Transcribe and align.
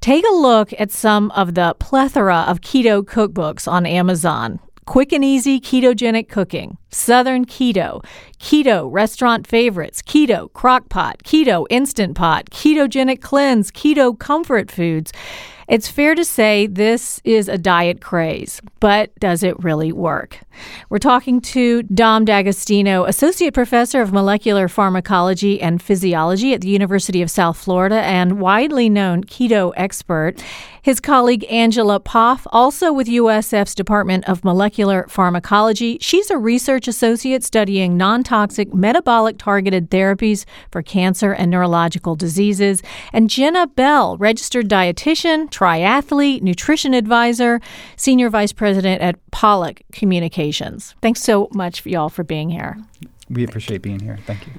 Take 0.00 0.24
a 0.24 0.34
look 0.34 0.72
at 0.78 0.92
some 0.92 1.30
of 1.32 1.54
the 1.54 1.74
plethora 1.80 2.44
of 2.46 2.60
keto 2.60 3.02
cookbooks 3.02 3.70
on 3.70 3.84
Amazon. 3.84 4.60
Quick 4.86 5.12
and 5.12 5.24
easy 5.24 5.60
ketogenic 5.60 6.28
cooking, 6.30 6.78
Southern 6.88 7.44
Keto, 7.44 8.02
Keto 8.38 8.90
Restaurant 8.90 9.46
Favorites, 9.46 10.00
Keto 10.00 10.50
Crockpot, 10.52 11.22
Keto 11.24 11.66
Instant 11.68 12.16
Pot, 12.16 12.48
Ketogenic 12.48 13.20
Cleanse, 13.20 13.70
Keto 13.70 14.18
Comfort 14.18 14.70
Foods. 14.70 15.12
It's 15.68 15.88
fair 15.88 16.14
to 16.14 16.24
say 16.24 16.66
this 16.66 17.20
is 17.24 17.48
a 17.48 17.58
diet 17.58 18.00
craze, 18.00 18.62
but 18.80 19.14
does 19.20 19.42
it 19.42 19.62
really 19.62 19.92
work? 19.92 20.40
We're 20.90 20.98
talking 20.98 21.40
to 21.42 21.82
Dom 21.84 22.24
D'Agostino, 22.24 23.04
Associate 23.04 23.52
Professor 23.54 24.00
of 24.00 24.12
Molecular 24.12 24.68
Pharmacology 24.68 25.60
and 25.60 25.80
Physiology 25.80 26.54
at 26.54 26.62
the 26.62 26.68
University 26.68 27.22
of 27.22 27.30
South 27.30 27.56
Florida 27.56 28.00
and 28.00 28.40
widely 28.40 28.88
known 28.88 29.24
keto 29.24 29.72
expert. 29.76 30.42
His 30.82 31.00
colleague 31.00 31.44
Angela 31.50 32.00
Poff, 32.00 32.46
also 32.50 32.92
with 32.92 33.08
USF's 33.08 33.74
Department 33.74 34.26
of 34.26 34.42
Molecular 34.42 35.06
Pharmacology, 35.08 35.98
she's 36.00 36.30
a 36.30 36.38
research 36.38 36.88
associate 36.88 37.44
studying 37.44 37.98
non 37.98 38.22
toxic 38.22 38.72
metabolic 38.72 39.36
targeted 39.36 39.90
therapies 39.90 40.46
for 40.70 40.82
cancer 40.82 41.32
and 41.32 41.50
neurological 41.50 42.16
diseases. 42.16 42.82
And 43.12 43.28
Jenna 43.28 43.66
Bell, 43.66 44.16
registered 44.16 44.68
dietitian, 44.68 45.50
triathlete, 45.50 46.40
nutrition 46.40 46.94
advisor, 46.94 47.60
senior 47.96 48.30
vice 48.30 48.54
president 48.54 49.02
at 49.02 49.16
Pollock 49.30 49.82
Communications. 49.92 50.47
Thanks 51.00 51.20
so 51.20 51.48
much, 51.52 51.84
y'all, 51.86 52.08
for 52.08 52.24
being 52.24 52.50
here. 52.50 52.76
We 53.30 53.44
appreciate 53.44 53.82
being 53.82 54.00
here. 54.00 54.18
Thank 54.26 54.46
you. 54.46 54.52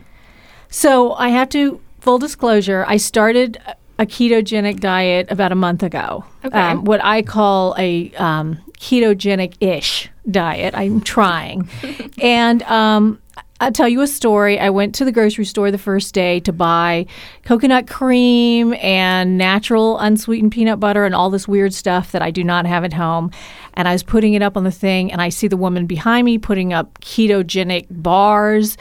So 0.70 1.14
I 1.14 1.30
have 1.30 1.50
to, 1.50 1.82
full 2.00 2.20
disclosure, 2.20 2.86
I 2.88 2.98
started 2.98 3.60
a 3.98 4.06
ketogenic 4.06 4.80
diet 4.80 5.30
about 5.30 5.52
a 5.52 5.56
month 5.56 5.84
ago. 5.84 6.24
Okay. 6.46 6.58
Um, 6.58 6.86
what 6.86 7.04
I 7.04 7.22
call 7.22 7.76
a 7.78 8.12
um, 8.14 8.60
ketogenic 8.80 9.56
ish 9.60 10.09
diet. 10.32 10.76
I'm 10.76 11.02
trying. 11.02 11.70
and 12.22 12.64
um, 12.64 13.20
I'll 13.62 13.74
tell 13.74 13.90
you 13.90 14.02
a 14.02 14.08
story. 14.08 14.58
I 14.58 14.70
went 14.70 14.96
to 14.96 15.06
the 15.06 15.12
grocery 15.12 15.44
store 15.44 15.70
the 15.70 15.78
first 15.78 16.14
day 16.14 16.40
to 16.42 16.54
buy 16.54 17.08
coconut 17.44 17.88
cream 17.88 18.74
and 18.76 19.38
natural 19.38 19.98
unsweetened 20.00 20.54
peanut 20.54 20.80
butter 20.80 21.04
and 21.04 21.14
all 21.14 21.30
this 21.30 21.46
weird 21.46 21.74
stuff 21.74 22.14
that 22.14 22.22
I 22.22 22.32
do 22.32 22.44
not 22.44 22.66
have 22.66 22.86
at 22.86 22.94
home. 22.94 23.32
And 23.74 23.88
I 23.88 23.92
was 23.92 24.04
putting 24.04 24.34
it 24.34 24.42
up 24.42 24.56
on 24.56 24.64
the 24.64 24.72
thing, 24.72 25.12
and 25.12 25.22
I 25.22 25.30
see 25.30 25.48
the 25.48 25.58
woman 25.58 25.88
behind 25.88 26.26
me 26.26 26.38
putting 26.38 26.72
up 26.72 27.00
ketogenic 27.02 27.88
bars. 27.90 28.78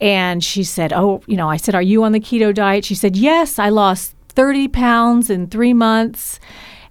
And 0.00 0.42
she 0.42 0.64
said, 0.64 0.92
Oh, 0.94 1.22
you 1.26 1.36
know, 1.36 1.50
I 1.50 1.58
said, 1.58 1.74
Are 1.74 1.82
you 1.82 2.02
on 2.02 2.12
the 2.12 2.20
keto 2.20 2.54
diet? 2.54 2.84
She 2.86 2.94
said, 2.94 3.16
Yes, 3.16 3.58
I 3.58 3.68
lost 3.68 4.14
30 4.30 4.68
pounds 4.68 5.28
in 5.28 5.46
three 5.46 5.74
months. 5.74 6.40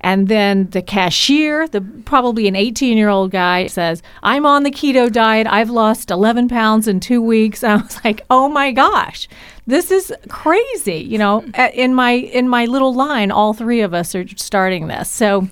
And 0.06 0.28
then 0.28 0.70
the 0.70 0.84
cashier, 0.84 1.68
the 1.68 1.82
probably 1.82 2.48
an 2.48 2.56
18 2.56 2.96
year 2.96 3.10
old 3.10 3.32
guy, 3.32 3.66
says, 3.66 4.04
I'm 4.22 4.46
on 4.46 4.62
the 4.62 4.70
keto 4.70 5.12
diet. 5.12 5.48
I've 5.48 5.72
lost 5.72 6.12
11 6.12 6.48
pounds 6.48 6.88
in 6.88 7.00
two 7.00 7.20
weeks. 7.20 7.64
I 7.64 7.78
was 7.78 8.00
like, 8.06 8.22
oh 8.30 8.48
my 8.48 8.72
gosh, 8.72 9.28
this 9.66 9.90
is 9.90 10.14
crazy. 10.30 10.98
You 10.98 11.18
know, 11.18 11.42
in 11.74 11.96
my 11.96 12.12
in 12.12 12.48
my 12.48 12.66
little 12.66 12.94
line, 12.94 13.32
all 13.32 13.54
three 13.54 13.82
of 13.82 13.96
us 13.96 14.14
are 14.14 14.28
starting 14.38 14.90
this. 14.90 15.10
So 15.10 15.50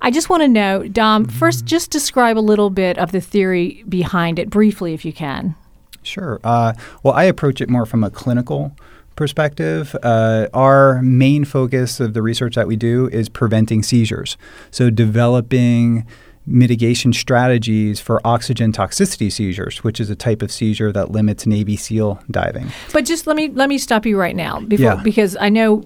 I 0.00 0.12
just 0.12 0.30
want 0.30 0.44
to 0.44 0.48
know, 0.48 0.86
Dom, 0.86 1.24
first 1.24 1.64
just 1.64 1.90
describe 1.90 2.38
a 2.38 2.40
little 2.40 2.70
bit 2.70 2.98
of 2.98 3.10
the 3.10 3.20
theory 3.20 3.82
behind 3.88 4.38
it 4.38 4.48
briefly, 4.48 4.94
if 4.94 5.04
you 5.04 5.12
can. 5.12 5.56
Sure. 6.04 6.38
Uh, 6.44 6.72
well, 7.02 7.14
I 7.14 7.24
approach 7.24 7.60
it 7.60 7.68
more 7.68 7.84
from 7.84 8.04
a 8.04 8.10
clinical 8.10 8.70
perspective, 8.70 8.76
uh, 9.20 10.48
our 10.54 11.00
main 11.02 11.44
focus 11.44 12.00
of 12.00 12.14
the 12.14 12.22
research 12.22 12.54
that 12.54 12.66
we 12.66 12.76
do 12.76 13.08
is 13.08 13.28
preventing 13.28 13.82
seizures. 13.82 14.36
So, 14.70 14.90
developing 14.90 16.06
mitigation 16.48 17.12
strategies 17.12 18.00
for 18.00 18.20
oxygen 18.24 18.70
toxicity 18.72 19.32
seizures, 19.32 19.82
which 19.82 19.98
is 19.98 20.10
a 20.10 20.14
type 20.14 20.42
of 20.42 20.52
seizure 20.52 20.92
that 20.92 21.10
limits 21.10 21.44
Navy 21.46 21.76
SEAL 21.76 22.20
diving. 22.30 22.68
But 22.92 23.04
just 23.04 23.26
let 23.26 23.36
me 23.36 23.48
let 23.48 23.68
me 23.68 23.78
stop 23.78 24.06
you 24.06 24.16
right 24.18 24.36
now 24.36 24.60
before, 24.60 24.84
Yeah. 24.94 25.00
because 25.02 25.36
I 25.40 25.48
know 25.48 25.82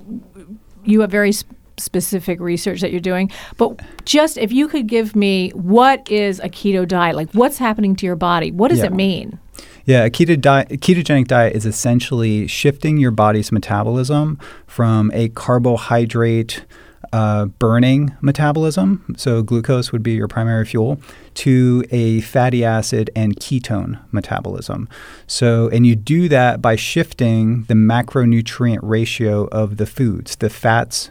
you 0.84 1.00
have 1.00 1.10
very 1.10 1.32
sp- 1.32 1.48
specific 1.78 2.40
research 2.40 2.82
that 2.82 2.90
you're 2.90 3.00
doing. 3.00 3.30
But 3.56 3.80
just 4.04 4.36
if 4.36 4.52
you 4.52 4.68
could 4.68 4.86
give 4.86 5.16
me 5.16 5.48
what 5.54 6.10
is 6.10 6.38
a 6.40 6.48
keto 6.50 6.86
diet, 6.86 7.16
like 7.16 7.30
what's 7.32 7.56
happening 7.56 7.96
to 7.96 8.04
your 8.06 8.16
body, 8.16 8.50
what 8.50 8.68
does 8.68 8.80
Yeah. 8.80 8.86
it 8.86 8.92
mean? 8.92 9.38
Yeah, 9.84 10.04
a 10.04 10.10
ketogenic 10.10 11.26
diet 11.26 11.56
is 11.56 11.66
essentially 11.66 12.46
shifting 12.46 12.98
your 12.98 13.10
body's 13.10 13.50
metabolism 13.50 14.38
from 14.66 15.10
a 15.14 15.28
carbohydrate 15.30 16.64
uh, 17.12 17.46
burning 17.46 18.14
metabolism, 18.20 19.14
so 19.16 19.42
glucose 19.42 19.90
would 19.90 20.02
be 20.02 20.12
your 20.12 20.28
primary 20.28 20.64
fuel, 20.64 21.00
to 21.34 21.84
a 21.90 22.20
fatty 22.20 22.64
acid 22.64 23.10
and 23.16 23.36
ketone 23.36 23.98
metabolism. 24.12 24.88
So, 25.26 25.68
and 25.70 25.86
you 25.86 25.96
do 25.96 26.28
that 26.28 26.62
by 26.62 26.76
shifting 26.76 27.64
the 27.64 27.74
macronutrient 27.74 28.80
ratio 28.82 29.46
of 29.46 29.76
the 29.76 29.86
foods, 29.86 30.36
the 30.36 30.50
fats, 30.50 31.10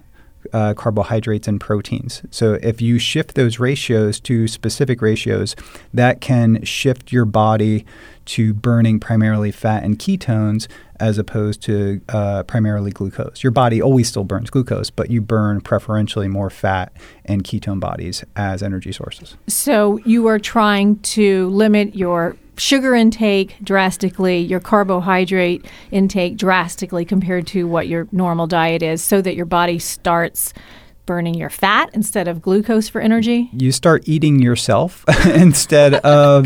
uh, 0.53 0.73
carbohydrates 0.73 1.47
and 1.47 1.59
proteins. 1.59 2.21
So 2.31 2.53
if 2.61 2.81
you 2.81 2.99
shift 2.99 3.35
those 3.35 3.59
ratios 3.59 4.19
to 4.21 4.47
specific 4.47 5.01
ratios, 5.01 5.55
that 5.93 6.21
can 6.21 6.63
shift 6.63 7.11
your 7.11 7.25
body 7.25 7.85
to 8.25 8.53
burning 8.53 8.99
primarily 8.99 9.51
fat 9.51 9.83
and 9.83 9.97
ketones 9.97 10.67
as 10.99 11.17
opposed 11.17 11.61
to 11.63 12.01
uh, 12.09 12.43
primarily 12.43 12.91
glucose. 12.91 13.43
Your 13.43 13.51
body 13.51 13.81
always 13.81 14.07
still 14.07 14.23
burns 14.23 14.49
glucose, 14.49 14.89
but 14.89 15.09
you 15.09 15.21
burn 15.21 15.61
preferentially 15.61 16.27
more 16.27 16.49
fat 16.49 16.91
and 17.25 17.43
ketone 17.43 17.79
bodies 17.79 18.23
as 18.35 18.61
energy 18.61 18.91
sources. 18.91 19.35
So 19.47 19.97
you 20.05 20.27
are 20.27 20.39
trying 20.39 20.99
to 20.99 21.49
limit 21.49 21.95
your 21.95 22.35
sugar 22.59 22.93
intake 22.93 23.55
drastically, 23.63 24.39
your 24.39 24.59
carbohydrate 24.59 25.65
intake 25.91 26.37
drastically 26.37 27.05
compared 27.05 27.47
to 27.47 27.67
what 27.67 27.87
your 27.87 28.07
normal 28.11 28.47
diet 28.47 28.83
is, 28.83 29.03
so 29.03 29.21
that 29.21 29.35
your 29.35 29.45
body 29.45 29.79
starts 29.79 30.53
burning 31.09 31.33
your 31.33 31.49
fat 31.49 31.89
instead 31.93 32.27
of 32.27 32.39
glucose 32.39 32.87
for 32.87 33.01
energy. 33.01 33.49
you 33.51 33.71
start 33.71 34.07
eating 34.07 34.39
yourself 34.39 35.03
instead 35.25 35.95
of 35.95 36.45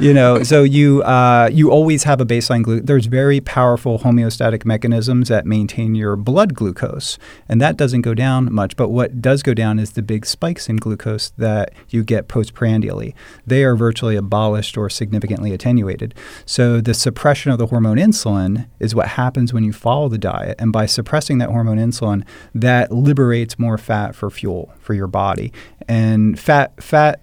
you 0.00 0.14
know 0.14 0.42
so 0.42 0.62
you 0.62 1.02
uh, 1.02 1.50
you 1.52 1.70
always 1.70 2.04
have 2.04 2.18
a 2.18 2.24
baseline 2.24 2.62
glucose 2.62 2.86
there's 2.86 3.04
very 3.04 3.38
powerful 3.38 3.98
homeostatic 3.98 4.64
mechanisms 4.64 5.28
that 5.28 5.44
maintain 5.44 5.94
your 5.94 6.16
blood 6.16 6.54
glucose 6.54 7.18
and 7.50 7.60
that 7.60 7.76
doesn't 7.76 8.00
go 8.00 8.14
down 8.14 8.50
much 8.50 8.76
but 8.76 8.88
what 8.88 9.20
does 9.20 9.42
go 9.42 9.52
down 9.52 9.78
is 9.78 9.92
the 9.92 10.00
big 10.00 10.24
spikes 10.24 10.70
in 10.70 10.76
glucose 10.76 11.28
that 11.36 11.70
you 11.90 12.02
get 12.02 12.28
postprandially 12.28 13.14
they 13.46 13.62
are 13.62 13.76
virtually 13.76 14.16
abolished 14.16 14.78
or 14.78 14.88
significantly 14.88 15.52
attenuated 15.52 16.14
so 16.46 16.80
the 16.80 16.94
suppression 16.94 17.52
of 17.52 17.58
the 17.58 17.66
hormone 17.66 17.98
insulin 17.98 18.66
is 18.80 18.94
what 18.94 19.08
happens 19.08 19.52
when 19.52 19.64
you 19.64 19.72
follow 19.86 20.08
the 20.08 20.16
diet 20.16 20.56
and 20.58 20.72
by 20.72 20.86
suppressing 20.86 21.36
that 21.36 21.50
hormone 21.50 21.76
insulin 21.76 22.26
that 22.54 22.90
liberates 22.90 23.58
more 23.58 23.76
fat 23.76 23.97
for 24.14 24.30
fuel 24.30 24.72
for 24.78 24.94
your 24.94 25.06
body 25.06 25.52
and 25.88 26.38
fat 26.38 26.82
fat 26.82 27.20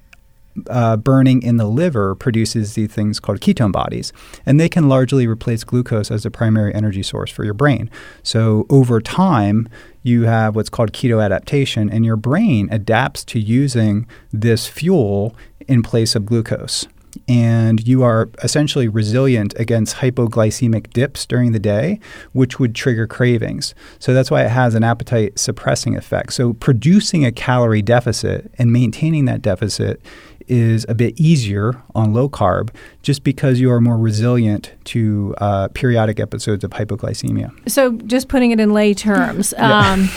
uh, 0.70 0.98
burning 0.98 1.42
in 1.42 1.58
the 1.58 1.66
liver 1.66 2.16
produces 2.16 2.74
these 2.74 2.92
things 2.92 3.20
called 3.20 3.40
ketone 3.40 3.72
bodies, 3.72 4.14
and 4.46 4.60
they 4.60 4.70
can 4.70 4.88
largely 4.88 5.28
replace 5.28 5.64
glucose 5.64 6.10
as 6.12 6.24
the 6.24 6.32
primary 6.32 6.74
energy 6.74 7.04
source 7.04 7.30
for 7.30 7.44
your 7.44 7.54
brain. 7.54 7.90
So 8.24 8.66
over 8.70 9.02
time, 9.02 9.68
you 10.04 10.24
have 10.24 10.56
what's 10.56 10.70
called 10.70 10.94
keto 10.94 11.24
adaptation, 11.24 11.90
and 11.90 12.06
your 12.06 12.16
brain 12.16 12.70
adapts 12.72 13.24
to 13.26 13.40
using 13.40 14.08
this 14.32 14.68
fuel 14.68 15.36
in 15.68 15.84
place 15.84 16.16
of 16.16 16.26
glucose. 16.26 16.88
And 17.28 17.88
you 17.88 18.04
are 18.04 18.30
essentially 18.44 18.88
resilient 18.88 19.54
against 19.58 19.98
hypoglycemic 19.98 20.92
dips 20.94 21.26
during 21.26 21.52
the 21.52 21.60
day, 21.60 22.00
which 22.34 22.60
would 22.60 22.76
trigger 22.76 23.08
cravings. 23.08 23.74
So 24.00 24.14
that's 24.14 24.30
why 24.32 24.44
it 24.44 24.50
has 24.50 24.76
an 24.76 24.84
appetite 24.84 25.40
suppressing 25.40 25.96
effect. 25.96 26.34
So 26.34 26.54
producing 26.54 27.26
a 27.26 27.32
calorie 27.32 27.82
deficit 27.82 28.52
and 28.58 28.72
maintaining 28.72 29.26
that 29.26 29.42
deficit 29.42 30.02
is 30.48 30.86
a 30.88 30.94
bit 30.94 31.20
easier 31.20 31.82
on 31.96 32.14
low 32.14 32.30
carb 32.30 32.70
just 33.02 33.24
because 33.24 33.60
you 33.60 33.72
are 33.72 33.82
more 33.82 33.98
resilient 33.98 34.72
to 34.86 35.34
uh, 35.40 35.68
periodic 35.70 36.20
episodes 36.20 36.64
of 36.64 36.70
hypoglycemia. 36.72 37.52
So, 37.68 37.94
just 37.94 38.28
putting 38.28 38.52
it 38.52 38.60
in 38.60 38.72
lay 38.72 38.94
terms, 38.94 39.56
Yeah. 39.58 39.94
um, 39.94 40.10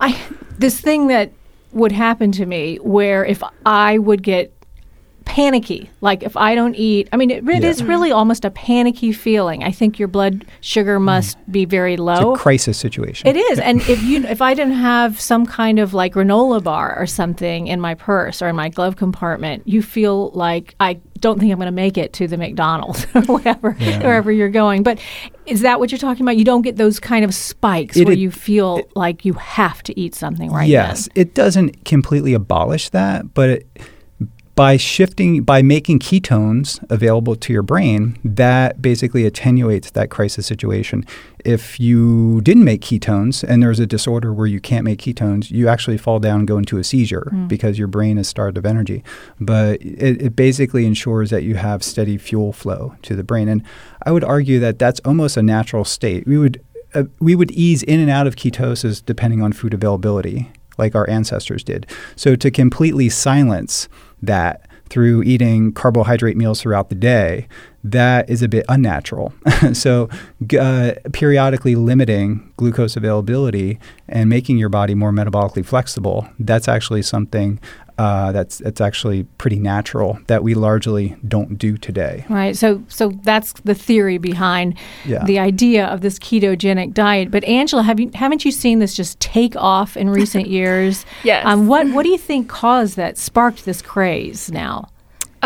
I 0.00 0.18
this 0.58 0.80
thing 0.80 1.08
that 1.08 1.32
would 1.72 1.92
happen 1.92 2.32
to 2.32 2.46
me 2.46 2.76
where 2.76 3.24
if 3.24 3.42
I 3.66 3.98
would 3.98 4.22
get 4.22 4.53
panicky. 5.24 5.90
Like 6.00 6.22
if 6.22 6.36
I 6.36 6.54
don't 6.54 6.74
eat, 6.74 7.08
I 7.12 7.16
mean, 7.16 7.30
it, 7.30 7.48
it 7.48 7.62
Yeah. 7.62 7.68
is 7.68 7.82
really 7.82 8.12
almost 8.12 8.44
a 8.44 8.50
panicky 8.50 9.12
feeling. 9.12 9.62
I 9.64 9.70
think 9.70 9.98
your 9.98 10.08
blood 10.08 10.44
sugar 10.60 10.98
mm. 10.98 11.02
must 11.04 11.36
be 11.50 11.64
very 11.64 11.96
low. 11.96 12.32
It's 12.32 12.40
a 12.40 12.42
crisis 12.42 12.78
situation. 12.78 13.26
It 13.28 13.36
is, 13.36 13.58
and 13.58 13.80
if 13.82 14.02
you 14.02 14.24
if 14.24 14.40
I 14.42 14.54
didn't 14.54 14.74
have 14.92 15.20
some 15.20 15.46
kind 15.46 15.78
of 15.78 15.94
like 15.94 16.14
granola 16.14 16.62
bar 16.62 16.96
or 16.98 17.06
something 17.06 17.66
in 17.66 17.80
my 17.80 17.94
purse 17.94 18.42
or 18.42 18.48
in 18.48 18.56
my 18.56 18.68
glove 18.68 18.96
compartment, 18.96 19.66
you 19.66 19.82
feel 19.82 20.30
like 20.30 20.74
I 20.80 21.00
don't 21.20 21.38
think 21.38 21.50
I'm 21.52 21.58
going 21.58 21.66
to 21.66 21.72
make 21.72 21.96
it 21.96 22.12
to 22.14 22.28
the 22.28 22.36
McDonald's 22.36 23.06
or 23.14 23.22
whatever 23.22 23.72
wherever 23.72 24.30
you're 24.30 24.50
going. 24.50 24.82
But 24.82 24.98
is 25.46 25.62
that 25.62 25.80
what 25.80 25.90
you're 25.90 25.98
talking 25.98 26.22
about? 26.22 26.36
You 26.36 26.44
don't 26.44 26.62
get 26.62 26.76
those 26.76 27.00
kind 27.00 27.24
of 27.24 27.34
spikes 27.34 27.96
It- 27.96 28.04
where 28.04 28.12
it- 28.12 28.18
you 28.18 28.30
feel 28.30 28.82
like 28.94 29.24
you 29.24 29.32
have 29.34 29.82
to 29.84 29.98
eat 29.98 30.14
something 30.14 30.50
right 30.52 30.68
yes, 30.68 31.08
it 31.14 31.34
doesn't 31.34 31.84
completely 31.84 32.34
abolish 32.34 32.90
that, 32.90 33.32
but 33.34 33.48
it, 33.48 33.66
by 34.54 34.76
shifting, 34.76 35.42
by 35.42 35.62
making 35.62 35.98
ketones 35.98 36.78
available 36.88 37.34
to 37.34 37.52
your 37.52 37.62
brain, 37.62 38.18
that 38.24 38.80
basically 38.80 39.26
attenuates 39.26 39.90
that 39.92 40.10
crisis 40.10 40.46
situation. 40.46 41.04
If 41.44 41.80
you 41.80 42.40
didn't 42.42 42.64
make 42.64 42.80
ketones 42.80 43.42
and 43.42 43.62
there's 43.62 43.80
a 43.80 43.86
disorder 43.86 44.32
where 44.32 44.46
you 44.46 44.60
can't 44.60 44.84
make 44.84 45.00
ketones, 45.00 45.50
you 45.50 45.68
actually 45.68 45.98
fall 45.98 46.20
down 46.20 46.40
and 46.40 46.48
go 46.48 46.56
into 46.56 46.78
a 46.78 46.84
seizure 46.84 47.30
because 47.48 47.78
your 47.78 47.88
brain 47.88 48.16
is 48.16 48.28
starved 48.28 48.56
of 48.56 48.64
energy. 48.64 49.02
But 49.40 49.82
it, 49.82 50.22
it 50.22 50.36
basically 50.36 50.86
ensures 50.86 51.30
that 51.30 51.42
you 51.42 51.56
have 51.56 51.82
steady 51.82 52.16
fuel 52.16 52.52
flow 52.52 52.94
to 53.02 53.16
the 53.16 53.24
brain. 53.24 53.48
And 53.48 53.62
I 54.02 54.12
would 54.12 54.24
argue 54.24 54.60
that 54.60 54.78
that's 54.78 55.00
almost 55.00 55.36
a 55.36 55.42
natural 55.42 55.84
state. 55.84 56.26
We 56.26 56.38
would 56.38 56.64
uh, 56.94 57.04
we 57.18 57.34
would 57.34 57.50
ease 57.50 57.82
in 57.82 57.98
and 57.98 58.08
out 58.08 58.28
of 58.28 58.36
ketosis 58.36 59.04
depending 59.04 59.42
on 59.42 59.52
food 59.52 59.74
availability, 59.74 60.52
like 60.78 60.94
our 60.94 61.08
ancestors 61.10 61.64
did. 61.64 61.86
So 62.14 62.36
to 62.36 62.50
completely 62.52 63.08
silence 63.08 63.88
that 64.26 64.68
through 64.90 65.22
eating 65.22 65.72
carbohydrate 65.72 66.36
meals 66.36 66.60
throughout 66.60 66.88
the 66.88 66.94
day, 66.94 67.48
that 67.82 68.28
is 68.30 68.42
a 68.42 68.48
bit 68.48 68.64
unnatural. 68.68 69.32
so 69.72 70.08
uh, 70.58 70.92
periodically 71.12 71.74
limiting 71.74 72.52
glucose 72.56 72.96
availability 72.96 73.78
and 74.08 74.30
making 74.30 74.56
your 74.58 74.68
body 74.68 74.94
more 74.94 75.10
metabolically 75.10 75.64
flexible, 75.64 76.28
that's 76.38 76.68
actually 76.68 77.02
something 77.02 77.58
uh, 77.98 78.32
that's 78.32 78.58
that's 78.58 78.80
actually 78.80 79.24
pretty 79.38 79.58
natural 79.58 80.18
that 80.26 80.42
we 80.42 80.54
largely 80.54 81.16
don't 81.26 81.56
do 81.58 81.76
today. 81.76 82.24
Right. 82.28 82.56
So 82.56 82.82
so 82.88 83.10
that's 83.22 83.52
the 83.64 83.74
theory 83.74 84.18
behind 84.18 84.76
Yeah. 85.04 85.24
the 85.24 85.38
idea 85.38 85.86
of 85.86 86.00
this 86.00 86.18
ketogenic 86.18 86.92
diet. 86.94 87.30
But 87.30 87.44
Angela, 87.44 87.82
have 87.82 88.00
you 88.00 88.10
haven't 88.14 88.44
you 88.44 88.50
seen 88.50 88.78
this 88.80 88.94
just 88.94 89.20
take 89.20 89.54
off 89.56 89.96
in 89.96 90.10
recent 90.10 90.46
years? 90.58 91.06
Yes. 91.22 91.46
Um, 91.46 91.68
what 91.68 91.88
what 91.92 92.02
do 92.02 92.08
you 92.08 92.18
think 92.18 92.48
caused 92.48 92.96
that 92.96 93.16
sparked 93.16 93.64
this 93.64 93.80
craze 93.82 94.50
now? 94.50 94.88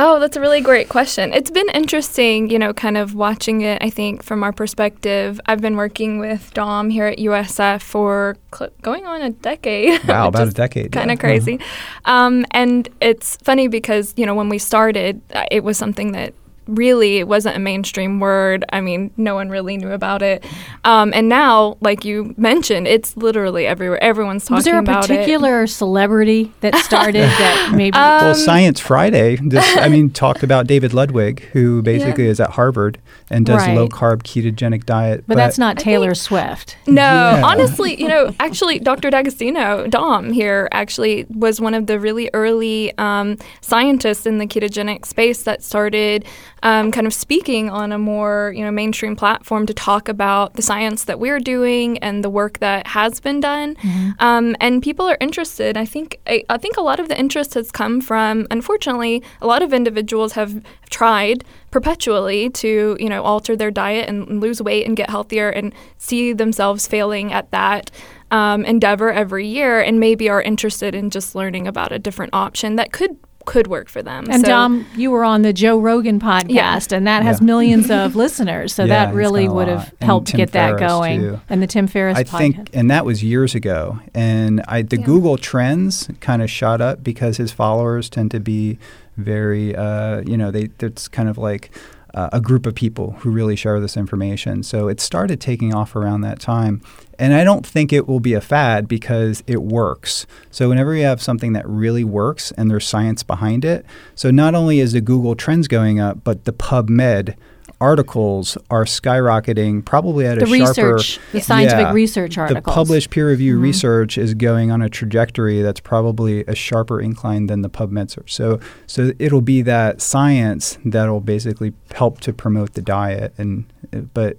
Oh, 0.00 0.20
that's 0.20 0.36
a 0.36 0.40
really 0.40 0.60
great 0.60 0.88
question. 0.88 1.32
It's 1.32 1.50
been 1.50 1.68
interesting, 1.70 2.50
you 2.50 2.58
know, 2.58 2.72
kind 2.72 2.96
of 2.96 3.16
watching 3.16 3.62
it, 3.62 3.82
I 3.82 3.90
think, 3.90 4.22
from 4.22 4.44
our 4.44 4.52
perspective. 4.52 5.40
I've 5.46 5.60
been 5.60 5.74
working 5.74 6.20
with 6.20 6.54
Dom 6.54 6.88
here 6.88 7.06
at 7.06 7.18
USF 7.18 7.82
for 7.82 8.36
cl- 8.54 8.70
going 8.80 9.06
on 9.06 9.22
a 9.22 9.30
decade. 9.30 10.04
Wow, 10.06 10.28
about 10.28 10.46
a 10.48 10.52
decade, 10.52 10.92
Kind 10.92 11.08
yeah. 11.08 11.14
of 11.14 11.18
crazy. 11.18 11.58
Um, 12.04 12.46
and 12.52 12.88
it's 13.00 13.38
funny 13.38 13.66
because, 13.66 14.14
you 14.16 14.24
know, 14.24 14.36
when 14.36 14.48
we 14.48 14.58
started, 14.58 15.20
uh, 15.34 15.46
it 15.50 15.64
was 15.64 15.76
something 15.76 16.12
that 16.12 16.32
really 16.68 17.18
it 17.18 17.26
wasn't 17.26 17.56
a 17.56 17.58
mainstream 17.58 18.20
word. 18.20 18.64
I 18.72 18.80
mean, 18.80 19.10
no 19.16 19.34
one 19.34 19.48
really 19.48 19.76
knew 19.76 19.90
about 19.90 20.22
it. 20.22 20.44
Um, 20.84 21.12
and 21.14 21.28
now, 21.28 21.76
like 21.80 22.04
you 22.04 22.34
mentioned, 22.36 22.86
it's 22.86 23.16
literally 23.16 23.66
everywhere. 23.66 24.02
Everyone's 24.02 24.44
talking 24.44 24.54
about 24.54 24.56
it. 24.56 24.58
Was 24.58 24.64
there 24.66 24.78
a 24.78 24.82
about 24.82 25.04
it. 25.04 25.08
particular 25.08 25.66
celebrity 25.66 26.52
that 26.60 26.74
started 26.76 27.22
that 27.24 27.72
maybe? 27.74 27.94
Uh, 27.96 28.18
Well, 28.20 28.28
Um, 28.30 28.34
Science 28.34 28.78
Friday, 28.80 29.36
this, 29.36 29.76
I 29.76 29.88
mean, 29.88 30.10
talked 30.24 30.42
about 30.42 30.66
David 30.66 30.92
Ludwig, 30.94 31.40
who 31.52 31.82
basically 31.82 32.26
is 32.26 32.38
at 32.40 32.50
Harvard 32.50 32.98
and 33.30 33.44
does 33.46 33.58
Right. 33.66 33.76
low 33.76 33.88
carb 33.88 34.22
ketogenic 34.22 34.84
diet. 34.86 35.24
but 35.26 35.36
that's 35.36 35.58
not 35.58 35.78
I 35.78 35.82
Taylor 35.82 36.08
think- 36.08 36.16
Swift. 36.16 36.76
No, 36.86 37.02
Yeah. 37.02 37.42
honestly, 37.44 38.00
you 38.00 38.08
know, 38.08 38.34
actually, 38.40 38.78
Dr. 38.78 39.10
D'Agostino, 39.10 39.86
Dom 39.88 40.32
here, 40.32 40.68
actually 40.72 41.26
was 41.30 41.60
one 41.60 41.74
of 41.74 41.86
the 41.86 41.98
really 41.98 42.30
early 42.34 42.96
um, 42.98 43.36
scientists 43.60 44.26
in 44.26 44.38
the 44.38 44.46
ketogenic 44.46 45.04
space 45.06 45.42
that 45.42 45.62
started 45.62 46.24
um, 46.62 46.90
kind 46.90 47.06
of 47.06 47.14
speaking 47.14 47.70
on 47.70 47.92
a 47.92 47.98
more, 47.98 48.52
you 48.56 48.64
know, 48.64 48.70
mainstream 48.70 49.16
platform 49.16 49.66
to 49.66 49.74
talk 49.74 50.08
about 50.08 50.54
the 50.54 50.62
science 50.62 51.04
that 51.04 51.18
we're 51.20 51.40
doing 51.40 51.98
and 51.98 52.24
the 52.24 52.30
work 52.30 52.58
that 52.58 52.86
has 52.88 53.20
been 53.20 53.40
done. 53.40 53.76
Um, 54.18 54.56
and 54.60 54.82
people 54.82 55.06
are 55.06 55.16
interested. 55.20 55.76
I 55.76 55.84
think 55.84 56.18
I, 56.26 56.44
I 56.48 56.58
think 56.58 56.76
a 56.76 56.82
lot 56.82 57.00
of 57.00 57.08
the 57.08 57.18
interest 57.18 57.54
has 57.54 57.70
come 57.70 58.00
from, 58.00 58.46
unfortunately, 58.50 59.22
a 59.40 59.46
lot 59.46 59.62
of 59.62 59.72
individuals 59.72 60.32
have 60.32 60.62
tried 60.90 61.44
perpetually 61.70 62.48
to 62.48 62.96
you 62.98 63.08
know 63.08 63.22
alter 63.22 63.54
their 63.54 63.70
diet 63.70 64.08
and 64.08 64.40
lose 64.40 64.62
weight 64.62 64.86
and 64.86 64.96
get 64.96 65.10
healthier 65.10 65.50
and 65.50 65.74
see 65.98 66.32
themselves 66.32 66.86
failing 66.86 67.32
at 67.32 67.50
that 67.50 67.90
um, 68.30 68.64
endeavor 68.64 69.10
every 69.12 69.46
year 69.46 69.80
and 69.80 70.00
maybe 70.00 70.28
are 70.28 70.42
interested 70.42 70.94
in 70.94 71.10
just 71.10 71.34
learning 71.34 71.66
about 71.66 71.92
a 71.92 71.98
different 71.98 72.32
option 72.34 72.76
that 72.76 72.92
could 72.92 73.16
could 73.48 73.66
work 73.66 73.88
for 73.88 74.02
them 74.02 74.26
And 74.30 74.42
So- 74.42 74.48
Dom, 74.48 74.86
you 74.96 75.10
were 75.10 75.24
on 75.24 75.42
the 75.42 75.52
Joe 75.52 75.78
Rogan 75.78 76.20
podcast, 76.20 76.48
Yeah. 76.92 76.96
and 76.98 77.06
that 77.06 77.22
has 77.22 77.40
Yeah. 77.40 77.46
millions 77.46 77.90
of 78.00 78.14
listeners. 78.14 78.74
So 78.74 78.84
Yeah, 78.84 79.06
that 79.06 79.14
really 79.14 79.48
would 79.48 79.68
have 79.68 79.92
helped 80.00 80.28
Tim 80.28 80.36
get 80.38 80.52
that 80.52 80.78
going. 80.78 81.20
too. 81.20 81.40
And 81.48 81.62
the 81.62 81.66
Tim 81.66 81.86
Ferriss 81.86 82.18
I 82.18 82.24
podcast. 82.24 82.38
think, 82.38 82.70
and 82.74 82.90
that 82.90 83.04
was 83.04 83.24
years 83.24 83.54
ago. 83.54 83.98
And 84.14 84.62
I, 84.68 84.82
the 84.82 84.98
Yeah. 84.98 85.04
Google 85.06 85.36
trends 85.38 86.08
kind 86.20 86.42
of 86.42 86.50
shot 86.50 86.80
up 86.80 87.02
because 87.02 87.38
his 87.38 87.50
followers 87.52 88.10
tend 88.10 88.30
to 88.32 88.40
be 88.40 88.78
very, 89.16 89.74
uh, 89.74 90.20
you 90.26 90.36
know, 90.36 90.50
they 90.50 90.68
it's 90.80 91.08
kind 91.08 91.28
of 91.28 91.38
like 91.38 91.70
uh, 92.14 92.30
a 92.32 92.40
group 92.40 92.64
of 92.66 92.74
people 92.74 93.16
who 93.20 93.30
really 93.30 93.54
share 93.54 93.78
this 93.80 93.96
information. 93.96 94.62
So 94.62 94.88
it 94.88 94.98
started 95.00 95.40
taking 95.40 95.74
off 95.74 95.94
around 95.94 96.22
that 96.22 96.40
time. 96.40 96.80
And 97.18 97.34
I 97.34 97.42
don't 97.44 97.66
think 97.66 97.92
it 97.92 98.06
will 98.06 98.20
be 98.20 98.34
a 98.34 98.40
fad 98.40 98.86
because 98.86 99.42
it 99.46 99.62
works. 99.62 100.26
So 100.50 100.68
whenever 100.68 100.94
you 100.94 101.04
have 101.04 101.20
something 101.20 101.52
that 101.54 101.68
really 101.68 102.04
works 102.04 102.52
and 102.52 102.70
there's 102.70 102.86
science 102.86 103.22
behind 103.22 103.64
it, 103.64 103.84
so 104.14 104.30
not 104.30 104.54
only 104.54 104.78
is 104.80 104.92
the 104.92 105.00
Google 105.00 105.34
trends 105.34 105.66
going 105.68 105.98
up, 105.98 106.22
but 106.22 106.44
the 106.44 106.52
PubMed 106.52 107.34
articles 107.80 108.58
are 108.70 108.84
skyrocketing 108.84 109.84
probably 109.84 110.26
at 110.26 110.38
the 110.38 110.44
a 110.44 110.48
sharper 110.74 110.98
the 111.32 111.40
scientific 111.40 111.78
Yeah. 111.86 111.92
research 111.92 112.36
articles. 112.36 112.64
the 112.64 112.70
published 112.72 113.10
peer 113.10 113.28
review 113.28 113.56
Mhm. 113.56 113.62
research 113.62 114.18
is 114.18 114.34
going 114.34 114.72
on 114.72 114.82
a 114.82 114.88
trajectory 114.88 115.62
that's 115.62 115.78
probably 115.78 116.44
a 116.46 116.54
sharper 116.56 117.00
incline 117.00 117.46
than 117.46 117.62
the 117.62 117.70
PubMed 117.70 118.10
search. 118.10 118.34
So, 118.34 118.58
so 118.88 119.12
it'll 119.20 119.42
be 119.42 119.62
that 119.62 120.00
science 120.00 120.78
that'll 120.84 121.20
basically 121.20 121.72
help 121.94 122.20
to 122.22 122.32
promote 122.32 122.74
the 122.74 122.82
diet, 122.82 123.32
and 123.38 123.64
but 124.12 124.38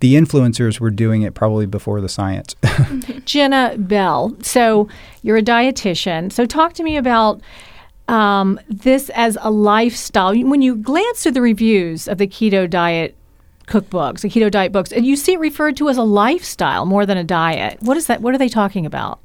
the 0.00 0.14
influencers 0.14 0.78
were 0.80 0.90
doing 0.90 1.22
it 1.22 1.34
probably 1.34 1.66
before 1.66 2.00
the 2.00 2.08
science. 2.08 2.54
Jenna 3.24 3.74
Bell. 3.78 4.36
So 4.42 4.88
you're 5.22 5.38
a 5.38 5.42
dietitian. 5.42 6.32
So 6.32 6.46
talk 6.46 6.72
to 6.74 6.82
me 6.82 6.96
about 6.96 7.40
um, 8.06 8.58
this 8.68 9.10
as 9.10 9.36
a 9.40 9.50
lifestyle. 9.50 10.36
When 10.38 10.62
you 10.62 10.76
glance 10.76 11.22
through 11.22 11.32
the 11.32 11.42
reviews 11.42 12.08
of 12.08 12.18
the 12.18 12.26
keto 12.26 12.68
diet 12.68 13.16
cookbooks, 13.66 14.20
the 14.20 14.28
keto 14.28 14.50
diet 14.50 14.72
books, 14.72 14.92
and 14.92 15.04
you 15.04 15.16
see 15.16 15.34
it 15.34 15.40
referred 15.40 15.76
to 15.76 15.88
as 15.88 15.96
a 15.96 16.02
lifestyle 16.02 16.86
more 16.86 17.04
than 17.04 17.18
a 17.18 17.24
diet. 17.24 17.78
What 17.80 17.96
is 17.96 18.06
that? 18.06 18.22
What 18.22 18.34
are 18.34 18.38
they 18.38 18.48
talking 18.48 18.86
about? 18.86 19.20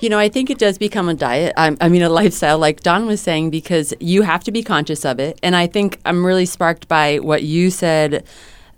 You 0.00 0.08
know, 0.08 0.18
I 0.18 0.28
think 0.28 0.50
it 0.50 0.58
does 0.58 0.78
become 0.78 1.08
a 1.08 1.14
diet. 1.14 1.52
I, 1.56 1.76
I 1.80 1.88
mean, 1.88 2.02
a 2.02 2.08
lifestyle, 2.08 2.58
like 2.58 2.80
Dom 2.80 3.06
was 3.06 3.20
saying, 3.20 3.50
because 3.50 3.94
you 4.00 4.22
have 4.22 4.42
to 4.44 4.50
be 4.50 4.62
conscious 4.62 5.04
of 5.04 5.20
it. 5.20 5.38
And 5.44 5.54
I 5.54 5.68
think 5.68 6.00
I'm 6.04 6.26
really 6.26 6.46
sparked 6.46 6.88
by 6.88 7.18
what 7.18 7.44
you 7.44 7.70
said 7.70 8.24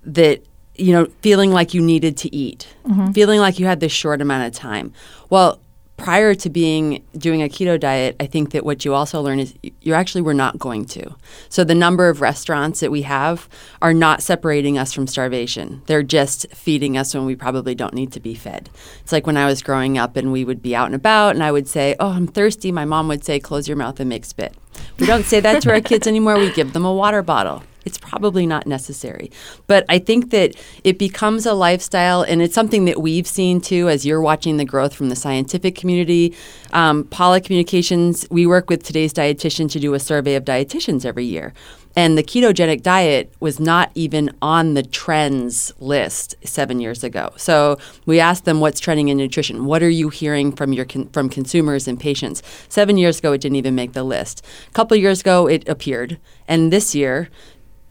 that, 0.03 0.43
you 0.77 0.91
know, 0.91 1.05
feeling 1.21 1.51
like 1.51 1.73
you 1.73 1.81
needed 1.81 2.17
to 2.17 2.35
eat, 2.35 2.67
mm-hmm. 2.87 3.11
feeling 3.11 3.39
like 3.39 3.59
you 3.59 3.65
had 3.65 3.79
this 3.79 3.91
short 3.91 4.21
amount 4.21 4.47
of 4.47 4.53
time. 4.53 4.93
Well, 5.29 5.59
prior 5.97 6.35
to 6.35 6.49
being 6.49 7.03
doing 7.17 7.41
a 7.41 7.47
keto 7.47 7.79
diet, 7.79 8.15
I 8.19 8.25
think 8.25 8.51
that 8.51 8.65
what 8.65 8.83
you 8.83 8.93
also 8.93 9.21
learn 9.21 9.39
is 9.39 9.53
you 9.81 9.93
actually 9.93 10.21
were 10.21 10.33
not 10.33 10.59
going 10.59 10.85
to. 10.85 11.15
So 11.49 11.63
the 11.63 11.75
number 11.75 12.09
of 12.09 12.21
restaurants 12.21 12.81
that 12.81 12.91
we 12.91 13.03
have 13.03 13.47
are 13.81 13.93
not 13.93 14.21
separating 14.21 14.77
us 14.77 14.91
from 14.91 15.07
starvation. 15.07 15.81
They're 15.85 16.03
just 16.03 16.47
feeding 16.53 16.97
us 16.97 17.13
when 17.13 17.25
we 17.25 17.35
probably 17.35 17.75
don't 17.75 17.93
need 17.93 18.11
to 18.13 18.19
be 18.19 18.35
fed. 18.35 18.69
It's 19.01 19.11
like 19.11 19.25
when 19.25 19.37
I 19.37 19.45
was 19.45 19.61
growing 19.61 19.97
up 19.97 20.17
and 20.17 20.31
we 20.31 20.43
would 20.43 20.61
be 20.61 20.75
out 20.75 20.87
and 20.87 20.95
about 20.95 21.35
and 21.35 21.43
I 21.43 21.51
would 21.51 21.67
say, 21.67 21.95
"Oh, 21.99 22.09
I'm 22.09 22.27
thirsty." 22.27 22.71
My 22.71 22.85
mom 22.85 23.07
would 23.07 23.23
say, 23.23 23.39
"Close 23.39 23.67
your 23.67 23.77
mouth 23.77 23.99
and 23.99 24.09
make 24.09 24.25
spit." 24.25 24.53
We 24.99 25.05
don't 25.05 25.25
say 25.25 25.39
that 25.39 25.61
to 25.63 25.71
our 25.71 25.81
kids 25.81 26.07
anymore. 26.07 26.37
We 26.37 26.51
give 26.51 26.73
them 26.73 26.85
a 26.85 26.93
water 26.93 27.21
bottle. 27.21 27.63
It's 27.85 27.97
probably 27.97 28.45
not 28.45 28.67
necessary. 28.67 29.31
But 29.67 29.85
I 29.87 29.99
think 29.99 30.31
that 30.31 30.55
it 30.83 30.97
becomes 30.97 31.45
a 31.45 31.53
lifestyle, 31.53 32.23
and 32.23 32.41
it's 32.41 32.55
something 32.55 32.85
that 32.85 32.99
we've 33.01 33.27
seen 33.27 33.61
too 33.61 33.87
as 33.89 34.05
you're 34.05 34.21
watching 34.21 34.57
the 34.57 34.65
growth 34.65 34.93
from 34.93 35.09
the 35.09 35.15
scientific 35.15 35.75
community. 35.75 36.35
Um, 36.73 37.05
Pollock 37.05 37.43
Communications, 37.45 38.27
we 38.29 38.45
work 38.45 38.69
with 38.69 38.83
today's 38.83 39.13
dietitian 39.13 39.71
to 39.71 39.79
do 39.79 39.93
a 39.93 39.99
survey 39.99 40.35
of 40.35 40.43
dietitians 40.43 41.05
every 41.05 41.25
year. 41.25 41.53
And 41.97 42.17
the 42.17 42.23
ketogenic 42.23 42.81
diet 42.81 43.33
was 43.39 43.57
not 43.57 43.89
even 43.95 44.29
on 44.41 44.73
the 44.73 44.83
trends 44.83 45.71
list 45.79 46.35
seven 46.43 46.81
years 46.81 47.05
ago. 47.05 47.31
So 47.37 47.77
we 48.05 48.19
asked 48.19 48.43
them 48.43 48.59
what's 48.59 48.81
trending 48.81 49.07
in 49.07 49.17
nutrition. 49.17 49.65
What 49.65 49.81
are 49.81 49.89
you 49.89 50.09
hearing 50.09 50.51
from 50.51 50.73
your 50.73 50.83
con- 50.83 51.07
from 51.13 51.29
consumers 51.29 51.87
and 51.87 51.97
patients? 51.97 52.43
Seven 52.67 52.97
years 52.97 53.19
ago, 53.19 53.31
it 53.31 53.39
didn't 53.39 53.55
even 53.55 53.75
make 53.75 53.93
the 53.93 54.03
list. 54.03 54.45
A 54.67 54.71
couple 54.71 54.97
years 54.97 55.21
ago, 55.21 55.47
it 55.47 55.67
appeared, 55.69 56.19
and 56.49 56.71
this 56.71 56.93
year, 56.93 57.29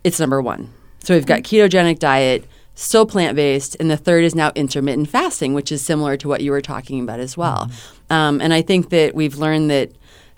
it's 0.04 0.20
number 0.20 0.40
one. 0.40 0.72
So 1.02 1.14
we've 1.14 1.26
got 1.26 1.42
ketogenic 1.42 1.98
diet, 1.98 2.46
still 2.74 3.06
plant 3.06 3.36
based, 3.36 3.76
and 3.80 3.90
the 3.90 3.96
third 3.96 4.24
is 4.24 4.34
now 4.34 4.52
intermittent 4.54 5.08
fasting, 5.08 5.54
which 5.54 5.72
is 5.72 5.82
similar 5.82 6.16
to 6.18 6.28
what 6.28 6.42
you 6.42 6.50
were 6.50 6.60
talking 6.60 7.00
about 7.00 7.20
as 7.20 7.36
well. 7.36 7.70
Um, 8.10 8.40
and 8.40 8.54
I 8.54 8.62
think 8.62 8.90
that 8.90 9.14
we've 9.14 9.36
learned 9.36 9.70
that 9.70 9.92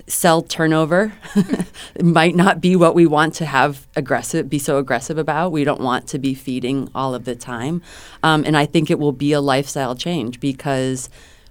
cell 0.09 0.43
turnover 0.43 1.13
might 2.03 2.37
not 2.37 2.61
be 2.61 2.77
what 2.77 2.95
we 2.95 3.07
want 3.07 3.35
to 3.35 3.45
have 3.45 3.89
aggressive 3.97 4.49
be 4.49 4.59
so 4.59 4.79
aggressive 4.79 5.19
about 5.19 5.51
we 5.51 5.65
don't 5.65 5.81
want 5.81 6.07
to 6.07 6.19
be 6.19 6.33
feeding 6.33 6.89
all 6.95 7.13
of 7.13 7.25
the 7.25 7.35
time 7.35 7.83
um, 8.23 8.45
and 8.45 8.57
i 8.57 8.65
think 8.65 8.89
it 8.89 9.01
will 9.01 9.11
be 9.11 9.33
a 9.33 9.41
lifestyle 9.41 9.97
change 9.97 10.39
because 10.39 11.11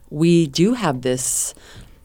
we 0.10 0.48
do 0.48 0.74
have 0.74 1.02
this 1.02 1.54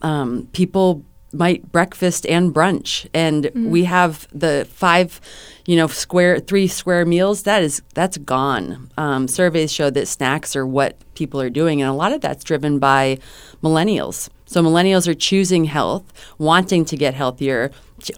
um, 0.03 0.49
people 0.53 1.05
might 1.33 1.71
breakfast 1.71 2.27
and 2.27 2.53
brunch 2.53 3.07
and 3.15 3.51
we 3.55 3.85
have 3.85 4.27
the 4.33 4.67
five 4.73 5.21
you 5.67 5.77
know 5.77 5.87
square 5.87 6.39
three 6.39 6.67
square 6.67 7.05
meals 7.05 7.43
that 7.45 7.63
is 7.63 7.83
that's 7.95 8.19
gone 8.19 8.91
um, 8.97 9.29
surveys 9.29 9.73
show 9.73 9.91
that 9.91 10.07
snacks 10.07 10.57
are 10.57 10.67
what 10.67 10.97
people 11.15 11.41
are 11.41 11.51
doing 11.51 11.81
and 11.81 11.91
a 11.91 11.95
lot 11.95 12.13
of 12.13 12.21
that's 12.21 12.45
driven 12.45 12.79
by 12.79 13.19
millennials 13.63 14.29
so 14.47 14.63
millennials 14.63 15.07
are 15.07 15.15
choosing 15.15 15.65
health 15.65 16.13
wanting 16.39 16.85
to 16.85 16.97
get 16.97 17.15
healthier 17.15 17.71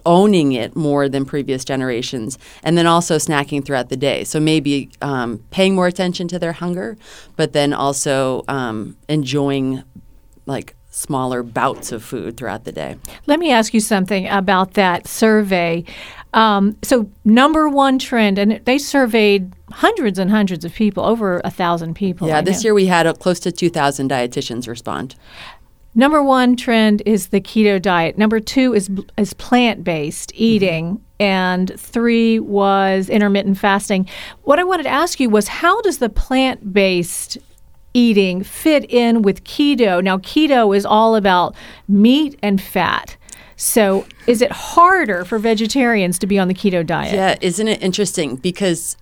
owning 0.05 0.53
it 0.53 0.75
more 0.75 1.09
than 1.09 1.25
previous 1.25 1.65
generations 1.65 2.39
and 2.63 2.77
then 2.77 2.87
also 2.87 3.17
snacking 3.17 3.63
throughout 3.63 3.89
the 3.89 3.97
day 3.97 4.23
so 4.23 4.39
maybe 4.39 4.89
um, 5.01 5.43
paying 5.51 5.75
more 5.75 5.87
attention 5.87 6.27
to 6.27 6.39
their 6.39 6.53
hunger 6.53 6.97
but 7.35 7.53
then 7.53 7.73
also 7.73 8.43
um, 8.47 8.95
enjoying 9.09 9.83
like 10.45 10.75
smaller 10.93 11.41
bouts 11.41 11.91
of 11.91 12.03
food 12.03 12.37
throughout 12.37 12.65
the 12.65 12.71
day. 12.71 12.95
Let 13.25 13.39
me 13.39 13.51
ask 13.51 13.73
you 13.73 13.79
something 13.79 14.27
about 14.27 14.75
that 14.75 15.07
survey. 15.07 15.83
Um, 16.33 16.77
so, 16.81 17.09
number 17.23 17.69
one 17.69 17.99
trend, 17.99 18.37
and 18.39 18.59
they 18.65 18.77
surveyed 18.77 19.53
hundreds 19.71 20.17
and 20.17 20.31
hundreds 20.31 20.65
of 20.65 20.73
people, 20.73 21.03
over 21.05 21.41
a 21.43 21.51
thousand 21.51 21.93
people. 21.93 22.27
Yeah, 22.27 22.39
I 22.39 22.41
this 22.41 22.63
know. 22.63 22.69
year 22.69 22.73
we 22.73 22.87
had 22.87 23.05
uh, 23.05 23.13
close 23.13 23.39
to 23.41 23.51
2,000 23.51 24.09
dietitians 24.09 24.67
respond. 24.67 25.15
Number 25.95 26.23
one 26.23 26.55
trend 26.55 27.03
is 27.05 27.27
the 27.27 27.39
keto 27.39 27.79
diet. 27.79 28.17
Number 28.17 28.39
two 28.39 28.73
is 28.73 28.89
is 29.15 29.33
plant 29.35 29.83
based 29.83 30.31
eating, 30.33 31.03
and 31.19 31.71
three 31.79 32.39
was 32.39 33.09
intermittent 33.09 33.59
fasting. 33.59 34.09
What 34.41 34.59
I 34.59 34.63
wanted 34.63 34.83
to 34.83 34.89
ask 34.89 35.19
you 35.19 35.29
was, 35.29 35.47
how 35.47 35.81
does 35.81 35.99
the 35.99 36.09
plant 36.09 36.73
based 36.73 37.37
eating 37.93 38.43
fit 38.43 38.89
in 38.89 39.21
with 39.21 39.43
keto? 39.43 40.03
Now, 40.03 40.17
keto 40.17 40.75
is 40.75 40.83
all 40.83 41.15
about 41.15 41.55
meat 41.87 42.39
and 42.41 42.59
fat. 42.59 43.15
So, 43.55 44.05
is 44.27 44.41
it 44.41 44.51
harder 44.51 45.25
for 45.25 45.37
vegetarians 45.37 46.19
to 46.19 46.27
be 46.27 46.39
on 46.39 46.47
the 46.47 46.53
keto 46.53 46.85
diet? 46.85 47.13
Yeah, 47.13 47.37
isn't 47.41 47.67
it 47.67 47.81
interesting? 47.81 48.35
Because, 48.35 48.97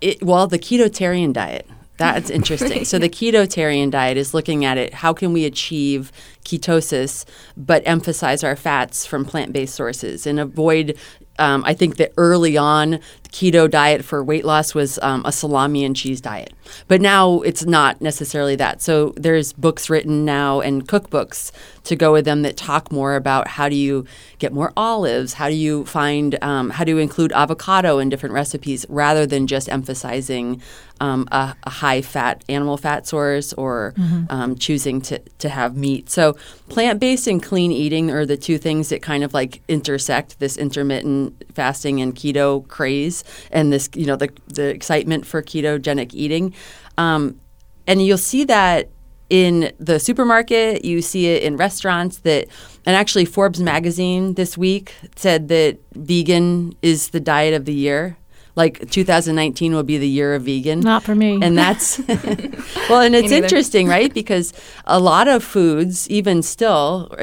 it, 0.00 0.22
well, 0.22 0.46
the 0.46 0.58
ketotarian 0.58 1.32
diet, 1.32 1.68
that's 1.96 2.28
interesting. 2.30 2.84
so, 2.84 2.98
the 2.98 3.08
ketotarian 3.08 3.90
diet 3.90 4.16
is 4.16 4.34
looking 4.34 4.64
at 4.64 4.76
it 4.78 4.94
how 4.94 5.12
can 5.12 5.32
we 5.32 5.44
achieve 5.44 6.12
ketosis 6.44 7.24
but 7.56 7.82
emphasize 7.86 8.42
our 8.44 8.56
fats 8.56 9.06
from 9.06 9.24
plant 9.24 9.52
based 9.52 9.74
sources 9.74 10.26
and 10.26 10.40
avoid. 10.40 10.96
Um, 11.38 11.64
I 11.66 11.74
think 11.74 11.96
that 11.96 12.12
early 12.16 12.56
on, 12.56 12.98
keto 13.36 13.70
diet 13.70 14.02
for 14.02 14.24
weight 14.24 14.46
loss 14.46 14.74
was 14.74 14.98
um, 15.02 15.22
a 15.26 15.30
salami 15.30 15.84
and 15.84 15.94
cheese 15.94 16.22
diet. 16.22 16.54
But 16.88 17.02
now 17.02 17.42
it's 17.42 17.66
not 17.66 18.00
necessarily 18.00 18.56
that. 18.56 18.80
So 18.80 19.12
there's 19.14 19.52
books 19.52 19.90
written 19.90 20.24
now 20.24 20.62
and 20.62 20.88
cookbooks 20.88 21.52
to 21.84 21.94
go 21.94 22.12
with 22.12 22.24
them 22.24 22.40
that 22.42 22.56
talk 22.56 22.90
more 22.90 23.14
about 23.14 23.46
how 23.46 23.68
do 23.68 23.76
you 23.76 24.06
get 24.38 24.54
more 24.54 24.72
olives, 24.74 25.34
how 25.34 25.48
do 25.50 25.54
you 25.54 25.84
find, 25.84 26.42
um, 26.42 26.70
how 26.70 26.82
do 26.82 26.92
you 26.92 26.98
include 26.98 27.30
avocado 27.32 27.98
in 27.98 28.08
different 28.08 28.34
recipes 28.34 28.86
rather 28.88 29.26
than 29.26 29.46
just 29.46 29.68
emphasizing 29.68 30.62
um, 31.00 31.28
a, 31.30 31.54
a 31.64 31.70
high 31.70 32.00
fat 32.00 32.42
animal 32.48 32.78
fat 32.78 33.06
source 33.06 33.52
or 33.52 33.92
um, 34.30 34.56
choosing 34.56 35.02
to, 35.02 35.18
to 35.38 35.50
have 35.50 35.76
meat. 35.76 36.08
So 36.08 36.36
plant 36.70 37.00
based 37.00 37.26
and 37.26 37.42
clean 37.42 37.70
eating 37.70 38.10
are 38.10 38.24
the 38.24 38.38
two 38.38 38.56
things 38.56 38.88
that 38.88 39.02
kind 39.02 39.22
of 39.22 39.34
like 39.34 39.60
intersect 39.68 40.38
this 40.38 40.56
intermittent 40.56 41.44
fasting 41.52 42.00
and 42.00 42.14
keto 42.14 42.66
craze 42.68 43.24
and 43.50 43.72
this, 43.72 43.88
you 43.94 44.06
know, 44.06 44.16
the, 44.16 44.30
the 44.48 44.68
excitement 44.68 45.26
for 45.26 45.42
ketogenic 45.42 46.12
eating. 46.14 46.54
Um, 46.98 47.40
and 47.86 48.04
you'll 48.04 48.18
see 48.18 48.44
that 48.44 48.90
in 49.28 49.72
the 49.78 49.98
supermarket, 49.98 50.84
you 50.84 51.02
see 51.02 51.26
it 51.26 51.42
in 51.42 51.56
restaurants 51.56 52.18
that, 52.18 52.46
and 52.84 52.94
actually 52.94 53.24
Forbes 53.24 53.60
magazine 53.60 54.34
this 54.34 54.56
week 54.56 54.94
said 55.16 55.48
that 55.48 55.78
vegan 55.94 56.76
is 56.82 57.08
the 57.08 57.20
diet 57.20 57.54
of 57.54 57.64
the 57.64 57.74
year. 57.74 58.16
Like 58.56 58.90
2019 58.90 59.74
will 59.74 59.82
be 59.82 59.98
the 59.98 60.08
year 60.08 60.34
of 60.34 60.44
vegan. 60.44 60.80
Not 60.80 61.02
for 61.02 61.14
me. 61.14 61.38
And 61.42 61.56
that's 61.56 61.98
well, 62.88 63.02
and 63.02 63.14
it's 63.14 63.30
interesting, 63.30 63.86
right? 63.86 64.12
Because 64.12 64.52
a 64.86 64.98
lot 64.98 65.28
of 65.28 65.44
foods, 65.44 66.08
even 66.08 66.42
still, 66.42 67.14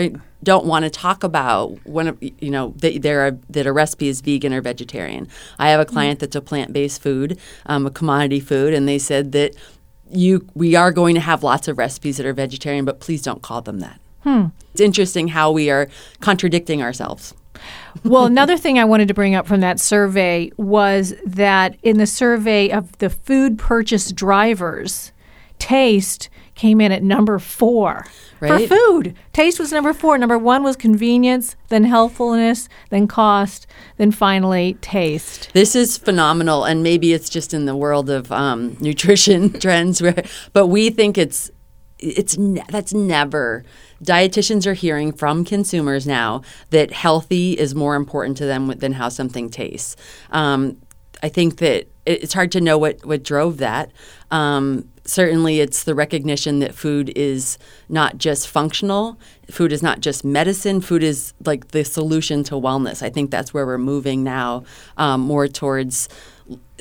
don't 0.43 0.65
want 0.65 0.83
to 0.83 0.89
talk 0.91 1.23
about 1.23 1.77
when 1.85 2.17
you 2.21 2.51
know 2.51 2.73
that 2.77 3.01
there 3.01 3.21
are 3.25 3.31
that 3.49 3.65
a 3.65 3.73
recipe 3.73 4.07
is 4.07 4.21
vegan 4.21 4.53
or 4.53 4.61
vegetarian. 4.61 5.27
I 5.57 5.69
have 5.69 5.79
a 5.79 5.85
client 5.85 6.19
that's 6.19 6.35
a 6.35 6.41
plant-based 6.41 7.01
food, 7.01 7.39
um, 7.65 7.87
a 7.87 7.91
commodity 7.91 8.39
food, 8.39 8.73
and 8.73 8.87
they 8.87 8.99
said 8.99 9.31
that 9.31 9.55
you 10.11 10.47
we 10.53 10.75
are 10.75 10.91
going 10.91 11.15
to 11.15 11.21
have 11.21 11.43
lots 11.43 11.67
of 11.67 11.77
recipes 11.77 12.17
that 12.17 12.25
are 12.25 12.33
vegetarian, 12.33 12.85
but 12.85 12.99
please 12.99 13.21
don't 13.23 13.41
call 13.41 13.61
them 13.61 13.79
that. 13.79 13.99
It's 14.71 14.81
interesting 14.81 15.29
how 15.29 15.51
we 15.51 15.69
are 15.69 15.89
contradicting 16.19 16.81
ourselves. 16.81 17.33
Well, 18.03 18.25
another 18.25 18.57
thing 18.57 18.79
I 18.79 18.85
wanted 18.85 19.07
to 19.07 19.13
bring 19.13 19.35
up 19.35 19.47
from 19.47 19.59
that 19.61 19.79
survey 19.79 20.51
was 20.57 21.13
that 21.25 21.77
in 21.83 21.97
the 21.97 22.07
survey 22.07 22.69
of 22.69 22.97
the 22.97 23.09
food 23.09 23.57
purchase 23.57 24.11
drivers, 24.11 25.11
taste 25.59 26.29
came 26.55 26.79
in 26.81 26.91
at 26.91 27.01
number 27.03 27.39
four 27.39 28.05
Right. 28.39 28.67
for 28.69 28.75
food. 28.75 29.15
Taste 29.31 29.57
was 29.57 29.71
number 29.71 29.93
four. 29.93 30.17
Number 30.17 30.37
one 30.37 30.63
was 30.63 30.75
convenience, 30.75 31.55
then 31.69 31.85
healthfulness, 31.85 32.67
then 32.89 33.07
cost, 33.07 33.65
then 33.97 34.11
finally 34.11 34.73
taste. 34.81 35.49
This 35.53 35.75
is 35.77 35.97
phenomenal, 35.97 36.65
and 36.65 36.83
maybe 36.83 37.13
it's 37.13 37.29
just 37.29 37.53
in 37.53 37.65
the 37.65 37.75
world 37.75 38.09
of 38.09 38.31
um, 38.33 38.75
nutrition 38.81 39.53
trends, 39.59 40.01
where, 40.01 40.23
but 40.51 40.67
we 40.67 40.89
think 40.89 41.17
it's 41.17 41.51
it's 42.03 42.37
ne- 42.37 42.63
that's 42.69 42.93
never. 42.93 43.63
Dietitians 44.03 44.65
are 44.67 44.73
hearing 44.73 45.11
from 45.11 45.45
consumers 45.45 46.05
now 46.05 46.41
that 46.71 46.91
healthy 46.91 47.53
is 47.53 47.73
more 47.73 47.95
important 47.95 48.37
to 48.37 48.45
them 48.45 48.67
than 48.77 48.93
how 48.93 49.09
something 49.09 49.49
tastes. 49.49 49.95
Um, 50.31 50.77
I 51.21 51.29
think 51.29 51.57
that 51.57 51.87
it- 52.05 52.23
it's 52.23 52.33
hard 52.33 52.51
to 52.51 52.61
know 52.61 52.77
what 52.77 53.05
what 53.05 53.23
drove 53.23 53.57
that. 53.57 53.91
Um, 54.29 54.85
certainly, 55.05 55.59
it's 55.61 55.83
the 55.83 55.95
recognition 55.95 56.59
that 56.59 56.73
food 56.75 57.11
is 57.15 57.57
not 57.87 58.17
just 58.17 58.47
functional. 58.47 59.17
Food 59.49 59.71
is 59.71 59.81
not 59.83 60.01
just 60.01 60.25
medicine. 60.25 60.81
Food 60.81 61.03
is 61.03 61.33
like 61.45 61.69
the 61.69 61.83
solution 61.85 62.43
to 62.45 62.55
wellness. 62.55 63.01
I 63.01 63.09
think 63.09 63.31
that's 63.31 63.53
where 63.53 63.65
we're 63.65 63.77
moving 63.77 64.23
now, 64.23 64.63
um, 64.97 65.21
more 65.21 65.47
towards 65.47 66.09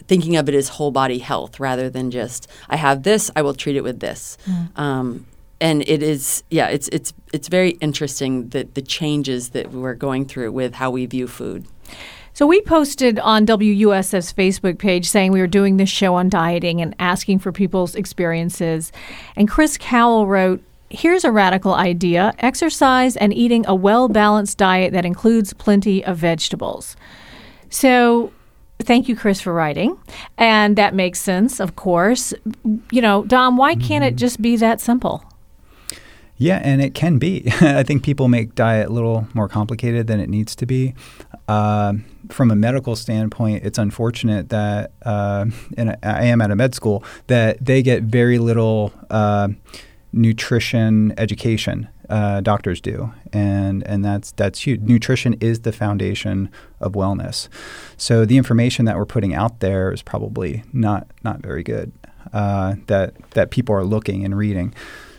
thinking 0.06 0.37
of 0.37 0.49
it 0.49 0.54
as 0.54 0.68
whole 0.68 0.90
body 0.90 1.18
health 1.18 1.61
rather 1.61 1.88
than 1.90 2.11
just 2.11 2.49
I 2.68 2.76
have 2.76 3.02
this, 3.02 3.30
I 3.37 3.42
will 3.42 3.54
treat 3.54 3.76
it 3.76 3.82
with 3.82 4.00
this. 4.00 4.38
Um, 4.76 5.26
and 5.61 5.82
it 5.82 6.02
is, 6.02 6.42
yeah, 6.50 6.66
it's 6.68 6.88
it's 6.88 7.12
it's 7.32 7.49
very 7.49 7.71
interesting 7.80 8.49
that 8.49 8.75
the 8.75 8.82
changes 8.82 9.50
that 9.50 9.71
we're 9.71 9.94
going 9.94 10.26
through 10.26 10.52
with 10.52 10.75
how 10.75 10.90
we 10.90 11.06
view 11.06 11.28
food. 11.28 11.66
So 12.35 12.47
we 12.47 12.62
posted 12.62 13.18
on 13.18 13.47
WUSF's 13.47 14.32
Facebook 14.32 14.78
page 14.78 15.06
saying 15.06 15.32
we 15.32 15.40
were 15.40 15.47
doing 15.47 15.76
this 15.76 15.90
show 15.90 16.14
on 16.14 16.30
dieting 16.30 16.80
and 16.80 16.94
asking 16.99 17.40
for 17.40 17.52
people's 17.52 17.94
experiences. 17.94 18.90
And 19.37 19.49
Chris 19.49 19.76
Cowell 19.78 20.26
wrote, 20.26 20.62
Here's 20.88 21.25
a 21.25 21.30
radical 21.30 21.75
idea 21.75 22.35
exercise 22.38 23.16
and 23.16 23.32
eating 23.32 23.64
a 23.66 23.75
well 23.75 24.09
balanced 24.09 24.59
diet 24.59 24.92
that 24.92 25.04
includes 25.04 25.52
plenty 25.52 26.04
of 26.04 26.16
vegetables. 26.18 26.97
So, 27.71 28.32
thank 28.82 29.08
you, 29.08 29.16
Chris, 29.16 29.40
for 29.40 29.52
writing. 29.52 29.98
And 30.38 30.76
that 30.76 30.94
makes 30.94 31.20
sense, 31.20 31.60
of 31.60 31.76
course. 31.76 32.34
You 32.90 33.02
know, 33.02 33.24
Dom, 33.24 33.56
why 33.56 33.74
can't 33.74 34.04
it 34.04 34.16
just 34.16 34.42
be 34.42 34.56
that 34.56 34.80
simple? 34.80 35.24
Yeah, 36.36 36.60
and 36.64 36.82
it 36.82 36.94
can 36.94 37.18
be. 37.18 37.44
I 37.60 37.82
think 37.82 38.02
people 38.02 38.28
make 38.28 38.54
diet 38.54 38.88
a 38.88 38.92
little 38.92 39.28
more 39.32 39.48
complicated 39.48 40.06
than 40.06 40.20
it 40.20 40.28
needs 40.28 40.56
to 40.56 40.66
be. 40.66 40.94
Uh, 41.46 41.94
from 42.30 42.50
a 42.50 42.56
medical 42.56 42.96
standpoint, 42.96 43.64
it's 43.64 43.78
unfortunate 43.78 44.48
that, 44.48 44.92
uh, 45.02 45.46
and 45.76 45.96
I 46.02 46.24
am 46.24 46.40
at 46.40 46.50
a 46.50 46.56
med 46.56 46.74
school, 46.74 47.04
that 47.28 47.64
they 47.64 47.82
get 47.82 48.02
very 48.04 48.38
little. 48.38 48.92
Uh, 49.10 49.48
nutrition 50.12 51.14
education. 51.18 51.88
Uh, 52.12 52.42
doctors 52.42 52.78
do, 52.83 53.11
and 53.33 53.83
and 53.87 54.04
that's 54.04 54.33
that's 54.33 54.66
huge. 54.66 54.83
Nutrition 54.83 55.33
is 55.40 55.61
the 55.61 55.73
foundation 55.73 56.50
of 56.78 56.92
wellness. 56.92 57.49
So 57.97 58.26
the 58.26 58.37
information 58.37 58.85
that 58.85 58.99
we're 58.99 59.07
putting 59.07 59.35
out 59.35 59.61
there 59.61 59.90
is 59.90 60.02
probably 60.02 60.62
not 60.75 61.07
not 61.25 61.40
very 61.40 61.62
good. 61.62 61.90
Uh, 62.35 62.75
that 62.87 63.14
that 63.31 63.50
people 63.50 63.75
are 63.75 63.85
looking 63.85 64.26
and 64.26 64.37
reading. 64.37 64.75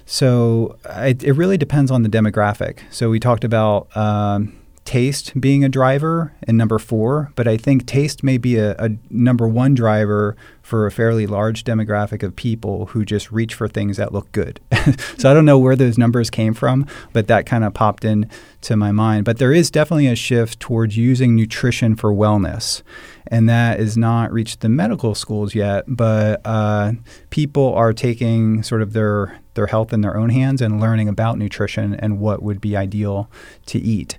So 0.06 0.78
it, 0.86 1.24
it 1.24 1.34
really 1.34 1.58
depends 1.58 1.90
on 1.90 2.04
the 2.04 2.10
demographic. 2.10 2.82
So 2.92 3.10
we 3.10 3.20
talked 3.20 3.44
about. 3.44 3.88
Um, 3.98 4.54
taste 4.86 5.40
being 5.40 5.64
a 5.64 5.70
driver 5.70 6.34
and 6.44 6.58
number 6.58 6.78
four, 6.78 7.32
but 7.36 7.48
I 7.48 7.58
think 7.58 7.86
taste 7.86 8.24
may 8.24 8.38
be 8.38 8.58
a, 8.58 8.76
a, 8.78 8.90
number 9.10 9.48
one 9.48 9.74
driver 9.74 10.36
for 10.62 10.86
a 10.86 10.92
fairly 10.92 11.26
large 11.26 11.64
demographic 11.64 12.22
of 12.22 12.36
people 12.36 12.88
who 12.88 13.06
just 13.06 13.32
reach 13.32 13.54
for 13.54 13.68
things 13.68 13.98
that 13.98 14.12
look 14.12 14.32
good. 14.32 14.60
so 15.18 15.30
I 15.30 15.34
don't 15.34 15.46
know 15.46 15.60
where 15.60 15.76
those 15.76 15.98
numbers 15.98 16.30
came 16.30 16.54
from, 16.54 16.86
but 17.14 17.28
that 17.28 17.46
kind 17.46 17.64
of 17.64 17.74
popped 17.74 18.04
in 18.04 18.30
to 18.62 18.76
my 18.76 18.92
mind. 18.92 19.26
But 19.26 19.38
there 19.38 19.54
is 19.54 19.72
definitely 19.72 20.08
a 20.08 20.16
shift 20.16 20.60
towards 20.60 20.98
using 20.98 21.36
nutrition 21.36 21.96
for 21.96 22.14
wellness. 22.14 22.82
And 23.28 23.48
that 23.50 23.80
is 23.80 23.98
not 23.98 24.32
reached 24.32 24.62
the 24.62 24.70
medical 24.70 25.16
schools 25.16 25.56
yet, 25.56 25.86
but 25.88 26.42
uh, 26.46 26.94
people 27.30 27.74
are 27.74 27.94
taking 27.94 28.64
sort 28.64 28.82
of 28.82 28.94
their 28.94 29.40
their 29.54 29.68
health 29.68 29.94
in 29.94 30.02
their 30.02 30.18
own 30.18 30.30
hands 30.30 30.62
and 30.62 30.80
learning 30.80 31.08
about 31.08 31.38
nutrition 31.38 31.94
and 31.96 32.20
what 32.20 32.42
would 32.42 32.60
be 32.60 32.76
ideal 32.76 33.30
to 33.68 33.80
eat. 33.80 34.18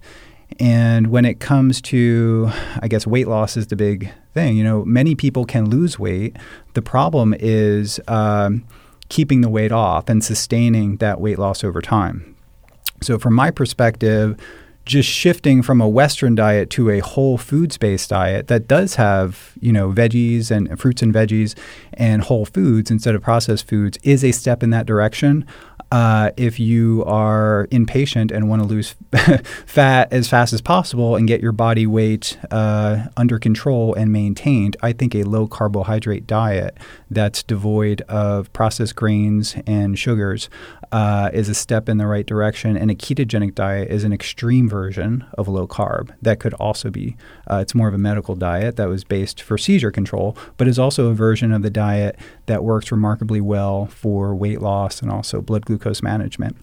And 0.60 1.08
when 1.08 1.24
it 1.24 1.40
comes 1.40 1.80
to, 1.82 2.50
I 2.80 2.88
guess, 2.88 3.06
weight 3.06 3.28
loss 3.28 3.56
is 3.56 3.68
the 3.68 3.76
big 3.76 4.10
thing. 4.34 4.56
You 4.56 4.64
know, 4.64 4.84
many 4.84 5.14
people 5.14 5.44
can 5.44 5.68
lose 5.68 5.98
weight. 5.98 6.36
The 6.74 6.82
problem 6.82 7.34
is 7.38 8.00
um, 8.08 8.64
keeping 9.08 9.40
the 9.40 9.48
weight 9.48 9.72
off 9.72 10.08
and 10.08 10.22
sustaining 10.22 10.96
that 10.98 11.20
weight 11.20 11.38
loss 11.38 11.64
over 11.64 11.80
time. 11.80 12.36
So, 13.02 13.18
from 13.18 13.34
my 13.34 13.50
perspective, 13.50 14.38
just 14.84 15.08
shifting 15.08 15.62
from 15.62 15.80
a 15.80 15.88
Western 15.88 16.34
diet 16.34 16.68
to 16.70 16.90
a 16.90 16.98
whole 17.00 17.38
foods 17.38 17.78
based 17.78 18.10
diet 18.10 18.48
that 18.48 18.68
does 18.68 18.96
have, 18.96 19.52
you 19.60 19.72
know, 19.72 19.90
veggies 19.90 20.50
and 20.50 20.78
fruits 20.78 21.02
and 21.02 21.12
veggies 21.12 21.56
and 21.94 22.22
whole 22.22 22.44
foods 22.44 22.90
instead 22.90 23.14
of 23.14 23.22
processed 23.22 23.66
foods 23.66 23.98
is 24.02 24.22
a 24.22 24.32
step 24.32 24.62
in 24.62 24.70
that 24.70 24.86
direction. 24.86 25.46
Uh, 25.92 26.30
if 26.36 26.58
you 26.58 27.04
are 27.06 27.68
impatient 27.70 28.32
and 28.32 28.48
want 28.48 28.60
to 28.60 28.66
lose 28.66 28.96
fat 29.66 30.12
as 30.12 30.28
fast 30.28 30.52
as 30.52 30.60
possible 30.60 31.14
and 31.14 31.28
get 31.28 31.40
your 31.40 31.52
body 31.52 31.86
weight 31.86 32.36
uh, 32.50 33.06
under 33.16 33.38
control 33.38 33.94
and 33.94 34.12
maintained, 34.12 34.76
I 34.82 34.92
think 34.92 35.14
a 35.14 35.22
low 35.22 35.46
carbohydrate 35.46 36.26
diet 36.26 36.76
that's 37.10 37.42
devoid 37.42 38.00
of 38.02 38.52
processed 38.52 38.96
grains 38.96 39.54
and 39.66 39.96
sugars 39.98 40.48
uh, 40.90 41.30
is 41.32 41.48
a 41.48 41.54
step 41.54 41.88
in 41.88 41.98
the 41.98 42.06
right 42.06 42.26
direction. 42.26 42.76
And 42.76 42.90
a 42.90 42.94
ketogenic 42.94 43.54
diet 43.54 43.90
is 43.90 44.04
an 44.04 44.12
extreme 44.12 44.68
version 44.68 45.24
of 45.38 45.48
low 45.48 45.66
carb 45.66 46.12
that 46.22 46.40
could 46.40 46.54
also 46.54 46.90
be, 46.90 47.16
uh, 47.50 47.56
it's 47.56 47.74
more 47.74 47.88
of 47.88 47.94
a 47.94 47.98
medical 47.98 48.34
diet 48.34 48.76
that 48.76 48.88
was 48.88 49.04
based 49.04 49.40
for 49.40 49.56
seizure 49.56 49.90
control, 49.90 50.36
but 50.56 50.66
is 50.66 50.78
also 50.78 51.08
a 51.08 51.14
version 51.14 51.52
of 51.52 51.62
the 51.62 51.70
diet 51.70 52.16
that 52.46 52.64
works 52.64 52.90
remarkably 52.90 53.40
well 53.40 53.86
for 53.86 54.34
weight 54.34 54.60
loss 54.60 55.00
and 55.00 55.10
also 55.10 55.40
blood 55.40 55.64
glucose 55.66 55.73
management. 56.02 56.56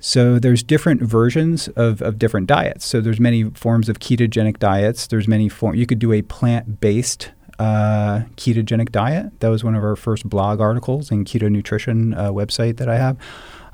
So 0.00 0.38
there's 0.40 0.64
different 0.64 1.00
versions 1.02 1.68
of, 1.68 2.02
of 2.02 2.18
different 2.18 2.48
diets. 2.48 2.84
So 2.84 3.00
there's 3.00 3.20
many 3.20 3.44
forms 3.50 3.88
of 3.88 4.00
ketogenic 4.00 4.58
diets. 4.58 5.06
There's 5.06 5.28
many 5.28 5.48
forms. 5.48 5.78
You 5.78 5.86
could 5.86 6.00
do 6.00 6.12
a 6.12 6.22
plant-based 6.22 7.30
uh, 7.60 8.22
ketogenic 8.36 8.90
diet. 8.90 9.38
That 9.38 9.48
was 9.48 9.62
one 9.62 9.76
of 9.76 9.84
our 9.84 9.94
first 9.94 10.28
blog 10.28 10.60
articles 10.60 11.12
in 11.12 11.24
Keto 11.24 11.48
Nutrition 11.48 12.14
uh, 12.14 12.30
website 12.30 12.78
that 12.78 12.88
I 12.88 12.96
have. 12.96 13.16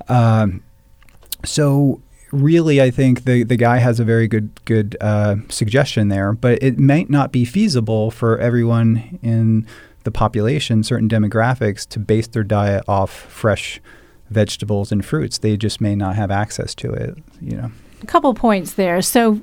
Um, 0.08 0.62
so 1.44 2.02
really, 2.30 2.82
I 2.82 2.90
think 2.90 3.24
the 3.24 3.42
the 3.44 3.56
guy 3.56 3.78
has 3.78 3.98
a 3.98 4.04
very 4.04 4.28
good 4.28 4.50
good 4.66 4.96
uh, 5.00 5.36
suggestion 5.48 6.08
there, 6.08 6.32
but 6.32 6.62
it 6.62 6.78
might 6.78 7.08
not 7.08 7.32
be 7.32 7.44
feasible 7.44 8.10
for 8.10 8.38
everyone 8.38 9.18
in 9.22 9.66
the 10.04 10.10
population, 10.10 10.82
certain 10.82 11.08
demographics, 11.08 11.86
to 11.88 11.98
base 11.98 12.26
their 12.26 12.44
diet 12.44 12.84
off 12.86 13.10
fresh 13.10 13.80
vegetables 14.30 14.92
and 14.92 15.04
fruits. 15.04 15.38
They 15.38 15.56
just 15.56 15.80
may 15.80 15.94
not 15.94 16.16
have 16.16 16.30
access 16.30 16.74
to 16.76 16.92
it. 16.92 17.18
You 17.40 17.56
know. 17.56 17.72
A 18.02 18.06
couple 18.06 18.32
points 18.34 18.74
there. 18.74 19.02
So 19.02 19.40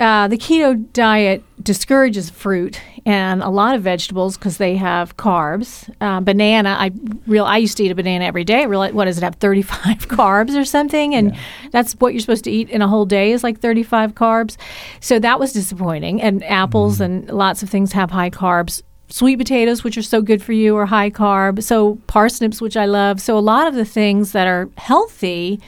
uh, 0.00 0.28
the 0.28 0.38
keto 0.38 0.90
diet 0.94 1.44
discourages 1.62 2.30
fruit 2.30 2.80
and 3.04 3.42
a 3.42 3.50
lot 3.50 3.74
of 3.74 3.82
vegetables 3.82 4.38
because 4.38 4.56
they 4.56 4.74
have 4.76 5.18
carbs. 5.18 5.94
Uh, 6.00 6.20
banana, 6.20 6.70
I 6.70 6.90
real 7.26 7.44
I 7.44 7.58
used 7.58 7.76
to 7.76 7.84
eat 7.84 7.90
a 7.90 7.94
banana 7.94 8.24
every 8.24 8.44
day. 8.44 8.64
Really, 8.64 8.92
what 8.92 9.04
does 9.04 9.18
it 9.18 9.24
have? 9.24 9.34
Thirty 9.34 9.60
five 9.60 9.98
carbs 10.08 10.58
or 10.58 10.64
something, 10.64 11.14
and 11.14 11.34
yeah. 11.34 11.40
that's 11.70 11.92
what 11.94 12.14
you're 12.14 12.20
supposed 12.20 12.44
to 12.44 12.50
eat 12.50 12.70
in 12.70 12.80
a 12.80 12.88
whole 12.88 13.04
day 13.04 13.32
is 13.32 13.44
like 13.44 13.60
thirty 13.60 13.82
five 13.82 14.14
carbs. 14.14 14.56
So 15.00 15.18
that 15.18 15.38
was 15.38 15.52
disappointing. 15.52 16.22
And 16.22 16.42
apples 16.44 16.98
mm. 16.98 17.04
and 17.04 17.30
lots 17.30 17.62
of 17.62 17.68
things 17.68 17.92
have 17.92 18.10
high 18.10 18.30
carbs. 18.30 18.82
Sweet 19.10 19.36
potatoes, 19.36 19.84
which 19.84 19.98
are 19.98 20.02
so 20.02 20.22
good 20.22 20.42
for 20.42 20.52
you, 20.52 20.76
are 20.76 20.86
high 20.86 21.10
carb. 21.10 21.62
So 21.62 21.96
parsnips, 22.06 22.60
which 22.60 22.76
I 22.76 22.86
love. 22.86 23.20
So 23.20 23.36
a 23.36 23.40
lot 23.40 23.66
of 23.66 23.74
the 23.74 23.84
things 23.84 24.32
that 24.32 24.46
are 24.46 24.68
healthy 24.76 25.60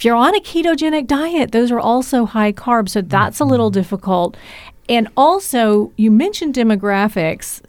if 0.00 0.06
you're 0.06 0.16
on 0.16 0.34
a 0.34 0.40
ketogenic 0.40 1.06
diet, 1.06 1.52
those 1.52 1.70
are 1.70 1.78
also 1.78 2.24
high 2.24 2.54
carb, 2.54 2.88
so 2.88 3.02
that's 3.02 3.38
a 3.38 3.44
little 3.44 3.68
mm-hmm. 3.68 3.80
difficult. 3.80 4.34
And 4.88 5.08
also, 5.14 5.92
you 5.98 6.10
mentioned 6.10 6.54
demographics, 6.54 7.60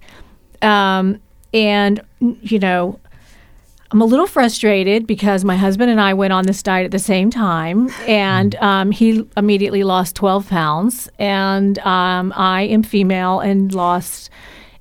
um, 0.61 1.19
and 1.53 1.99
you 2.21 2.57
know, 2.57 3.01
I'm 3.91 3.99
a 3.99 4.05
little 4.05 4.27
frustrated 4.27 5.05
because 5.05 5.43
my 5.43 5.57
husband 5.57 5.91
and 5.91 5.99
I 5.99 6.13
went 6.13 6.31
on 6.31 6.45
this 6.45 6.63
diet 6.63 6.85
at 6.85 6.91
the 6.91 6.99
same 6.99 7.29
time, 7.31 7.89
and 8.07 8.53
mm-hmm. 8.53 8.63
um, 8.63 8.91
he 8.91 9.27
immediately 9.35 9.83
lost 9.83 10.15
12 10.15 10.47
pounds, 10.47 11.09
and 11.19 11.79
um, 11.79 12.31
I 12.37 12.61
am 12.61 12.81
female 12.81 13.41
and 13.41 13.73
lost. 13.73 14.29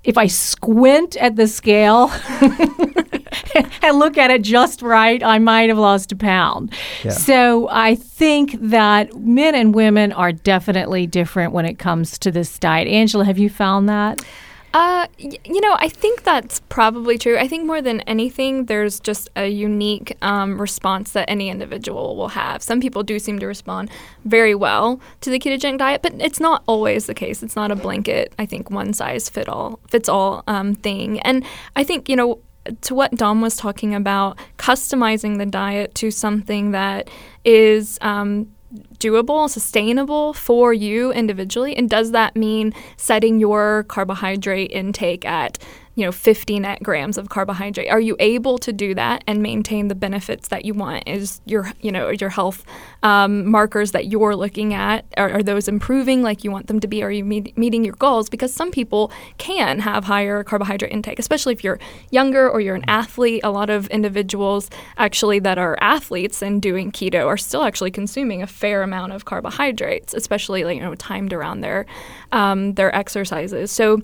If 0.03 0.17
I 0.17 0.29
squint 0.29 1.17
at 1.17 1.37
the 1.37 1.47
scale, 1.47 2.11
and 3.83 3.99
look 3.99 4.17
at 4.17 4.31
it 4.31 4.43
just 4.43 4.83
right, 4.83 5.23
I 5.23 5.39
might 5.39 5.69
have 5.69 5.79
lost 5.79 6.13
a 6.13 6.17
pound. 6.17 6.73
Yeah. 7.05 7.11
So 7.11 7.69
I 7.71 7.95
think 7.95 8.57
that 8.61 9.15
men 9.17 9.55
and 9.55 9.75
women 9.75 10.13
are 10.13 10.33
definitely 10.33 11.07
different 11.07 11.53
when 11.53 11.67
it 11.67 11.79
comes 11.79 12.19
to 12.21 12.31
this 12.31 12.59
diet. 12.59 12.89
Angela, 12.89 13.25
have 13.25 13.39
you 13.39 13.51
found 13.51 13.89
that? 13.89 14.25
Uh, 14.73 15.09
y- 15.19 15.39
you 15.45 15.61
know, 15.61 15.75
I 15.81 15.89
think 15.89 16.23
that's 16.23 16.61
probably 16.69 17.19
true. 17.19 17.37
I 17.37 17.49
think 17.49 17.67
more 17.67 17.83
than 17.83 18.03
anything, 18.03 18.67
there's 18.67 19.01
just 19.01 19.29
a 19.35 19.49
unique 19.49 20.17
um, 20.23 20.61
response 20.61 21.11
that 21.13 21.29
any 21.29 21.49
individual 21.49 22.15
will 22.17 22.29
have. 22.29 22.63
Some 22.63 22.81
people 22.81 23.03
do 23.03 23.19
seem 23.19 23.41
to 23.41 23.47
respond 23.47 23.91
very 24.25 24.55
well 24.55 25.01
to 25.23 25.31
the 25.31 25.41
ketogenic 25.41 25.79
diet, 25.79 26.03
but 26.03 26.15
it's 26.21 26.39
not 26.39 26.63
always 26.67 27.07
the 27.07 27.15
case. 27.15 27.43
It's 27.43 27.57
not 27.57 27.73
a 27.73 27.77
blanket. 27.77 28.33
I 28.39 28.47
think 28.47 28.71
one 28.71 28.93
size 28.93 29.29
fit 29.29 29.49
all 29.49 29.81
fits 29.89 30.09
all 30.09 30.45
um, 30.47 30.75
thing. 30.75 31.19
And 31.21 31.45
I 31.75 31.83
think 31.83 32.09
you 32.09 32.15
know 32.15 32.39
to 32.83 32.95
what 32.95 33.13
Dom 33.17 33.41
was 33.41 33.57
talking 33.57 33.95
about, 33.95 34.39
customizing 34.59 35.39
the 35.39 35.47
diet 35.47 35.95
to 35.97 36.11
something 36.13 36.71
that 36.73 37.11
is 37.45 37.99
um, 38.03 38.53
doable, 38.99 39.49
sustainable 39.49 40.33
for 40.33 40.73
you 40.73 41.13
individually? 41.13 41.77
And 41.77 41.89
does 41.89 42.13
that 42.13 42.37
mean 42.37 42.73
setting 42.97 43.41
your 43.41 43.85
carbohydrate 43.85 44.71
intake 44.71 45.25
at 45.25 45.59
you 46.01 46.07
know 46.07 46.13
50 46.13 46.61
net 46.61 46.83
grams 46.83 47.19
of 47.19 47.29
carbohydrate. 47.29 47.91
Are 47.91 48.01
you 48.01 48.17
able 48.19 48.57
to 48.59 48.73
do 48.73 48.95
that 48.95 49.23
and 49.27 49.43
maintain 49.43 49.89
the 49.89 49.95
benefits 49.95 50.49
that 50.49 50.65
you 50.65 50.73
want? 50.73 51.05
Is 51.07 51.43
your 51.45 51.73
you 51.83 51.93
know 51.93 52.09
your 52.09 52.31
health 52.31 52.65
um, 53.03 53.47
markers 53.47 53.91
that 53.91 54.07
you're 54.07 54.35
looking 54.35 54.73
at 54.73 55.05
are, 55.19 55.31
are, 55.31 55.43
those 55.43 55.69
improving 55.69 56.23
like 56.23 56.43
you 56.43 56.51
want 56.51 56.69
them 56.69 56.81
to 56.81 56.89
be? 56.89 57.03
Are 57.03 57.11
you 57.11 57.23
meet, 57.23 57.57
meeting 57.59 57.85
your 57.85 57.97
goals? 57.97 58.31
Because 58.31 58.53
some 58.53 58.71
people 58.71 59.13
can 59.37 59.79
have 59.81 60.05
higher 60.05 60.43
carbohydrate 60.43 60.91
intake 60.91 61.19
especially 61.19 61.53
if 61.53 61.63
you're 61.63 61.79
younger 62.11 62.49
or 62.49 62.63
you're 62.63 62.77
an 62.77 62.89
athlete. 62.89 63.43
A 63.45 63.51
lot 63.51 63.69
of 63.69 63.87
individuals 63.89 64.71
actually 64.97 65.39
that 65.41 65.59
are 65.59 65.77
athletes 65.83 66.41
and 66.41 66.63
doing 66.63 66.91
keto 66.91 67.27
are 67.27 67.37
still 67.37 67.63
actually 67.63 67.91
consuming 67.91 68.41
a 68.41 68.47
fair 68.47 68.83
amount 68.83 69.13
of 69.13 69.27
carbohydrates 69.27 70.15
especially 70.15 70.65
like, 70.65 70.77
you 70.77 70.83
know 70.83 70.95
timed 70.95 71.35
around 71.35 71.61
their 71.61 71.85
um, 72.33 72.73
their 72.75 72.95
exercises. 72.97 73.71
So 73.71 74.01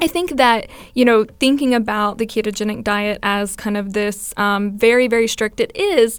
I 0.00 0.06
think 0.06 0.36
that, 0.36 0.68
you 0.94 1.04
know, 1.04 1.24
thinking 1.38 1.74
about 1.74 2.18
the 2.18 2.26
ketogenic 2.26 2.82
diet 2.84 3.18
as 3.22 3.54
kind 3.56 3.76
of 3.76 3.92
this 3.92 4.34
um, 4.36 4.76
very, 4.76 5.06
very 5.08 5.28
strict, 5.28 5.60
it 5.60 5.74
is. 5.76 6.18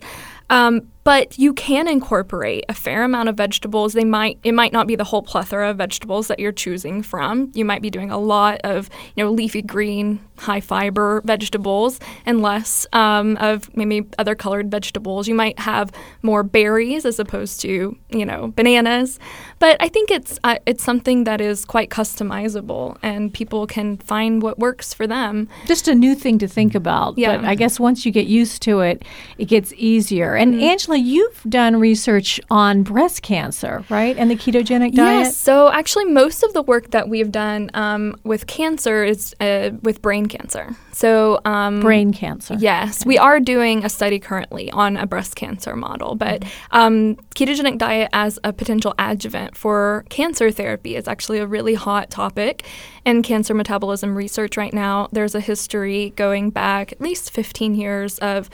Um, 0.50 0.92
but 1.06 1.38
you 1.38 1.54
can 1.54 1.88
incorporate 1.88 2.65
a 2.68 2.74
fair 2.74 3.04
amount 3.04 3.30
of 3.30 3.38
vegetables. 3.38 3.94
They 3.94 4.04
might 4.04 4.39
it 4.44 4.54
might 4.54 4.74
not 4.74 4.88
be 4.88 4.96
the 4.96 5.04
whole 5.06 5.22
plethora 5.22 5.70
of 5.70 5.78
vegetables 5.78 6.28
that 6.28 6.39
you're 6.39 6.52
choosing 6.52 7.04
from. 7.04 7.52
You 7.54 7.63
might 7.63 7.82
be 7.82 7.91
doing 7.91 8.12
a 8.12 8.18
lot 8.18 8.60
of 8.63 8.89
you 9.15 9.24
know 9.24 9.32
leafy 9.32 9.62
green, 9.62 10.20
high 10.38 10.60
fiber 10.60 11.22
vegetables, 11.24 12.00
and 12.26 12.41
less 12.41 12.88
um, 12.91 13.38
of 13.38 13.74
maybe 13.78 14.08
other 14.18 14.34
colored 14.34 14.72
vegetables. 14.72 15.28
You 15.28 15.36
might 15.36 15.60
have 15.60 15.91
more 16.24 16.41
berries 16.41 17.06
as 17.06 17.20
opposed 17.20 17.62
to 17.62 17.96
you 18.10 18.26
know 18.26 18.52
bananas. 18.56 19.20
But 19.60 19.78
I 19.80 19.88
think 19.89 20.10
it's 20.10 20.39
uh, 20.44 20.58
it's 20.65 20.84
something 20.84 21.24
that 21.26 21.39
is 21.39 21.65
quite 21.65 21.89
customizable, 21.91 22.98
and 23.04 23.32
people 23.32 23.68
can 23.68 23.98
find 23.98 24.41
what 24.41 24.58
works 24.58 24.91
for 24.91 25.06
them. 25.06 25.50
Just 25.68 25.88
a 25.88 25.94
new 25.94 26.15
thing 26.15 26.39
to 26.39 26.48
think 26.48 26.74
about. 26.74 27.18
Yeah. 27.18 27.38
But 27.38 27.46
I 27.46 27.54
guess 27.54 27.80
once 27.80 28.08
you 28.08 28.12
get 28.12 28.26
used 28.26 28.63
to 28.63 28.80
it, 28.80 29.06
it 29.38 29.46
gets 29.46 29.72
easier. 29.78 30.36
And 30.36 30.60
Angela, 30.62 30.95
you've 30.96 31.42
done 31.48 31.80
research 31.80 32.40
on 32.50 32.84
breast 32.84 33.22
cancer, 33.22 33.84
right? 33.90 34.18
And 34.18 34.30
the 34.30 34.36
ketogenic 34.36 34.94
diet? 34.94 35.26
Yes. 35.26 35.38
So 35.38 35.72
actually, 35.72 36.06
most 36.06 36.44
of 36.44 36.54
the 36.54 36.62
work 36.62 36.92
that 36.92 37.10
we've 37.10 37.32
done 37.32 37.70
um, 37.74 38.16
with 38.24 38.48
cancer 38.48 39.04
is 39.04 39.36
uh, 39.40 39.72
with 39.82 40.02
brain 40.02 40.28
cancer. 40.28 40.76
So 40.92 41.42
um, 41.44 41.82
Brain 41.82 42.14
cancer. 42.14 42.56
Yes, 42.58 43.06
we 43.06 43.18
are 43.18 43.42
doing 43.42 43.84
a 43.84 43.90
study 43.90 44.18
currently 44.18 44.72
on 44.72 44.96
a 44.96 45.06
breast 45.06 45.36
cancer 45.36 45.76
model, 45.76 46.16
but 46.16 46.46
um, 46.72 47.16
ketogenic 47.36 47.78
diet 47.78 48.10
as 48.14 48.40
a 48.46 48.54
potential 48.54 48.96
adjuvant 48.98 49.58
for 49.58 50.06
cancer 50.10 50.52
therapy 50.52 50.96
is 50.96 51.08
actually 51.08 51.40
a 51.40 51.48
really 51.48 51.74
hot 51.74 52.10
topic 52.10 52.64
in 53.06 53.22
cancer 53.22 53.54
metabolism 53.54 54.16
research 54.16 54.56
right 54.56 54.74
now. 54.74 55.10
There's 55.12 55.36
a 55.36 55.42
history 55.42 56.14
going 56.16 56.50
back 56.50 56.94
at 56.94 57.02
least 57.02 57.30
15 57.32 57.76
years 57.76 58.18
of 58.20 58.50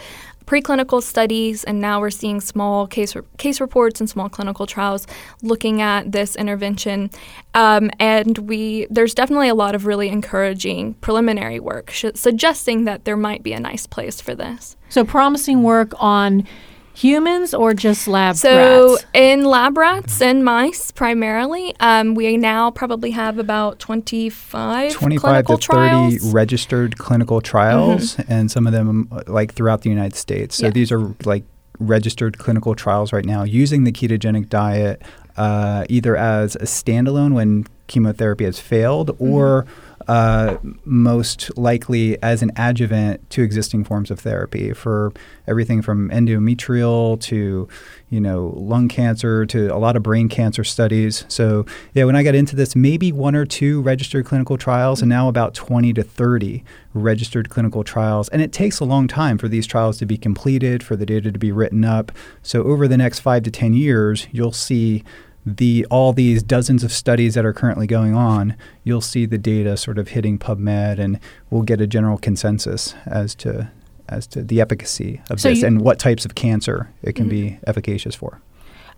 preclinical 0.51 1.01
studies, 1.01 1.63
and 1.63 1.79
now 1.79 2.01
we're 2.01 2.09
seeing 2.09 2.41
small 2.41 2.85
case 2.85 3.15
case 3.37 3.61
reports 3.61 4.01
and 4.01 4.09
small 4.09 4.27
clinical 4.27 4.67
trials 4.67 5.07
looking 5.41 5.81
at 5.81 6.11
this 6.11 6.35
intervention. 6.35 7.09
Um, 7.53 7.89
and 7.99 8.37
we 8.39 8.85
there's 8.89 9.13
definitely 9.13 9.47
a 9.47 9.55
lot 9.55 9.75
of 9.75 9.85
really 9.85 10.09
encouraging 10.09 10.95
preliminary 10.95 11.61
work 11.61 11.89
sh- 11.91 12.15
suggesting 12.15 12.83
that 12.83 13.05
there 13.05 13.15
might 13.15 13.43
be 13.43 13.53
a 13.53 13.59
nice 13.61 13.87
place 13.87 14.19
for 14.19 14.35
this. 14.35 14.75
So 14.89 15.05
promising 15.05 15.63
work 15.63 15.93
on 15.99 16.45
humans 16.93 17.53
or 17.53 17.73
just 17.73 18.07
lab 18.07 18.31
rats? 18.33 18.41
So 18.41 18.93
rats? 18.93 19.05
in 19.13 19.43
lab 19.45 19.77
rats 19.77 20.21
and 20.21 20.43
mice 20.43 20.91
primarily, 20.91 21.75
um, 21.79 22.15
we 22.15 22.37
now 22.37 22.71
probably 22.71 23.11
have 23.11 23.37
about 23.37 23.79
25, 23.79 24.91
25 24.93 25.21
clinical 25.21 25.57
to 25.57 25.67
30 25.67 25.77
trials. 25.89 26.13
Mm-hmm. 26.15 26.31
registered 26.31 26.97
clinical 26.97 27.41
trials, 27.41 28.17
and 28.27 28.49
some 28.51 28.67
of 28.67 28.73
them 28.73 29.07
uh, 29.11 29.23
like 29.27 29.53
throughout 29.53 29.81
the 29.81 29.89
United 29.89 30.15
States. 30.15 30.55
So 30.55 30.65
Yeah. 30.67 30.71
these 30.71 30.91
are 30.91 31.13
like 31.25 31.43
registered 31.79 32.37
clinical 32.37 32.75
trials 32.75 33.11
right 33.11 33.25
now 33.25 33.43
using 33.43 33.85
the 33.85 33.91
ketogenic 33.91 34.49
diet 34.49 35.01
uh, 35.37 35.83
either 35.89 36.15
as 36.15 36.55
a 36.57 36.65
standalone 36.65 37.33
when 37.33 37.65
chemotherapy 37.87 38.45
has 38.45 38.59
failed 38.59 39.09
Mm-hmm. 39.17 39.69
Uh, 40.07 40.57
most 40.85 41.55
likely 41.57 42.21
as 42.21 42.41
an 42.41 42.51
adjuvant 42.55 43.29
to 43.29 43.41
existing 43.41 43.83
forms 43.83 44.11
of 44.11 44.19
therapy 44.19 44.73
for 44.73 45.11
everything 45.47 45.81
from 45.81 46.09
endometrial 46.09 47.19
to 47.21 47.67
you 48.09 48.19
know 48.19 48.53
lung 48.55 48.87
cancer 48.87 49.45
to 49.45 49.67
a 49.67 49.77
lot 49.77 49.95
of 49.95 50.03
brain 50.03 50.29
cancer 50.29 50.63
studies. 50.63 51.25
So 51.27 51.65
yeah 51.93 52.03
when 52.05 52.15
i 52.15 52.23
got 52.23 52.35
into 52.35 52.55
this 52.55 52.75
maybe 52.75 53.11
one 53.11 53.35
or 53.35 53.45
two 53.45 53.81
registered 53.81 54.25
clinical 54.25 54.57
trials 54.57 55.01
and 55.01 55.09
now 55.09 55.27
about 55.27 55.53
20 55.53 55.93
to 55.93 56.03
30 56.03 56.63
registered 56.93 57.49
clinical 57.49 57.83
trials. 57.83 58.29
And 58.29 58.41
it 58.41 58.51
takes 58.51 58.79
a 58.79 58.85
long 58.85 59.07
time 59.07 59.37
for 59.37 59.47
these 59.47 59.65
trials 59.65 59.97
to 59.99 60.05
be 60.05 60.17
completed 60.17 60.83
for 60.83 60.95
the 60.95 61.05
data 61.05 61.31
to 61.31 61.39
be 61.39 61.51
written 61.51 61.85
up. 61.85 62.11
So 62.41 62.63
over 62.63 62.87
the 62.87 62.97
next 62.97 63.19
5 63.19 63.43
to 63.43 63.51
10 63.51 63.73
years 63.73 64.27
you'll 64.31 64.51
see 64.51 65.03
the 65.45 65.85
all 65.89 66.13
these 66.13 66.43
dozens 66.43 66.83
of 66.83 66.91
studies 66.91 67.33
that 67.33 67.45
are 67.45 67.53
currently 67.53 67.87
going 67.87 68.13
on, 68.13 68.55
you'll 68.83 69.01
see 69.01 69.25
the 69.25 69.37
data 69.37 69.75
sort 69.77 69.97
of 69.97 70.09
hitting 70.09 70.37
PubMed, 70.37 70.99
and 70.99 71.19
we'll 71.49 71.63
get 71.63 71.81
a 71.81 71.87
general 71.87 72.17
consensus 72.17 72.93
as 73.05 73.35
to 73.35 73.71
as 74.09 74.27
to 74.27 74.43
the 74.43 74.59
efficacy 74.59 75.21
of 75.29 75.39
So 75.39 75.49
this 75.49 75.61
you- 75.61 75.67
and 75.67 75.81
what 75.81 75.97
types 75.97 76.25
of 76.25 76.35
cancer 76.35 76.91
it 77.01 77.15
can 77.15 77.25
mm-hmm. 77.25 77.55
be 77.55 77.59
efficacious 77.65 78.13
for. 78.15 78.41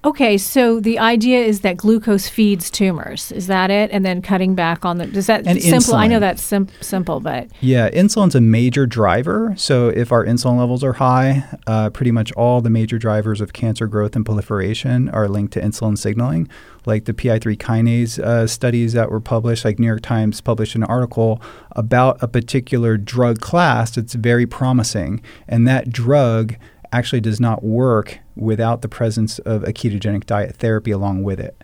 Okay, 0.06 0.38
so 0.38 0.82
the 0.82 1.00
idea 1.00 1.40
is 1.40 1.62
that 1.62 1.78
glucose 1.78 2.28
feeds 2.28 2.70
tumors. 2.70 3.32
Is 3.32 3.48
that 3.48 3.72
it? 3.72 3.90
And 3.92 4.06
then 4.06 4.22
cutting 4.22 4.54
back 4.54 4.84
on 4.84 4.98
the. 4.98 5.06
does 5.06 5.28
that 5.28 5.48
And 5.48 5.62
simple? 5.62 5.96
I 5.96 6.08
know 6.08 6.20
that's 6.20 6.42
sim- 6.42 6.68
simple, 6.82 7.22
but 7.22 7.48
Yeah, 7.62 7.90
insulin's 7.90 8.36
a 8.36 8.42
major 8.42 8.86
driver. 8.86 9.54
So 9.56 9.88
if 9.88 10.12
our 10.12 10.26
insulin 10.26 10.58
levels 10.58 10.84
are 10.84 10.94
high, 10.94 11.46
uh, 11.68 11.90
pretty 11.90 12.12
much 12.12 12.34
all 12.34 12.60
the 12.60 12.70
major 12.70 12.98
drivers 12.98 13.40
of 13.40 13.54
cancer 13.54 13.88
growth 13.88 14.14
and 14.16 14.26
proliferation 14.26 15.08
are 15.10 15.30
linked 15.30 15.54
to 15.54 15.62
insulin 15.62 15.98
signaling. 15.98 16.50
Like 16.86 17.06
the 17.06 17.14
PI3 17.14 17.56
kinase 17.58 18.20
uh, 18.20 18.46
studies 18.46 18.92
that 18.92 19.10
were 19.10 19.22
published, 19.22 19.64
like 19.64 19.80
New 19.80 19.88
York 19.88 20.02
Times 20.02 20.42
published 20.42 20.76
an 20.76 20.84
article 20.84 21.42
about 21.72 22.22
a 22.22 22.28
particular 22.28 22.98
drug 22.98 23.40
class 23.40 23.92
that's 23.96 24.16
very 24.16 24.46
promising, 24.46 25.22
and 25.48 25.66
that 25.66 25.92
drug 25.92 26.56
actually 26.94 27.22
does 27.22 27.40
not 27.40 27.64
work 27.64 28.20
without 28.36 28.82
the 28.82 28.88
presence 28.88 29.40
of 29.40 29.64
a 29.64 29.74
ketogenic 29.74 30.26
diet 30.26 30.56
therapy 30.56 30.92
along 30.92 31.24
with 31.24 31.40
it. 31.40 31.60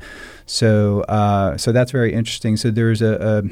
So, 0.46 1.02
uh, 1.02 1.58
so 1.58 1.72
that's 1.72 1.92
very 1.92 2.14
interesting. 2.14 2.58
So 2.58 2.72
there's 2.72 3.02
a, 3.02 3.44
a 3.46 3.50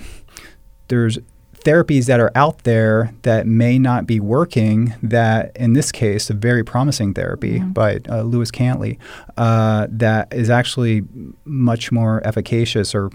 there's 0.87 1.19
therapies 1.63 2.05
that 2.05 2.19
are 2.19 2.31
out 2.35 2.59
there 2.59 3.13
that 3.23 3.45
may 3.45 3.77
not 3.77 4.07
be 4.07 4.19
working 4.19 4.93
that 5.03 5.55
in 5.57 5.73
this 5.73 5.91
case 5.91 6.29
a 6.29 6.33
very 6.33 6.63
promising 6.63 7.13
therapy 7.13 7.59
by 7.59 7.99
uh, 8.07 8.21
lewis 8.21 8.51
cantley 8.51 8.97
uh, 9.35 9.85
that 9.89 10.31
is 10.33 10.49
actually 10.49 11.03
much 11.43 11.91
more 11.91 12.25
efficacious 12.25 12.95
or 12.95 13.09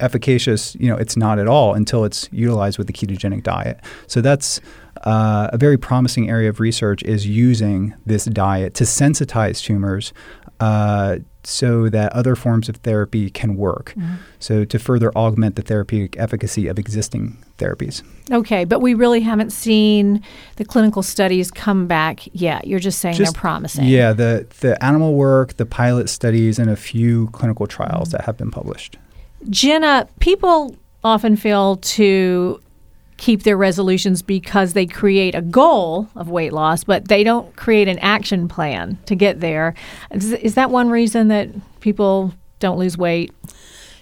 efficacious 0.00 0.74
you 0.76 0.88
know 0.88 0.96
it's 0.96 1.16
not 1.16 1.38
at 1.38 1.46
all 1.46 1.74
until 1.74 2.04
it's 2.04 2.28
utilized 2.32 2.78
with 2.78 2.86
the 2.86 2.92
ketogenic 2.92 3.42
diet 3.42 3.80
so 4.06 4.20
that's 4.20 4.60
uh, 5.04 5.48
a 5.52 5.58
very 5.58 5.76
promising 5.76 6.28
area 6.30 6.48
of 6.48 6.60
research 6.60 7.02
is 7.02 7.26
using 7.26 7.94
this 8.06 8.24
diet 8.24 8.74
to 8.74 8.84
sensitize 8.84 9.62
tumors 9.62 10.12
uh, 10.60 11.18
so 11.42 11.88
that 11.90 12.12
other 12.12 12.34
forms 12.34 12.68
of 12.68 12.76
therapy 12.76 13.28
can 13.28 13.56
work. 13.56 13.94
So 14.38 14.64
to 14.64 14.78
further 14.78 15.12
augment 15.16 15.56
the 15.56 15.62
therapeutic 15.62 16.18
efficacy 16.18 16.68
of 16.68 16.78
existing 16.78 17.36
therapies. 17.58 18.02
okay, 18.30 18.64
but 18.64 18.80
we 18.80 18.94
really 18.94 19.20
haven't 19.20 19.50
seen 19.50 20.22
the 20.56 20.64
clinical 20.64 21.02
studies 21.02 21.50
come 21.50 21.86
back 21.86 22.20
yet. 22.32 22.66
You're 22.66 22.80
just 22.80 22.98
saying 22.98 23.16
Just- 23.16 23.34
they're 23.34 23.40
promising. 23.40 23.86
Yeah, 23.86 24.12
the 24.12 24.46
the 24.60 24.82
animal 24.82 25.14
work, 25.14 25.54
the 25.54 25.66
pilot 25.66 26.08
studies, 26.08 26.58
and 26.58 26.70
a 26.70 26.76
few 26.76 27.28
clinical 27.28 27.66
trials 27.66 28.10
that 28.10 28.22
have 28.22 28.36
been 28.36 28.50
published. 28.50 28.96
Jenna, 29.50 30.08
people 30.20 30.76
often 31.02 31.36
fail 31.36 31.76
to 31.76 32.60
keep 33.16 33.42
their 33.44 33.56
resolutions 33.56 34.22
because 34.22 34.72
they 34.72 34.86
create 34.86 35.34
a 35.34 35.42
goal 35.42 36.08
of 36.16 36.28
weight 36.28 36.52
loss, 36.52 36.84
but 36.84 37.08
they 37.08 37.22
don't 37.22 37.54
create 37.56 37.88
an 37.88 37.98
action 38.00 38.48
plan 38.48 38.98
to 39.06 39.14
get 39.14 39.40
there. 39.40 39.74
Is, 40.10 40.32
is 40.32 40.54
that 40.54 40.70
one 40.70 40.90
reason 40.90 41.28
that 41.28 41.48
people 41.80 42.34
don't 42.58 42.78
lose 42.78 42.98
weight? 42.98 43.32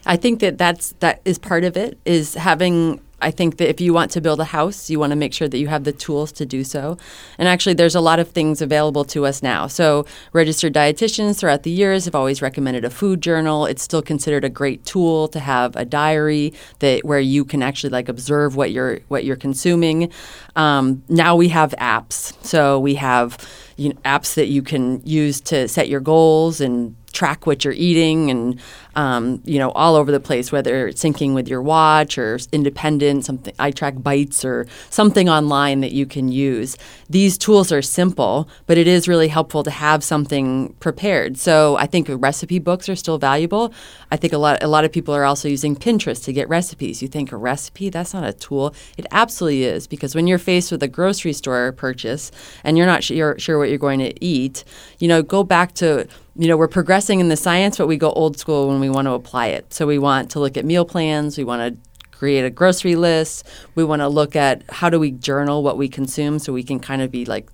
I 0.07 0.17
think 0.17 0.41
that 0.41 0.59
that's 0.59 0.93
that 1.01 1.21
is 1.25 1.39
part 1.39 1.65
of 1.65 1.77
it 1.77 1.99
is 2.05 2.35
having 2.35 3.01
I 3.23 3.31
think 3.31 3.57
that 3.59 3.69
if 3.69 3.81
you 3.81 3.95
want 3.95 4.11
to 4.13 4.21
build 4.21 4.41
a 4.41 4.45
house, 4.45 4.91
you 4.91 4.99
want 4.99 5.11
to 5.11 5.17
make 5.17 5.33
sure 5.33 5.49
that 5.49 5.59
you 5.59 5.69
have 5.69 5.85
the 5.85 5.93
tools 5.93 6.33
to 6.33 6.47
do 6.47 6.65
so. 6.65 6.99
And 7.39 7.49
actually 7.49 7.75
there's 7.75 7.95
a 7.95 8.01
lot 8.01 8.19
of 8.19 8.29
things 8.29 8.61
available 8.61 9.05
to 9.07 9.25
us 9.25 9.43
now. 9.43 9.67
So 9.67 10.05
registered 10.33 10.75
dietitians 10.75 11.39
throughout 11.39 11.63
the 11.63 11.71
years 11.71 12.05
have 12.05 12.15
always 12.15 12.43
recommended 12.43 12.85
a 12.85 12.91
food 12.91 13.21
journal. 13.21 13.67
It's 13.67 13.83
still 13.83 14.03
considered 14.03 14.45
a 14.45 14.51
great 14.51 14.85
tool 14.85 15.29
to 15.29 15.41
have 15.41 15.77
a 15.77 15.85
diary 15.85 16.53
that 16.81 17.05
where 17.05 17.21
you 17.21 17.45
can 17.45 17.63
actually 17.63 17.91
like 17.91 18.09
observe 18.09 18.57
what 18.57 18.73
you're 18.73 19.01
what 19.09 19.25
you're 19.25 19.37
consuming. 19.37 20.13
Um, 20.57 21.03
now 21.09 21.37
we 21.37 21.49
have 21.49 21.75
apps. 21.79 22.35
So 22.45 22.79
we 22.79 22.97
have 22.97 23.39
you 23.77 23.91
know, 23.91 24.01
apps 24.05 24.35
that 24.35 24.47
you 24.47 24.63
can 24.63 25.01
use 25.05 25.41
to 25.41 25.69
set 25.69 25.89
your 25.89 26.01
goals 26.01 26.61
and 26.61 26.95
track 27.13 27.47
what 27.47 27.65
you're 27.65 27.75
eating 27.75 28.31
and 28.31 28.59
um, 28.95 29.41
you 29.45 29.59
know 29.59 29.71
all 29.73 29.97
over 29.97 30.13
the 30.13 30.21
place 30.21 30.53
whether 30.53 30.89
it's 30.89 31.03
syncing 31.03 31.35
with 31.35 31.49
your 31.49 31.63
watch 31.63 32.19
or 32.19 32.39
independent 32.53 33.25
something 33.25 33.55
iTrackBites 33.55 34.45
or 34.45 34.67
something 34.91 35.29
online 35.29 35.81
that 35.81 35.93
you 35.93 36.07
can 36.07 36.31
use. 36.31 36.77
These 37.09 37.39
tools 37.39 37.73
are 37.73 37.83
simple 37.83 38.49
but 38.67 38.79
it 38.79 38.87
is 38.87 39.09
really 39.09 39.29
helpful 39.29 39.63
to 39.63 39.71
have 39.71 40.05
something 40.05 40.75
prepared. 40.81 41.39
So 41.39 41.77
i 41.77 41.87
think 41.87 42.09
recipe 42.11 42.59
books 42.59 42.89
are 42.89 42.97
still 42.97 43.19
valuable. 43.19 43.73
I 44.11 44.17
think 44.17 44.33
a 44.33 44.39
lot 44.39 44.63
a 44.63 44.69
lot 44.69 44.85
of 44.85 44.93
people 44.93 45.15
are 45.15 45.25
also 45.25 45.49
using 45.49 45.77
pinterest 45.77 46.25
to 46.25 46.33
get 46.33 46.49
recipes. 46.49 47.03
You 47.03 47.09
think 47.09 47.33
a 47.33 47.37
recipe 47.37 47.91
that's 47.91 48.15
not 48.15 48.25
a 48.25 48.33
tool. 48.33 48.75
It 48.97 49.07
absolutely 49.11 49.65
is 49.65 49.87
because 49.87 50.15
when 50.15 50.27
you're 50.27 50.39
faced 50.39 50.71
with 50.71 50.83
a 50.83 50.89
grocery 50.89 51.33
store 51.33 51.73
purchase 51.73 52.31
and 52.65 52.77
you're 52.77 52.87
not 52.87 53.05
sure, 53.05 53.39
sure 53.39 53.59
what 53.59 53.69
you're 53.69 53.79
going 53.79 54.01
to 54.01 54.13
eat 54.25 54.65
you 54.99 55.09
know 55.09 55.23
go 55.23 55.43
back 55.43 55.73
to 55.75 56.07
you 56.35 56.49
know, 56.49 56.57
we're 56.57 56.69
progressing 56.69 57.21
in 57.21 57.29
the 57.29 57.37
science, 57.37 57.77
but 57.77 57.87
we 57.87 57.97
go 57.97 58.11
old 58.13 58.39
school 58.39 58.69
when 58.69 58.81
we 58.83 58.91
want 58.91 59.07
to 59.07 59.13
apply 59.13 59.47
it. 59.47 59.73
So 59.73 59.87
we 59.87 59.99
want 59.99 60.31
to 60.33 60.41
look 60.41 60.57
at 60.57 60.65
meal 60.65 60.85
plans, 60.85 61.39
we 61.39 61.45
want 61.45 61.63
to 61.63 62.17
create 62.19 62.45
a 62.45 62.51
grocery 62.51 62.97
list, 62.97 63.47
we 63.75 63.85
want 63.85 64.01
to 64.01 64.09
look 64.09 64.37
at 64.37 64.63
how 64.69 64.91
do 64.91 65.01
we 65.01 65.11
journal 65.11 65.63
what 65.63 65.79
we 65.79 65.89
consume 65.89 66.39
so 66.39 66.53
we 66.53 66.63
can 66.63 66.79
kind 66.79 67.01
of 67.03 67.11
be 67.11 67.25
like 67.25 67.49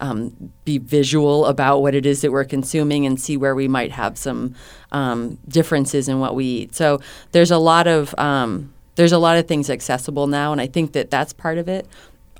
um, 0.00 0.52
be 0.64 0.78
visual 0.78 1.46
about 1.46 1.80
what 1.80 1.94
it 1.94 2.04
is 2.04 2.22
that 2.22 2.32
we're 2.32 2.44
consuming 2.44 3.06
and 3.06 3.20
see 3.20 3.36
where 3.36 3.54
we 3.54 3.68
might 3.68 3.92
have 3.92 4.18
some 4.18 4.54
um, 4.90 5.38
differences 5.46 6.08
in 6.08 6.18
what 6.18 6.34
we 6.34 6.44
eat. 6.44 6.74
So 6.74 7.00
there's 7.30 7.52
a 7.52 7.58
lot 7.58 7.86
of 7.86 8.14
um, 8.18 8.74
there's 8.96 9.12
a 9.12 9.18
lot 9.18 9.38
of 9.38 9.46
things 9.46 9.70
accessible 9.70 10.26
now, 10.26 10.52
and 10.52 10.60
I 10.60 10.66
think 10.66 10.92
that 10.92 11.10
that's 11.10 11.32
part 11.32 11.56
of 11.56 11.68
it. 11.68 11.86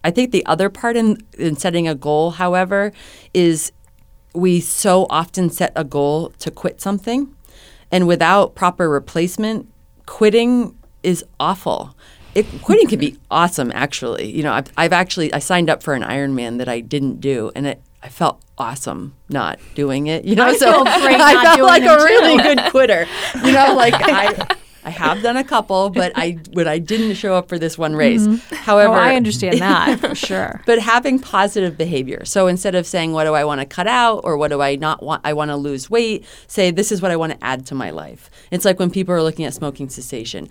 I 0.04 0.10
think 0.10 0.32
the 0.32 0.44
other 0.46 0.68
part 0.68 0.96
in, 0.96 1.18
in 1.38 1.56
setting 1.56 1.86
a 1.86 1.94
goal, 1.94 2.32
however, 2.32 2.92
is 3.32 3.72
we 4.34 4.60
so 4.60 5.06
often 5.08 5.48
set 5.50 5.72
a 5.76 5.84
goal 5.84 6.30
to 6.40 6.50
quit 6.50 6.80
something, 6.80 7.34
and 7.92 8.08
without 8.08 8.54
proper 8.54 8.88
replacement, 8.88 9.70
quitting 10.06 10.76
is 11.02 11.24
awful. 11.38 11.94
It, 12.34 12.46
quitting 12.62 12.88
can 12.88 12.98
be 12.98 13.18
awesome, 13.30 13.70
actually. 13.74 14.34
You 14.34 14.42
know, 14.42 14.54
I've, 14.54 14.72
I've 14.76 14.92
actually 14.92 15.32
I 15.34 15.38
signed 15.38 15.68
up 15.68 15.82
for 15.82 15.92
an 15.92 16.02
Ironman 16.02 16.58
that 16.58 16.68
I 16.68 16.80
didn't 16.80 17.20
do, 17.20 17.52
and 17.54 17.66
it 17.66 17.82
I 18.02 18.08
felt 18.08 18.42
awesome 18.58 19.14
not 19.28 19.60
doing 19.74 20.06
it. 20.06 20.24
You 20.24 20.34
know, 20.34 20.46
I 20.46 20.56
so 20.56 20.84
I 20.86 21.42
felt 21.42 21.60
like 21.60 21.82
a 21.82 21.96
really 22.02 22.42
good 22.42 22.70
quitter. 22.70 23.06
You 23.44 23.52
know, 23.52 23.74
like 23.74 23.94
I. 23.96 24.56
I 24.84 24.90
have 24.90 25.22
done 25.22 25.36
a 25.36 25.44
couple, 25.44 25.90
but 25.90 26.10
I 26.16 26.38
but 26.52 26.66
I 26.66 26.78
didn't 26.78 27.14
show 27.14 27.34
up 27.34 27.48
for 27.48 27.58
this 27.58 27.78
one 27.78 27.94
race. 27.94 28.22
Mm-hmm. 28.26 28.54
However, 28.56 28.94
Oh, 28.94 28.96
I 28.96 29.14
understand 29.14 29.58
that 29.60 30.00
for 30.00 30.14
sure. 30.28 30.60
but 30.66 30.80
having 30.80 31.18
positive 31.20 31.78
behavior. 31.78 32.24
So 32.24 32.48
instead 32.48 32.74
of 32.74 32.86
saying 32.86 33.12
what 33.12 33.24
do 33.24 33.34
I 33.34 33.44
want 33.44 33.60
to 33.60 33.66
cut 33.66 33.86
out 33.86 34.22
or 34.24 34.36
what 34.36 34.48
do 34.48 34.60
I 34.60 34.74
not 34.76 35.02
want 35.02 35.20
I 35.24 35.32
want 35.34 35.50
to 35.50 35.56
lose 35.56 35.88
weight, 35.88 36.24
say 36.48 36.70
this 36.72 36.90
is 36.90 37.00
what 37.00 37.10
I 37.12 37.16
want 37.16 37.32
to 37.32 37.44
add 37.44 37.64
to 37.66 37.74
my 37.76 37.90
life. 37.90 38.28
It's 38.50 38.64
like 38.64 38.78
when 38.80 38.90
people 38.90 39.14
are 39.14 39.22
looking 39.22 39.44
at 39.44 39.54
smoking 39.54 39.88
cessation. 39.88 40.48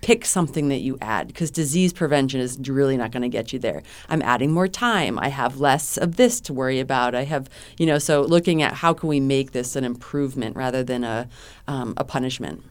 Pick 0.00 0.24
something 0.24 0.68
that 0.68 0.78
you 0.78 0.96
add 1.00 1.26
because 1.26 1.50
disease 1.50 1.92
prevention 1.92 2.40
is 2.40 2.58
really 2.68 2.96
not 2.96 3.10
going 3.10 3.22
to 3.22 3.28
get 3.28 3.52
you 3.52 3.58
there. 3.58 3.82
I'm 4.08 4.22
adding 4.22 4.50
more 4.50 4.68
time. 4.68 5.18
I 5.18 5.28
have 5.28 5.60
less 5.60 5.96
of 5.96 6.16
this 6.16 6.40
to 6.42 6.52
worry 6.52 6.80
about. 6.80 7.14
I 7.14 7.24
have, 7.24 7.48
you 7.78 7.86
know, 7.86 7.98
so 7.98 8.22
looking 8.22 8.62
at 8.62 8.74
how 8.74 8.94
can 8.94 9.08
we 9.08 9.20
make 9.20 9.52
this 9.52 9.76
an 9.76 9.84
improvement 9.84 10.56
rather 10.56 10.82
than 10.82 11.04
a, 11.04 11.28
um, 11.68 11.94
a 11.96 12.04
punishment. 12.04 12.64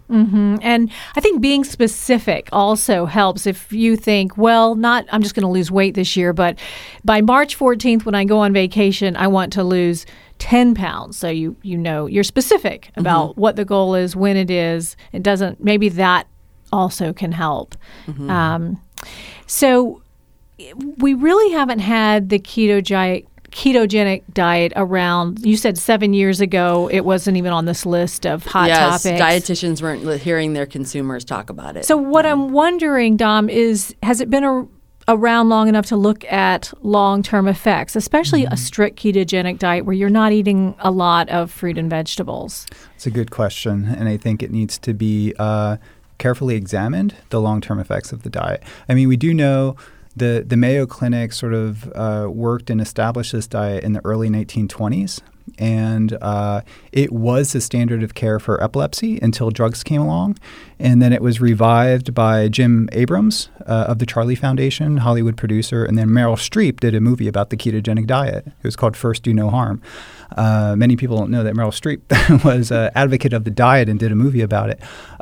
And 0.62 0.92
I 1.16 1.22
think 1.22 1.42
being 1.42 1.64
specific 1.64 2.50
also 2.52 3.06
helps 3.06 3.46
if 3.46 3.72
you 3.72 3.96
think, 3.96 4.38
well, 4.38 4.76
not 4.76 5.06
I'm 5.12 5.22
just 5.22 5.36
going 5.36 5.44
to 5.44 5.50
lose 5.50 5.72
weight 5.72 5.94
this 5.96 6.18
year, 6.18 6.34
but 6.34 6.58
by 7.06 7.22
March 7.22 7.58
14th 7.58 8.06
when 8.06 8.16
I 8.16 8.26
go 8.26 8.40
on 8.40 8.54
vacation, 8.54 9.16
I 9.16 9.28
want 9.28 9.54
to 9.54 9.64
lose 9.64 10.06
10 10.40 10.74
pounds. 10.74 11.18
So 11.18 11.30
you 11.30 11.56
you 11.62 11.78
know, 11.78 12.08
you're 12.08 12.24
specific 12.24 12.92
about 12.96 13.38
what 13.38 13.56
the 13.56 13.66
goal 13.66 13.96
is, 13.96 14.16
when 14.16 14.36
it 14.38 14.50
is. 14.50 14.96
It 15.12 15.22
doesn't 15.22 15.64
maybe 15.64 15.90
that 15.90 16.28
also 16.72 17.14
can 17.14 17.32
help. 17.32 17.76
Um, 18.30 18.82
so 19.48 20.02
we 20.98 21.14
really 21.14 21.54
haven't 21.54 21.80
had 21.80 22.30
the 22.30 22.40
ketogenic 22.40 23.26
ketogenic 23.52 24.22
diet 24.32 24.72
around 24.76 25.44
you 25.44 25.58
said 25.58 25.76
7 25.76 26.14
years 26.14 26.40
ago 26.40 26.88
it 26.92 27.04
wasn't 27.04 27.36
even 27.36 27.52
on 27.52 27.66
this 27.66 27.84
list 27.84 28.28
of 28.28 28.46
hot 28.46 28.68
yes, 28.68 29.02
topics 29.02 29.20
dietitians 29.20 29.82
weren't 29.82 30.22
hearing 30.22 30.54
their 30.54 30.68
consumers 30.68 31.26
talk 31.26 31.50
about 31.50 31.76
it. 31.76 31.84
so 31.84 31.98
what 31.98 32.28
I'm 32.28 32.52
wondering, 32.52 33.18
Dom, 33.18 33.50
is 33.50 33.96
has 34.04 34.22
it 34.22 34.30
been 34.30 34.44
a, 34.44 34.68
around 35.10 35.50
long 35.50 35.68
enough 35.68 35.88
to 35.88 35.98
look 35.98 36.24
at 36.32 36.72
long-term 36.82 37.48
effects, 37.48 37.96
especially 37.96 38.46
a 38.46 38.56
strict 38.56 39.00
ketogenic 39.00 39.58
diet 39.58 39.84
where 39.84 39.96
you're 39.96 40.10
not 40.10 40.32
eating 40.32 40.76
a 40.80 40.92
lot 40.92 41.28
of 41.30 41.52
fruit 41.52 41.78
and 41.80 41.90
vegetables? 41.90 42.68
It's 42.96 43.08
a 43.08 43.12
good 43.12 43.32
question, 43.32 43.86
and 43.86 44.08
I 44.08 44.18
think 44.18 44.44
it 44.44 44.52
needs 44.52 44.78
to 44.80 44.94
be 44.94 45.34
uh, 45.40 45.78
carefully 46.20 46.56
examined 46.56 47.16
the 47.30 47.42
long 47.42 47.62
term 47.62 47.80
effects 47.80 48.12
of 48.12 48.22
the 48.22 48.30
diet. 48.30 48.62
I 48.88 48.94
mean, 48.94 49.08
we 49.08 49.18
do 49.18 49.34
know 49.34 49.76
the, 50.16 50.44
the 50.46 50.58
Mayo 50.58 50.86
Clinic 50.86 51.34
sort 51.34 51.54
of 51.54 51.92
uh, 51.94 52.28
worked 52.30 52.70
and 52.70 52.80
established 52.80 53.32
this 53.32 53.48
diet 53.48 53.84
in 53.84 53.94
the 53.94 54.06
early 54.06 54.30
1920s. 54.30 55.22
And 55.58 56.14
uh, 56.22 56.62
it 56.92 57.12
was 57.12 57.54
the 57.54 57.62
standard 57.62 58.04
of 58.04 58.14
care 58.14 58.40
for 58.40 58.64
epilepsy 58.64 59.20
until 59.20 59.50
drugs 59.50 59.84
came 59.84 60.00
along. 60.00 60.38
And 60.78 61.02
then 61.02 61.12
it 61.12 61.22
was 61.24 61.42
revived 61.42 62.14
by 62.14 62.50
Jim 62.50 62.88
Abrahams 62.92 63.50
uh, 63.66 63.86
of 63.88 63.98
the 63.98 64.06
Charlie 64.06 64.36
Foundation, 64.36 64.98
Hollywood 64.98 65.38
producer. 65.38 65.84
And 65.84 65.98
then 65.98 66.10
Meryl 66.10 66.36
Streep 66.36 66.80
did 66.80 66.94
a 66.94 67.02
movie 67.02 67.28
about 67.28 67.50
the 67.50 67.58
ketogenic 67.58 68.06
diet. 68.06 68.46
It 68.46 68.64
was 68.64 68.76
called 68.76 68.96
First 68.96 69.24
Do 69.24 69.34
No 69.34 69.50
Harm. 69.50 69.82
Uh, 70.38 70.76
many 70.78 70.96
people 70.96 71.18
don't 71.18 71.32
know 71.32 71.44
that 71.44 71.56
Meryl 71.56 71.74
Streep 71.74 72.44
was 72.46 72.72
an 72.72 72.92
advocate 72.94 73.34
of 73.34 73.44
the 73.44 73.52
diet 73.52 73.90
and 73.90 74.00
did 74.00 74.12
a 74.12 74.16
movie 74.16 74.42
about 74.42 74.70
it. 74.70 74.80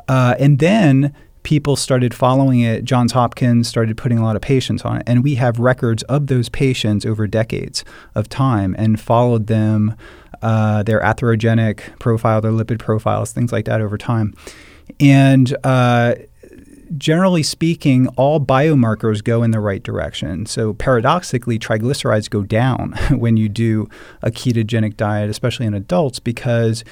Uh, 0.07 0.35
and 0.39 0.59
then 0.59 1.13
people 1.43 1.75
started 1.77 2.13
following 2.13 2.59
it. 2.59 2.83
Johns 2.83 3.13
Hopkins 3.13 3.67
started 3.67 3.95
putting 3.95 4.17
a 4.17 4.23
lot 4.23 4.35
of 4.35 4.41
patients 4.41 4.81
on 4.83 4.97
it. 4.97 5.03
And 5.07 5.23
we 5.23 5.35
have 5.35 5.59
records 5.59 6.03
of 6.03 6.27
those 6.27 6.49
patients 6.49 7.05
over 7.05 7.25
decades 7.25 7.85
of 8.15 8.27
time 8.27 8.75
and 8.77 8.99
followed 8.99 9.47
them, 9.47 9.95
uh, 10.41 10.83
their 10.83 10.99
atherogenic 10.99 11.97
profile, 11.99 12.41
their 12.41 12.51
lipid 12.51 12.79
profiles, 12.79 13.31
things 13.31 13.53
like 13.53 13.63
that 13.63 13.79
over 13.79 13.97
time. 13.97 14.33
And 14.99 15.55
uh, 15.63 16.15
generally 16.97 17.43
speaking, 17.43 18.07
all 18.09 18.39
biomarkers 18.39 19.23
go 19.23 19.43
in 19.43 19.51
the 19.51 19.59
right 19.59 19.81
direction. 19.81 20.45
So 20.45 20.73
paradoxically, 20.73 21.59
triglycerides 21.59 22.29
go 22.29 22.43
down 22.43 22.91
when 23.11 23.37
you 23.37 23.49
do 23.49 23.89
a 24.21 24.31
ketogenic 24.31 24.97
diet, 24.97 25.29
especially 25.29 25.65
in 25.65 25.73
adults, 25.73 26.19
because 26.19 26.83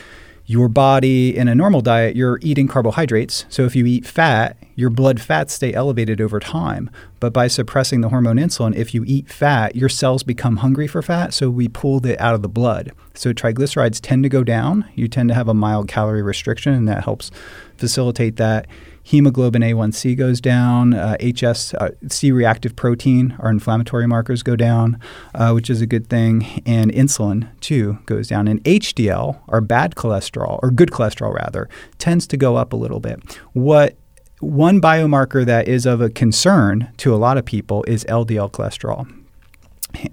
your 0.45 0.67
body 0.67 1.35
in 1.35 1.47
a 1.47 1.55
normal 1.55 1.81
diet, 1.81 2.15
you're 2.15 2.39
eating 2.41 2.67
carbohydrates. 2.67 3.45
So 3.49 3.63
if 3.63 3.75
you 3.75 3.85
eat 3.85 4.05
fat, 4.05 4.57
your 4.75 4.89
blood 4.89 5.19
fats 5.19 5.53
stay 5.53 5.73
elevated 5.73 6.21
over 6.21 6.39
time. 6.39 6.89
But 7.19 7.33
by 7.33 7.47
suppressing 7.47 8.01
the 8.01 8.09
hormone 8.09 8.37
insulin, 8.37 8.75
if 8.75 8.93
you 8.93 9.03
eat 9.07 9.27
fat, 9.29 9.75
your 9.75 9.89
cells 9.89 10.21
become 10.21 10.57
hungry 10.57 10.87
for 10.87 11.01
fat. 11.01 11.33
So 11.33 11.49
we 11.49 11.67
pulled 11.67 12.05
it 12.05 12.19
out 12.21 12.35
of 12.35 12.41
the 12.43 12.49
blood. 12.49 12.91
So 13.15 13.33
triglycerides 13.33 13.99
tend 14.01 14.23
to 14.23 14.29
go 14.29 14.43
down. 14.43 14.85
You 14.93 15.07
tend 15.07 15.29
to 15.29 15.35
have 15.35 15.47
a 15.47 15.53
mild 15.53 15.87
calorie 15.87 16.21
restriction, 16.21 16.73
and 16.73 16.87
that 16.87 17.05
helps 17.05 17.31
facilitate 17.77 18.35
that. 18.35 18.67
Hemoglobin 19.05 19.61
A1C 19.61 20.17
goes 20.17 20.41
down. 20.41 20.95
Uh, 20.95 21.15
HS, 21.21 21.75
uh, 21.75 21.91
C 22.09 22.31
reactive 22.31 22.75
protein, 22.75 23.35
our 23.37 23.51
inflammatory 23.51 24.07
markers 24.07 24.41
go 24.41 24.55
down, 24.55 24.99
uh, 25.35 25.51
which 25.51 25.69
is 25.69 25.79
a 25.79 25.85
good 25.85 26.07
thing. 26.09 26.63
And 26.65 26.91
insulin, 26.91 27.47
too, 27.61 27.99
goes 28.07 28.29
down. 28.29 28.47
And 28.47 28.63
HDL, 28.63 29.39
our 29.47 29.61
bad 29.61 29.93
cholesterol, 29.93 30.59
or 30.63 30.71
good 30.71 30.89
cholesterol 30.89 31.35
rather, 31.35 31.69
tends 31.99 32.25
to 32.27 32.35
go 32.35 32.55
up 32.55 32.73
a 32.73 32.75
little 32.75 32.99
bit. 32.99 33.39
What 33.53 33.95
one 34.39 34.81
biomarker 34.81 35.45
that 35.45 35.67
is 35.67 35.85
of 35.85 36.01
a 36.01 36.09
concern 36.09 36.91
to 36.97 37.13
a 37.13 37.17
lot 37.17 37.37
of 37.37 37.45
people 37.45 37.83
is 37.87 38.03
LDL 38.05 38.49
cholesterol 38.49 39.07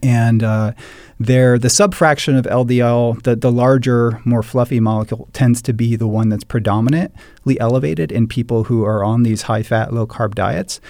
and 0.03 0.43
uh, 0.43 0.73
there 1.27 1.59
the 1.59 1.69
subfraction 1.69 2.39
of 2.39 2.45
LDL, 2.47 3.23
the, 3.23 3.37
the 3.37 3.53
larger, 3.53 4.21
more 4.25 4.43
fluffy 4.43 4.81
molecule, 4.81 5.29
tends 5.33 5.63
to 5.63 5.73
be 5.73 5.97
the 5.97 6.07
one 6.07 6.29
that's 6.29 6.45
predominantly 6.45 7.59
elevated 7.61 8.13
in 8.13 8.27
people 8.27 8.65
who 8.65 8.85
are 8.85 9.05
on 9.05 9.23
these 9.23 9.43
high 9.43 9.63
fat, 9.63 9.93
low 9.93 10.07
carb 10.07 10.35
diets, 10.35 10.81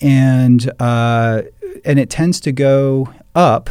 and 0.00 0.70
uh, 0.80 1.42
and 1.84 1.98
it 1.98 2.10
tends 2.10 2.40
to 2.40 2.52
go 2.52 3.12
up. 3.34 3.70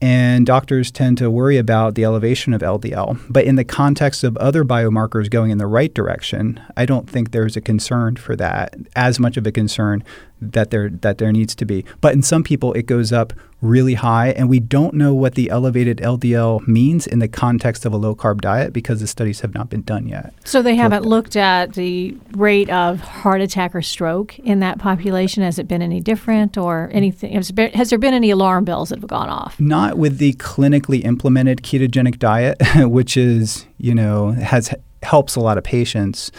And 0.00 0.44
doctors 0.44 0.90
tend 0.90 1.18
to 1.18 1.30
worry 1.30 1.58
about 1.58 1.94
the 1.94 2.04
elevation 2.04 2.52
of 2.52 2.60
LDL. 2.60 3.20
But 3.30 3.44
in 3.44 3.54
the 3.54 3.62
context 3.62 4.24
of 4.24 4.36
other 4.38 4.64
biomarkers 4.64 5.30
going 5.30 5.52
in 5.52 5.58
the 5.58 5.66
right 5.68 5.94
direction, 5.94 6.60
I 6.76 6.86
don't 6.86 7.08
think 7.08 7.30
there's 7.30 7.56
a 7.56 7.60
concern 7.60 8.16
for 8.16 8.34
that, 8.34 8.74
as 8.96 9.20
much 9.20 9.36
of 9.36 9.46
a 9.46 9.52
concern 9.52 10.02
that 10.42 10.70
there 10.70 10.90
that 10.90 11.18
there 11.18 11.32
needs 11.32 11.54
to 11.56 11.64
be. 11.64 11.84
But 12.00 12.14
in 12.14 12.22
some 12.22 12.42
people 12.42 12.72
it 12.74 12.86
goes 12.86 13.12
up 13.12 13.32
really 13.62 13.94
high 13.94 14.30
and 14.30 14.48
we 14.48 14.58
don't 14.58 14.94
know 14.94 15.14
what 15.14 15.36
the 15.36 15.48
elevated 15.48 15.98
LDL 15.98 16.66
means 16.66 17.06
in 17.06 17.20
the 17.20 17.28
context 17.28 17.86
of 17.86 17.92
a 17.92 17.96
low 17.96 18.14
carb 18.14 18.40
diet 18.40 18.72
because 18.72 19.00
the 19.00 19.06
studies 19.06 19.40
have 19.40 19.54
not 19.54 19.70
been 19.70 19.82
done 19.82 20.08
yet. 20.08 20.34
So 20.44 20.60
they 20.60 20.74
haven't 20.74 21.04
looked 21.04 21.36
at 21.36 21.74
the 21.74 22.16
rate 22.32 22.68
of 22.70 23.00
heart 23.00 23.40
attack 23.40 23.74
or 23.74 23.80
stroke 23.80 24.38
in 24.40 24.58
that 24.60 24.78
population. 24.78 25.44
Has 25.44 25.58
it 25.58 25.68
been 25.68 25.80
any 25.80 26.00
different 26.00 26.58
or 26.58 26.90
anything? 26.92 27.32
Has, 27.34 27.52
been, 27.52 27.70
has 27.72 27.90
there 27.90 28.00
been 28.00 28.14
any 28.14 28.30
alarm 28.30 28.64
bells 28.64 28.88
that 28.88 28.98
have 28.98 29.08
gone 29.08 29.28
off? 29.28 29.58
Not 29.60 29.96
with 29.96 30.18
the 30.18 30.32
clinically 30.34 31.04
implemented 31.04 31.62
ketogenic 31.62 32.18
diet, 32.18 32.60
which 32.76 33.16
is, 33.16 33.66
you 33.78 33.94
know, 33.94 34.32
has 34.32 34.74
helps 35.04 35.34
a 35.34 35.40
lot 35.40 35.58
of 35.58 35.64
patients. 35.64 36.30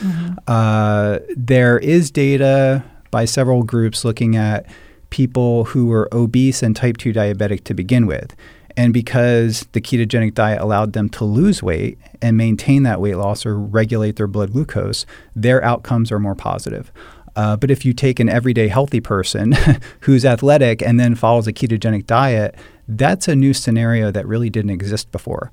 Uh, 0.48 1.20
there 1.36 1.78
is 1.78 2.12
data 2.12 2.84
by 3.14 3.26
several 3.26 3.62
groups 3.62 4.04
looking 4.04 4.36
at 4.36 4.66
people 5.12 5.66
who 5.66 5.86
were 5.86 6.10
obese 6.12 6.64
and 6.64 6.76
type 6.76 6.98
2 6.98 7.14
diabetic 7.14 7.64
to 7.64 7.76
begin 7.76 8.08
with. 8.08 8.36
And 8.76 8.92
because 8.92 9.68
the 9.74 9.82
ketogenic 9.82 10.34
diet 10.34 10.60
allowed 10.60 10.94
them 10.94 11.10
to 11.10 11.24
lose 11.24 11.62
weight 11.62 12.00
and 12.24 12.36
maintain 12.36 12.82
that 12.84 13.00
weight 13.00 13.18
loss 13.18 13.46
or 13.46 13.56
regulate 13.56 14.16
their 14.16 14.26
blood 14.26 14.54
glucose, 14.54 15.06
their 15.36 15.64
outcomes 15.64 16.12
are 16.12 16.18
more 16.18 16.34
positive. 16.34 16.92
Uh, 17.36 17.56
but 17.56 17.70
if 17.70 17.86
you 17.86 17.94
take 17.94 18.20
an 18.20 18.30
everyday 18.30 18.68
healthy 18.68 19.00
person 19.00 19.54
who's 20.00 20.26
athletic 20.26 20.82
and 20.82 21.00
then 21.00 21.14
follows 21.14 21.46
a 21.46 21.54
ketogenic 21.54 22.08
diet, 22.08 22.56
that's 22.88 23.28
a 23.28 23.36
new 23.36 23.54
scenario 23.54 24.10
that 24.10 24.28
really 24.28 24.50
didn't 24.50 24.72
exist 24.72 25.12
before. 25.12 25.52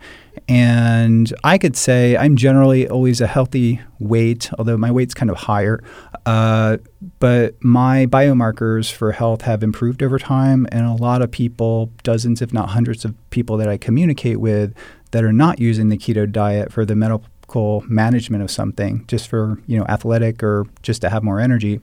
And 0.51 1.33
I 1.45 1.59
could 1.59 1.77
say 1.77 2.17
I'm 2.17 2.35
generally 2.35 2.89
always 2.89 3.21
a 3.21 3.29
healthy 3.29 3.81
weight, 4.01 4.51
although 4.59 4.77
my 4.77 4.91
weight's 4.91 5.15
kind 5.15 5.31
of 5.31 5.37
higher. 5.37 5.81
Uh, 6.27 6.79
but 7.21 7.55
my 7.63 8.07
biomarkers 8.07 8.91
for 8.91 9.13
health 9.13 9.43
have 9.43 9.63
improved 9.63 10.03
over 10.03 10.19
time, 10.19 10.67
and 10.73 10.85
a 10.85 10.95
lot 10.95 11.23
of 11.23 11.31
people, 11.31 11.93
dozens 12.03 12.43
if 12.43 12.53
not 12.53 12.71
hundreds 12.71 13.05
of 13.05 13.15
people 13.31 13.57
that 13.59 13.69
I 13.69 13.77
communicate 13.77 14.41
with, 14.41 14.75
that 15.13 15.23
are 15.23 15.33
not 15.33 15.61
using 15.61 15.89
the 15.89 15.97
keto 15.97 16.31
diet 16.31 16.73
for 16.73 16.85
the 16.85 16.97
medical 16.97 17.85
management 17.87 18.43
of 18.43 18.51
something, 18.51 19.05
just 19.07 19.29
for 19.29 19.63
you 19.69 19.79
know 19.79 19.87
athletic 19.89 20.43
or 20.43 20.67
just 20.83 21.01
to 21.03 21.11
have 21.11 21.23
more 21.23 21.39
energy, 21.39 21.81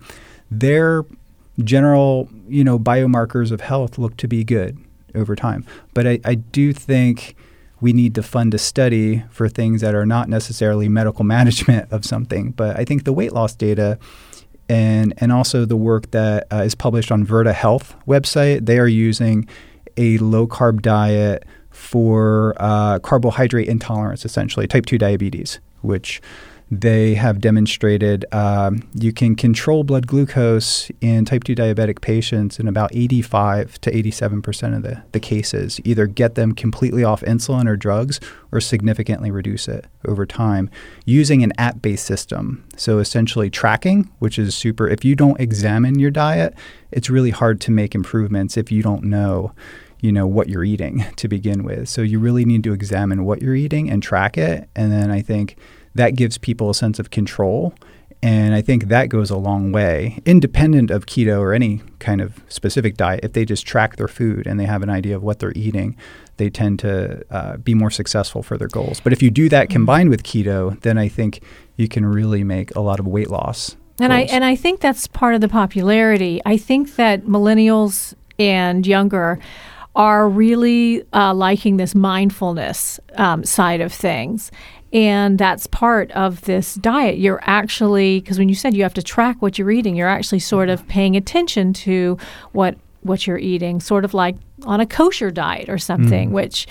their 0.52 1.06
general 1.64 2.28
you 2.50 2.66
know 2.66 2.78
biomarkers 2.78 3.54
of 3.54 3.62
health 3.62 3.98
look 3.98 4.18
to 4.18 4.28
be 4.28 4.44
good 4.44 4.78
over 5.16 5.38
time. 5.38 5.66
But 5.94 6.06
I, 6.06 6.20
I 6.26 6.36
do 6.36 6.74
think 6.74 7.38
we 7.80 7.94
need 7.94 8.16
to 8.16 8.24
fund 8.24 8.54
a 8.54 8.58
study 8.58 9.24
for 9.30 9.48
things 9.48 9.82
that 9.82 9.94
are 9.94 10.06
not 10.06 10.30
necessarily 10.30 10.90
medical 10.90 11.24
management 11.38 11.92
of 11.92 12.06
something. 12.06 12.52
But 12.52 12.78
I 12.78 12.86
think 12.86 13.04
the 13.04 13.14
weight 13.14 13.34
loss 13.34 13.56
data 13.56 14.00
and 14.70 15.14
and 15.18 15.32
also 15.32 15.66
the 15.66 15.78
work 15.78 16.12
that 16.12 16.48
uh, 16.52 16.58
is 16.58 16.76
published 16.76 17.12
on 17.12 17.26
Virta 17.26 17.54
Health 17.54 17.96
website, 18.06 18.66
they 18.66 18.80
are 18.80 18.88
using 18.88 19.48
a 19.96 20.18
low 20.18 20.48
carb 20.48 20.82
diet 20.82 21.46
for 21.70 22.56
uh, 22.58 23.00
carbohydrate 23.00 23.68
intolerance, 23.68 24.26
essentially 24.26 24.68
type 24.68 24.86
two 24.86 24.98
diabetes, 24.98 25.60
which 25.82 26.22
they 26.70 27.16
have 27.16 27.40
demonstrated 27.40 28.26
um, 28.34 28.88
you 28.94 29.14
can 29.14 29.36
control 29.36 29.84
blood 29.84 30.06
glucose 30.06 30.92
in 31.00 31.24
type 31.24 31.44
2 31.46 31.56
diabetic 31.56 32.02
patients 32.02 32.60
in 32.60 32.68
about 32.68 32.94
85 32.94 33.80
to 33.82 33.96
87 33.96 34.42
percent 34.42 34.76
of 34.76 34.84
the, 34.84 35.02
the 35.14 35.20
cases, 35.20 35.80
either 35.86 36.08
get 36.08 36.36
them 36.36 36.54
completely 36.54 37.04
off 37.04 37.22
insulin 37.22 37.68
or 37.68 37.78
drugs 37.78 38.20
or 38.52 38.60
significantly 38.60 39.32
reduce 39.32 39.68
it 39.68 39.86
over 40.06 40.26
time 40.26 40.70
using 41.06 41.42
an 41.42 41.54
app 41.58 41.82
based 41.82 42.06
system. 42.06 42.66
So 42.76 43.00
essentially, 43.00 43.50
tracking, 43.50 44.10
which 44.20 44.38
is 44.38 44.54
super, 44.54 44.88
if 44.88 45.06
you 45.06 45.16
don't 45.16 45.40
examine 45.40 46.00
your 46.00 46.12
diet, 46.12 46.54
it's 46.92 47.10
really 47.10 47.32
hard 47.32 47.62
to 47.62 47.72
make 47.72 47.96
improvements 47.96 48.58
if 48.58 48.72
you 48.72 48.84
don't 48.84 49.04
know 49.04 49.54
you 50.00 50.12
know 50.12 50.28
what 50.28 50.48
you're 50.48 50.64
eating 50.64 51.04
to 51.16 51.28
begin 51.28 51.64
with. 51.64 51.90
So 51.90 52.02
you 52.02 52.20
really 52.20 52.46
need 52.46 52.64
to 52.66 52.74
examine 52.74 53.26
what 53.26 53.42
you're 53.42 53.56
eating 53.56 53.90
and 53.90 54.04
track 54.04 54.38
it. 54.38 54.70
And 54.76 54.92
then 54.92 55.10
I 55.10 55.22
think 55.22 55.58
that 55.98 56.16
gives 56.16 56.38
people 56.38 56.70
a 56.70 56.76
sense 56.76 57.00
of 57.00 57.12
control. 57.12 57.74
And 58.24 58.56
I 58.56 58.62
think 58.62 58.86
that 58.86 59.10
goes 59.10 59.30
a 59.30 59.38
long 59.38 59.72
way, 59.72 60.20
independent 60.26 60.90
of 60.90 61.06
keto 61.06 61.40
or 61.40 61.54
any 61.54 61.84
kind 62.00 62.20
of 62.20 62.42
specific 62.50 62.98
diet. 62.98 63.20
If 63.24 63.34
they 63.34 63.46
just 63.46 63.68
track 63.68 63.98
their 63.98 64.08
food 64.08 64.48
and 64.48 64.60
they 64.60 64.66
have 64.66 64.82
an 64.82 64.90
idea 64.90 65.16
of 65.16 65.22
what 65.22 65.38
they're 65.38 65.54
eating, 65.56 65.96
they 66.38 66.50
tend 66.50 66.80
to 66.80 67.24
uh, 67.30 67.58
be 67.58 67.76
more 67.76 67.92
successful 67.92 68.42
for 68.42 68.58
their 68.58 68.68
goals. 68.70 69.00
But 69.00 69.14
if 69.14 69.22
you 69.22 69.30
do 69.30 69.50
that 69.50 69.66
mm-hmm. 69.66 69.74
combined 69.74 70.10
with 70.10 70.24
keto, 70.24 70.80
then 70.82 70.98
I 70.98 71.08
think 71.10 71.44
you 71.76 71.88
can 71.88 72.06
really 72.06 72.44
make 72.44 72.76
a 72.76 72.80
lot 72.80 73.00
of 73.00 73.06
weight 73.06 73.30
loss. 73.30 73.76
And 74.00 74.12
goals. 74.12 74.32
I 74.32 74.34
and 74.34 74.44
I 74.44 74.56
think 74.56 74.80
that's 74.80 75.06
part 75.08 75.36
of 75.36 75.42
the 75.42 75.50
popularity. 75.50 76.42
I 76.46 76.58
think 76.58 76.96
that 76.96 77.26
millennials 77.26 78.16
and 78.40 78.86
younger 78.86 79.40
are 79.96 80.30
really 80.30 81.04
uh, 81.12 81.34
liking 81.34 81.78
this 81.78 81.96
mindfulness 81.96 83.00
um, 83.16 83.44
side 83.44 83.82
of 83.82 83.92
things. 83.92 84.52
And 84.94 85.38
that's 85.38 85.68
part 85.68 86.12
of 86.12 86.42
this 86.42 86.76
diet. 86.76 87.18
You're 87.18 87.42
actually, 87.44 88.22
because 88.22 88.40
when 88.40 88.50
you 88.50 88.56
said 88.56 88.74
you 88.74 88.84
have 88.84 88.94
to 88.94 89.04
track 89.04 89.42
what 89.42 89.58
you're 89.58 89.72
eating, 89.72 89.96
you're 89.96 90.08
actually 90.08 90.40
sort 90.40 90.70
of 90.70 90.88
paying 90.88 91.16
attention 91.16 91.74
to 91.74 92.18
what 92.54 92.78
what 93.02 93.26
you're 93.26 93.38
eating, 93.38 93.80
sort 93.80 94.04
of 94.04 94.14
like 94.14 94.36
on 94.64 94.80
a 94.80 94.86
kosher 94.86 95.32
diet 95.32 95.70
or 95.70 95.78
something, 95.78 96.30
mm. 96.30 96.34
which 96.34 96.68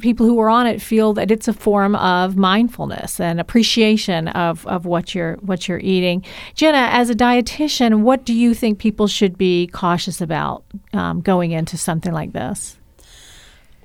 people 0.00 0.26
who 0.26 0.38
are 0.40 0.48
on 0.48 0.66
it 0.66 0.80
feel 0.80 1.12
that 1.12 1.30
it's 1.30 1.46
a 1.46 1.52
form 1.52 1.94
of 1.96 2.36
mindfulness 2.36 3.20
and 3.20 3.40
appreciation 3.40 4.28
of, 4.28 4.66
of 4.66 4.86
what 4.86 5.14
you're 5.14 5.34
what 5.36 5.68
you're 5.68 5.80
eating. 5.80 6.24
Jenna, 6.54 6.88
as 6.90 7.10
a 7.10 7.14
dietitian, 7.14 8.00
what 8.00 8.24
do 8.24 8.32
you 8.32 8.54
think 8.54 8.78
people 8.78 9.06
should 9.06 9.36
be 9.36 9.66
cautious 9.68 10.20
about 10.20 10.64
um, 10.92 11.20
going 11.20 11.52
into 11.52 11.76
something 11.76 12.12
like 12.12 12.32
this? 12.32 12.78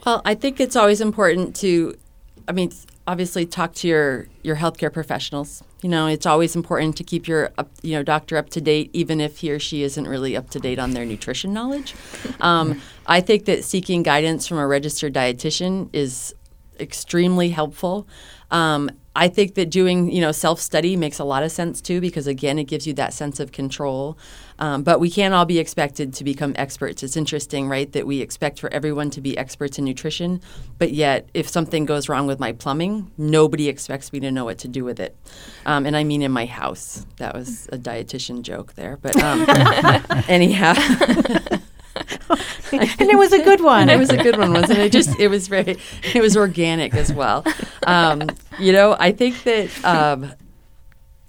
Well, 0.06 0.22
I 0.24 0.36
think 0.36 0.60
it's 0.62 0.78
always 0.78 1.02
important 1.02 1.56
to, 1.58 1.98
I 2.48 2.54
mean, 2.54 2.72
obviously 3.10 3.44
talk 3.44 3.74
to 3.74 3.88
your 3.88 4.28
your 4.44 4.56
healthcare 4.56 4.94
professionals. 4.94 5.64
You 5.82 5.90
know, 5.90 6.06
it's 6.06 6.28
always 6.28 6.56
important 6.56 6.96
to 6.98 7.04
keep 7.04 7.28
your 7.28 7.52
up, 7.58 7.70
you 7.82 7.96
know 7.96 8.04
doctor 8.04 8.38
up 8.38 8.50
to 8.52 8.62
date, 8.62 8.92
even 8.94 9.20
if 9.20 9.40
he 9.40 9.52
or 9.52 9.60
she 9.60 9.82
isn't 9.82 10.08
really 10.08 10.38
up 10.38 10.52
to 10.52 10.60
date 10.60 10.78
on 10.78 10.92
their 10.92 11.06
nutrition 11.06 11.52
knowledge. 11.52 11.96
Um, 12.40 12.82
I 13.08 13.20
think 13.22 13.46
that 13.46 13.64
seeking 13.64 14.04
guidance 14.04 14.46
from 14.46 14.60
a 14.60 14.68
registered 14.68 15.14
dietitian 15.14 15.90
is 15.92 16.36
extremely 16.80 17.50
helpful. 17.50 18.08
Um, 18.52 18.92
I 19.16 19.28
think 19.28 19.56
that 19.56 19.72
doing 19.72 20.12
you 20.12 20.22
know 20.22 20.32
self 20.32 20.60
study 20.62 20.96
makes 20.96 21.18
a 21.18 21.24
lot 21.24 21.42
of 21.42 21.52
sense 21.52 21.82
too 21.82 22.00
because 22.00 22.28
again 22.28 22.60
it 22.60 22.66
gives 22.66 22.86
you 22.86 22.94
that 22.94 23.14
sense 23.14 23.40
of 23.40 23.52
control. 23.52 24.20
Um, 24.60 24.84
but 24.84 25.00
we 25.00 25.10
can't 25.10 25.34
all 25.34 25.46
be 25.46 25.58
expected 25.58 26.14
to 26.16 26.24
become 26.24 26.54
experts. 26.58 27.02
It's 27.02 27.18
interesting, 27.18 27.68
right, 27.68 27.92
that 27.94 28.06
we 28.06 28.22
expect 28.22 28.60
for 28.60 28.72
everyone 28.72 29.10
to 29.12 29.22
be 29.22 29.38
experts 29.38 29.80
in 29.80 29.86
nutrition, 29.86 30.42
but 30.78 30.92
yet 30.92 31.30
if 31.34 31.48
something 31.48 31.86
goes 31.86 32.10
wrong 32.10 32.28
with 32.28 32.40
my 32.40 32.52
plumbing, 32.52 33.12
nobody 33.18 33.70
expects 33.70 34.12
me 34.12 34.20
to 34.20 34.32
know 34.32 34.46
what 34.46 34.58
to 34.60 34.68
do 34.68 34.84
with 34.84 35.00
it. 35.00 35.16
Um, 35.66 35.86
and 35.86 35.96
I 35.96 36.04
mean 36.04 36.22
in 36.22 36.32
my 36.32 36.46
house. 36.46 37.06
That 37.18 37.34
was 37.34 37.68
a 37.72 37.78
dietitian 37.78 38.42
joke 38.42 38.74
there, 38.74 38.98
but 39.02 39.16
um, 39.24 39.46
anyhow. 40.28 40.74
and 42.72 43.10
it 43.10 43.18
was 43.18 43.32
a 43.34 43.44
good 43.44 43.62
one. 43.62 43.90
it 43.90 43.98
was 43.98 44.10
a 44.10 44.18
good 44.18 44.38
one, 44.38 44.54
wasn't 44.54 44.80
it? 44.80 44.92
Just 44.92 45.18
it 45.20 45.30
was 45.30 45.48
very, 45.48 45.78
it 46.14 46.22
was 46.22 46.36
organic 46.36 46.94
as 46.96 47.14
well. 47.14 47.46
Um, 47.88 48.30
you 48.60 48.74
know, 48.74 48.96
I 49.00 49.12
think 49.12 49.44
that 49.44 49.86
um, 49.86 50.32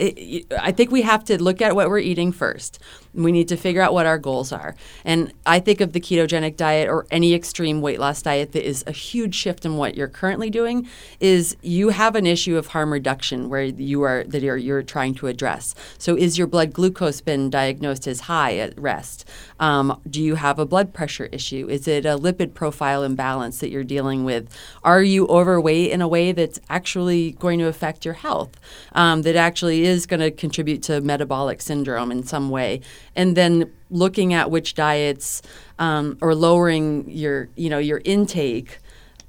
it, 0.00 0.46
I 0.58 0.72
think 0.72 0.90
we 0.90 1.02
have 1.02 1.24
to 1.24 1.42
look 1.42 1.60
at 1.60 1.74
what 1.74 1.88
we're 1.88 1.98
eating 1.98 2.32
first. 2.32 2.78
We 3.14 3.32
need 3.32 3.48
to 3.48 3.56
figure 3.56 3.82
out 3.82 3.92
what 3.92 4.06
our 4.06 4.18
goals 4.18 4.52
are. 4.52 4.74
And 5.04 5.32
I 5.46 5.58
think 5.60 5.80
of 5.80 5.92
the 5.92 6.00
ketogenic 6.00 6.56
diet 6.56 6.88
or 6.88 7.06
any 7.10 7.34
extreme 7.34 7.80
weight 7.80 7.98
loss 7.98 8.22
diet 8.22 8.52
that 8.52 8.66
is 8.66 8.84
a 8.86 8.92
huge 8.92 9.34
shift 9.34 9.64
in 9.64 9.76
what 9.76 9.96
you're 9.96 10.08
currently 10.08 10.50
doing 10.50 10.88
is 11.18 11.56
you 11.62 11.88
have 11.90 12.14
an 12.14 12.26
issue 12.26 12.56
of 12.56 12.68
harm 12.68 12.92
reduction 12.92 13.48
where 13.48 13.62
you 13.62 14.02
are 14.02 14.24
that 14.24 14.42
you're, 14.42 14.56
you're 14.56 14.82
trying 14.82 15.14
to 15.14 15.26
address. 15.26 15.74
So 15.98 16.16
is 16.16 16.38
your 16.38 16.46
blood 16.46 16.72
glucose 16.72 17.20
been 17.20 17.50
diagnosed 17.50 18.06
as 18.06 18.20
high 18.20 18.58
at 18.58 18.78
rest? 18.80 19.28
Um, 19.58 20.00
do 20.08 20.22
you 20.22 20.36
have 20.36 20.58
a 20.58 20.66
blood 20.66 20.94
pressure 20.94 21.26
issue? 21.32 21.66
Is 21.68 21.88
it 21.88 22.06
a 22.06 22.18
lipid 22.18 22.54
profile 22.54 23.02
imbalance 23.02 23.58
that 23.58 23.70
you're 23.70 23.84
dealing 23.84 24.24
with? 24.24 24.48
Are 24.84 25.02
you 25.02 25.26
overweight 25.28 25.90
in 25.90 26.00
a 26.00 26.08
way 26.08 26.32
that's 26.32 26.60
actually 26.68 27.32
going 27.32 27.58
to 27.58 27.66
affect 27.66 28.04
your 28.04 28.14
health? 28.14 28.58
Um, 28.92 29.22
that 29.22 29.36
actually 29.36 29.84
is 29.84 30.06
going 30.06 30.20
to 30.20 30.30
contribute 30.30 30.82
to 30.84 31.00
metabolic 31.00 31.60
syndrome 31.60 32.10
in 32.12 32.24
some 32.24 32.50
way? 32.50 32.80
And 33.16 33.36
then 33.36 33.70
looking 33.90 34.32
at 34.32 34.50
which 34.50 34.74
diets 34.74 35.42
um, 35.78 36.16
or 36.20 36.34
lowering 36.34 37.10
your 37.10 37.48
you 37.56 37.70
know 37.70 37.78
your 37.78 38.00
intake 38.04 38.78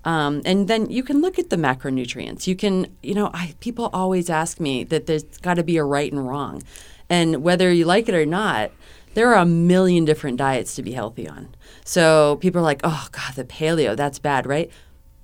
um, 0.04 0.42
and 0.46 0.68
then 0.68 0.90
you 0.90 1.04
can 1.04 1.22
look 1.22 1.38
at 1.38 1.52
the 1.52 1.56
macronutrients. 1.56 2.48
You 2.48 2.56
can 2.56 2.88
you 3.04 3.14
know 3.14 3.30
I, 3.34 3.54
people 3.60 3.90
always 3.94 4.30
ask 4.30 4.60
me 4.60 4.84
that 4.86 5.06
there's 5.06 5.24
got 5.24 5.56
to 5.56 5.64
be 5.64 5.78
a 5.78 5.84
right 5.84 6.12
and 6.12 6.28
wrong 6.28 6.64
and 7.10 7.44
whether 7.44 7.72
you 7.72 7.86
like 7.86 8.10
it 8.10 8.16
or 8.16 8.26
not 8.26 8.72
there 9.14 9.28
are 9.34 9.42
a 9.42 9.46
million 9.46 10.06
different 10.06 10.38
diets 10.38 10.74
to 10.76 10.82
be 10.82 10.94
healthy 10.94 11.28
on. 11.28 11.54
So 11.84 12.38
people 12.38 12.60
are 12.60 12.64
like 12.64 12.82
oh 12.84 13.08
god 13.12 13.36
the 13.36 13.44
paleo 13.44 13.96
that's 13.96 14.20
bad 14.20 14.46
right 14.46 14.72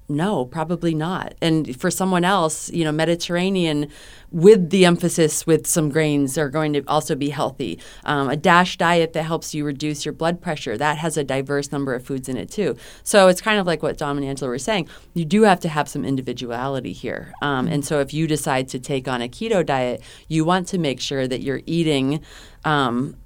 no, 0.10 0.46
probably 0.46 0.96
not. 0.96 1.36
And 1.42 1.80
for 1.80 1.92
someone 1.92 2.24
else, 2.24 2.72
you 2.72 2.86
know, 2.86 2.94
Mediterranean 2.94 3.90
with 4.32 4.70
the 4.70 4.86
emphasis 4.86 5.46
with 5.46 5.68
some 5.68 5.90
grains 5.90 6.38
are 6.38 6.50
going 6.50 6.74
to 6.74 6.84
also 6.88 7.14
be 7.16 7.30
healthy. 7.30 7.80
Um, 8.06 8.30
a 8.30 8.38
DASH 8.38 8.78
diet 8.78 9.14
that 9.14 9.24
helps 9.24 9.54
you 9.54 9.66
reduce 9.66 10.06
your 10.06 10.14
blood 10.14 10.42
pressure, 10.42 10.78
that 10.78 10.98
has 10.98 11.18
a 11.18 11.24
diverse 11.24 11.72
number 11.72 11.94
of 11.94 12.06
foods 12.06 12.30
in 12.30 12.38
it 12.38 12.50
too. 12.50 12.78
So 13.04 13.28
it's 13.28 13.42
kind 13.42 13.60
of 13.60 13.68
like 13.68 13.84
what 13.84 13.98
Dom 13.98 14.18
and 14.18 14.26
Angela 14.26 14.50
were 14.50 14.60
saying. 14.60 14.88
You 15.14 15.26
do 15.26 15.44
have 15.44 15.60
to 15.62 15.70
have 15.70 15.90
some 15.90 16.06
individuality 16.06 16.94
here. 16.94 17.34
Um, 17.42 17.68
and 17.68 17.84
so 17.86 18.00
if 18.00 18.14
you 18.14 18.28
decide 18.28 18.70
to 18.70 18.80
take 18.80 19.08
on 19.08 19.22
a 19.22 19.28
keto 19.28 19.66
diet, 19.66 20.02
you 20.30 20.46
want 20.46 20.68
to 20.70 20.78
make 20.78 21.02
sure 21.02 21.28
that 21.28 21.42
you're 21.42 21.62
eating. 21.66 22.22
Um, 22.64 23.18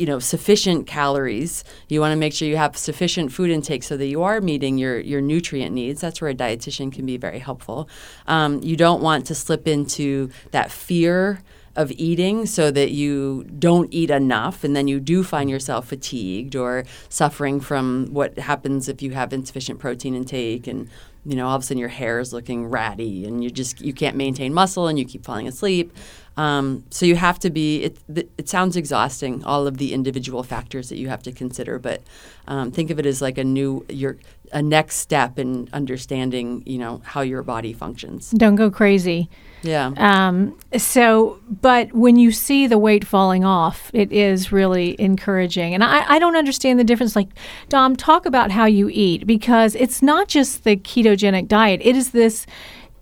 you 0.00 0.06
know 0.06 0.18
sufficient 0.18 0.86
calories. 0.86 1.62
You 1.90 2.00
want 2.00 2.12
to 2.12 2.16
make 2.16 2.32
sure 2.32 2.48
you 2.48 2.56
have 2.56 2.74
sufficient 2.74 3.32
food 3.32 3.50
intake 3.50 3.82
so 3.82 3.98
that 3.98 4.06
you 4.06 4.22
are 4.22 4.40
meeting 4.40 4.78
your 4.78 4.98
your 4.98 5.20
nutrient 5.20 5.74
needs. 5.74 6.00
That's 6.00 6.22
where 6.22 6.30
a 6.30 6.34
dietitian 6.34 6.90
can 6.90 7.04
be 7.04 7.18
very 7.18 7.38
helpful. 7.38 7.86
Um, 8.26 8.62
you 8.62 8.76
don't 8.76 9.02
want 9.02 9.26
to 9.26 9.34
slip 9.34 9.68
into 9.68 10.30
that 10.52 10.72
fear 10.72 11.42
of 11.76 11.92
eating 11.92 12.46
so 12.46 12.70
that 12.70 12.90
you 12.90 13.44
don't 13.58 13.92
eat 13.92 14.10
enough 14.10 14.64
and 14.64 14.74
then 14.74 14.88
you 14.88 14.98
do 14.98 15.22
find 15.22 15.48
yourself 15.48 15.88
fatigued 15.88 16.56
or 16.56 16.84
suffering 17.08 17.60
from 17.60 18.06
what 18.10 18.38
happens 18.38 18.88
if 18.88 19.00
you 19.02 19.12
have 19.12 19.32
insufficient 19.32 19.78
protein 19.78 20.14
intake 20.14 20.66
and 20.66 20.88
you 21.24 21.36
know 21.36 21.46
all 21.46 21.54
of 21.54 21.62
a 21.62 21.64
sudden 21.64 21.78
your 21.78 21.88
hair 21.88 22.18
is 22.18 22.32
looking 22.32 22.66
ratty 22.66 23.24
and 23.24 23.44
you 23.44 23.50
just 23.50 23.80
you 23.80 23.92
can't 23.92 24.16
maintain 24.16 24.52
muscle 24.52 24.88
and 24.88 24.98
you 24.98 25.04
keep 25.04 25.24
falling 25.24 25.46
asleep 25.46 25.92
um, 26.36 26.84
so 26.90 27.06
you 27.06 27.16
have 27.16 27.38
to 27.40 27.50
be. 27.50 27.82
It, 27.84 27.98
it 28.38 28.48
sounds 28.48 28.76
exhausting, 28.76 29.44
all 29.44 29.66
of 29.66 29.78
the 29.78 29.92
individual 29.92 30.42
factors 30.42 30.88
that 30.88 30.96
you 30.96 31.08
have 31.08 31.22
to 31.24 31.32
consider, 31.32 31.78
but 31.78 32.02
um, 32.46 32.70
think 32.70 32.90
of 32.90 32.98
it 32.98 33.06
as 33.06 33.20
like 33.20 33.38
a 33.38 33.44
new. 33.44 33.84
You're 33.88 34.16
a 34.52 34.62
next 34.62 34.96
step 34.96 35.38
in 35.38 35.68
understanding, 35.72 36.62
you 36.66 36.78
know, 36.78 37.00
how 37.04 37.20
your 37.20 37.42
body 37.42 37.72
functions. 37.72 38.30
Don't 38.30 38.56
go 38.56 38.70
crazy. 38.70 39.28
Yeah. 39.62 39.92
Um, 39.96 40.58
so, 40.76 41.38
but 41.48 41.92
when 41.92 42.16
you 42.16 42.32
see 42.32 42.66
the 42.66 42.78
weight 42.78 43.06
falling 43.06 43.44
off, 43.44 43.90
it 43.92 44.10
is 44.10 44.50
really 44.50 45.00
encouraging. 45.00 45.74
And 45.74 45.84
I, 45.84 46.14
I 46.14 46.18
don't 46.18 46.36
understand 46.36 46.78
the 46.78 46.84
difference. 46.84 47.14
Like, 47.14 47.28
Dom, 47.68 47.94
talk 47.94 48.26
about 48.26 48.50
how 48.50 48.64
you 48.64 48.88
eat 48.90 49.26
because 49.26 49.74
it's 49.74 50.02
not 50.02 50.28
just 50.28 50.64
the 50.64 50.76
ketogenic 50.76 51.46
diet, 51.46 51.80
it 51.84 51.94
is 51.94 52.10
this 52.10 52.46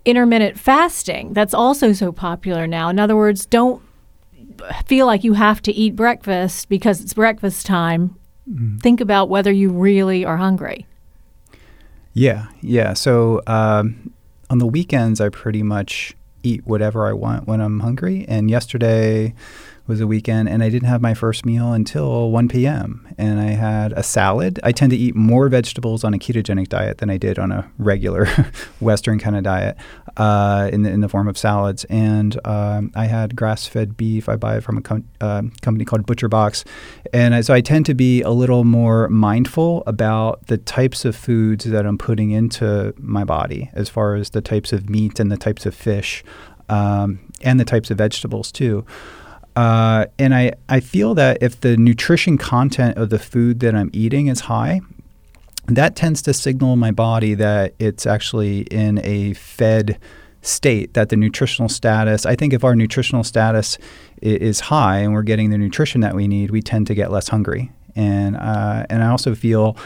intermittent 0.08 0.58
fasting 0.58 1.34
that's 1.34 1.52
also 1.52 1.92
so 1.92 2.10
popular 2.10 2.66
now. 2.66 2.88
In 2.88 2.98
other 2.98 3.14
words, 3.14 3.44
don't 3.44 3.82
feel 4.86 5.06
like 5.06 5.22
you 5.22 5.34
have 5.34 5.60
to 5.62 5.72
eat 5.72 5.94
breakfast 5.94 6.68
because 6.68 7.00
it's 7.02 7.12
breakfast 7.12 7.66
time. 7.66 8.16
Think 8.80 9.02
about 9.02 9.28
whether 9.28 9.52
you 9.52 9.68
really 9.68 10.24
are 10.24 10.38
hungry. 10.38 10.86
Yeah, 12.14 12.46
yeah. 12.62 12.94
So 12.94 13.42
um, 13.46 14.10
on 14.48 14.58
the 14.58 14.66
weekends, 14.66 15.20
I 15.20 15.28
pretty 15.28 15.62
much 15.62 16.16
eat 16.42 16.66
whatever 16.66 17.06
I 17.06 17.12
want 17.12 17.46
when 17.46 17.60
I'm 17.60 17.80
hungry. 17.80 18.24
And 18.26 18.50
yesterday 18.50 19.34
was 19.88 20.02
a 20.02 20.06
weekend, 20.06 20.50
and 20.50 20.62
I 20.62 20.68
didn't 20.68 20.86
have 20.86 21.00
my 21.00 21.14
first 21.14 21.46
meal 21.46 21.72
until 21.72 22.30
1 22.30 22.48
p.m. 22.48 23.08
And 23.16 23.40
I 23.40 23.52
had 23.52 23.92
a 23.92 24.02
salad. 24.02 24.60
I 24.62 24.70
tend 24.70 24.90
to 24.90 24.96
eat 24.96 25.16
more 25.16 25.48
vegetables 25.48 26.04
on 26.04 26.12
a 26.12 26.18
ketogenic 26.18 26.68
diet 26.68 26.98
than 26.98 27.08
I 27.08 27.16
did 27.16 27.38
on 27.38 27.50
a 27.50 27.68
regular 27.78 28.26
Western 28.80 29.18
kind 29.18 29.34
of 29.34 29.44
diet 29.44 29.78
uh, 30.18 30.68
in, 30.70 30.82
the, 30.82 30.90
in 30.90 31.00
the 31.00 31.08
form 31.08 31.26
of 31.26 31.38
salads. 31.38 31.84
And 31.84 32.38
um, 32.46 32.92
I 32.94 33.06
had 33.06 33.34
grass 33.34 33.66
fed 33.66 33.96
beef. 33.96 34.28
I 34.28 34.36
buy 34.36 34.58
it 34.58 34.60
from 34.60 34.76
a 34.76 34.82
com- 34.82 35.08
uh, 35.22 35.42
company 35.62 35.86
called 35.86 36.04
Butcher 36.04 36.28
Box. 36.28 36.66
And 37.14 37.34
I, 37.34 37.40
so 37.40 37.54
I 37.54 37.62
tend 37.62 37.86
to 37.86 37.94
be 37.94 38.20
a 38.20 38.30
little 38.30 38.64
more 38.64 39.08
mindful 39.08 39.82
about 39.86 40.46
the 40.48 40.58
types 40.58 41.06
of 41.06 41.16
foods 41.16 41.64
that 41.64 41.86
I'm 41.86 41.96
putting 41.96 42.30
into 42.30 42.92
my 42.98 43.24
body, 43.24 43.70
as 43.72 43.88
far 43.88 44.16
as 44.16 44.30
the 44.30 44.42
types 44.42 44.70
of 44.74 44.90
meat 44.90 45.18
and 45.18 45.32
the 45.32 45.38
types 45.38 45.64
of 45.64 45.74
fish. 45.74 46.22
Um, 46.68 47.20
and 47.40 47.58
the 47.58 47.64
types 47.64 47.90
of 47.90 47.96
vegetables 47.96 48.52
too. 48.52 48.84
Uh, 49.58 50.06
and 50.20 50.36
I, 50.36 50.52
I 50.68 50.78
feel 50.78 51.16
that 51.16 51.38
if 51.40 51.62
the 51.62 51.76
nutrition 51.76 52.38
content 52.38 52.96
of 52.96 53.10
the 53.10 53.18
food 53.18 53.58
that 53.58 53.74
I'm 53.74 53.90
eating 53.92 54.28
is 54.28 54.42
high, 54.42 54.82
that 55.66 55.96
tends 55.96 56.22
to 56.22 56.32
signal 56.32 56.76
my 56.76 56.92
body 56.92 57.34
that 57.34 57.74
it's 57.80 58.06
actually 58.06 58.60
in 58.70 59.00
a 59.02 59.34
fed 59.34 59.98
state, 60.42 60.94
that 60.94 61.08
the 61.08 61.16
nutritional 61.16 61.68
status, 61.68 62.24
I 62.24 62.36
think 62.36 62.52
if 62.52 62.62
our 62.62 62.76
nutritional 62.76 63.24
status 63.24 63.78
is 64.22 64.60
high 64.60 64.98
and 64.98 65.12
we're 65.12 65.22
getting 65.24 65.50
the 65.50 65.58
nutrition 65.58 66.02
that 66.02 66.14
we 66.14 66.28
need, 66.28 66.52
we 66.52 66.62
tend 66.62 66.86
to 66.86 66.94
get 66.94 67.10
less 67.10 67.26
hungry. 67.26 67.72
And, 67.96 68.36
uh, 68.36 68.86
and 68.88 69.02
I 69.02 69.08
also 69.08 69.34
feel 69.34 69.76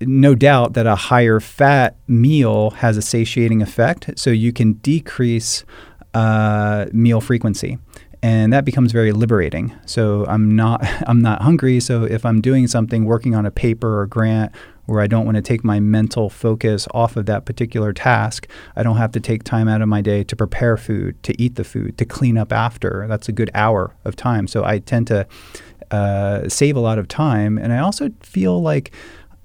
no 0.00 0.36
doubt 0.36 0.74
that 0.74 0.86
a 0.86 0.94
higher 0.94 1.40
fat 1.40 1.96
meal 2.06 2.70
has 2.70 2.96
a 2.96 3.02
satiating 3.02 3.62
effect. 3.62 4.16
So 4.16 4.30
you 4.30 4.52
can 4.52 4.74
decrease 4.74 5.64
uh, 6.14 6.86
meal 6.92 7.20
frequency. 7.20 7.78
And 8.22 8.52
that 8.52 8.64
becomes 8.64 8.92
very 8.92 9.12
liberating. 9.12 9.74
So 9.86 10.24
I'm 10.26 10.54
not 10.54 10.84
I'm 11.06 11.20
not 11.20 11.42
hungry. 11.42 11.80
So 11.80 12.04
if 12.04 12.24
I'm 12.24 12.40
doing 12.40 12.66
something, 12.66 13.04
working 13.04 13.34
on 13.34 13.46
a 13.46 13.50
paper 13.50 14.00
or 14.00 14.06
grant 14.06 14.52
where 14.86 15.00
I 15.00 15.08
don't 15.08 15.24
want 15.24 15.34
to 15.34 15.42
take 15.42 15.64
my 15.64 15.80
mental 15.80 16.30
focus 16.30 16.86
off 16.94 17.16
of 17.16 17.26
that 17.26 17.44
particular 17.44 17.92
task, 17.92 18.48
I 18.76 18.82
don't 18.84 18.96
have 18.96 19.12
to 19.12 19.20
take 19.20 19.42
time 19.42 19.66
out 19.66 19.82
of 19.82 19.88
my 19.88 20.00
day 20.00 20.22
to 20.24 20.36
prepare 20.36 20.76
food, 20.76 21.20
to 21.24 21.40
eat 21.42 21.56
the 21.56 21.64
food, 21.64 21.98
to 21.98 22.04
clean 22.04 22.38
up 22.38 22.52
after. 22.52 23.06
That's 23.08 23.28
a 23.28 23.32
good 23.32 23.50
hour 23.52 23.96
of 24.04 24.14
time. 24.14 24.46
So 24.46 24.64
I 24.64 24.78
tend 24.78 25.08
to 25.08 25.26
uh, 25.90 26.48
save 26.48 26.76
a 26.76 26.80
lot 26.80 26.98
of 26.98 27.08
time, 27.08 27.58
and 27.58 27.72
I 27.72 27.78
also 27.78 28.10
feel 28.20 28.62
like 28.62 28.92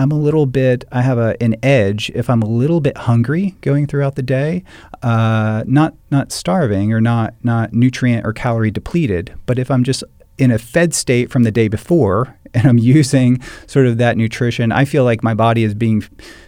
I'm 0.02 0.12
a 0.12 0.18
little 0.18 0.48
bit, 0.48 0.84
I 0.92 1.02
have 1.04 1.20
a, 1.20 1.42
an 1.42 1.56
edge. 1.62 2.12
If 2.16 2.30
I'm 2.30 2.42
a 2.42 2.48
little 2.48 2.82
bit 2.82 2.98
hungry 2.98 3.56
going 3.62 3.86
throughout 3.86 4.16
the 4.16 4.24
day, 4.24 4.64
uh, 5.04 5.64
not 5.68 5.94
not 6.10 6.32
starving 6.32 6.92
or 6.92 7.00
not 7.00 7.36
not 7.44 7.72
nutrient 7.74 8.26
or 8.26 8.34
calorie 8.34 8.72
depleted, 8.72 9.34
but 9.46 9.60
if 9.60 9.70
I'm 9.70 9.84
just 9.84 10.04
in 10.40 10.50
a 10.50 10.58
fed 10.58 10.96
state 10.96 11.30
from 11.30 11.44
the 11.44 11.52
day 11.52 11.68
before 11.68 12.36
and 12.56 12.66
I'm 12.66 12.80
using 12.80 13.42
sort 13.68 13.86
of 13.86 13.98
that 14.00 14.18
nutrition, 14.18 14.72
I 14.72 14.86
feel 14.86 15.04
like 15.04 15.24
my 15.24 15.36
body 15.36 15.64
is 15.64 15.76
being 15.76 16.04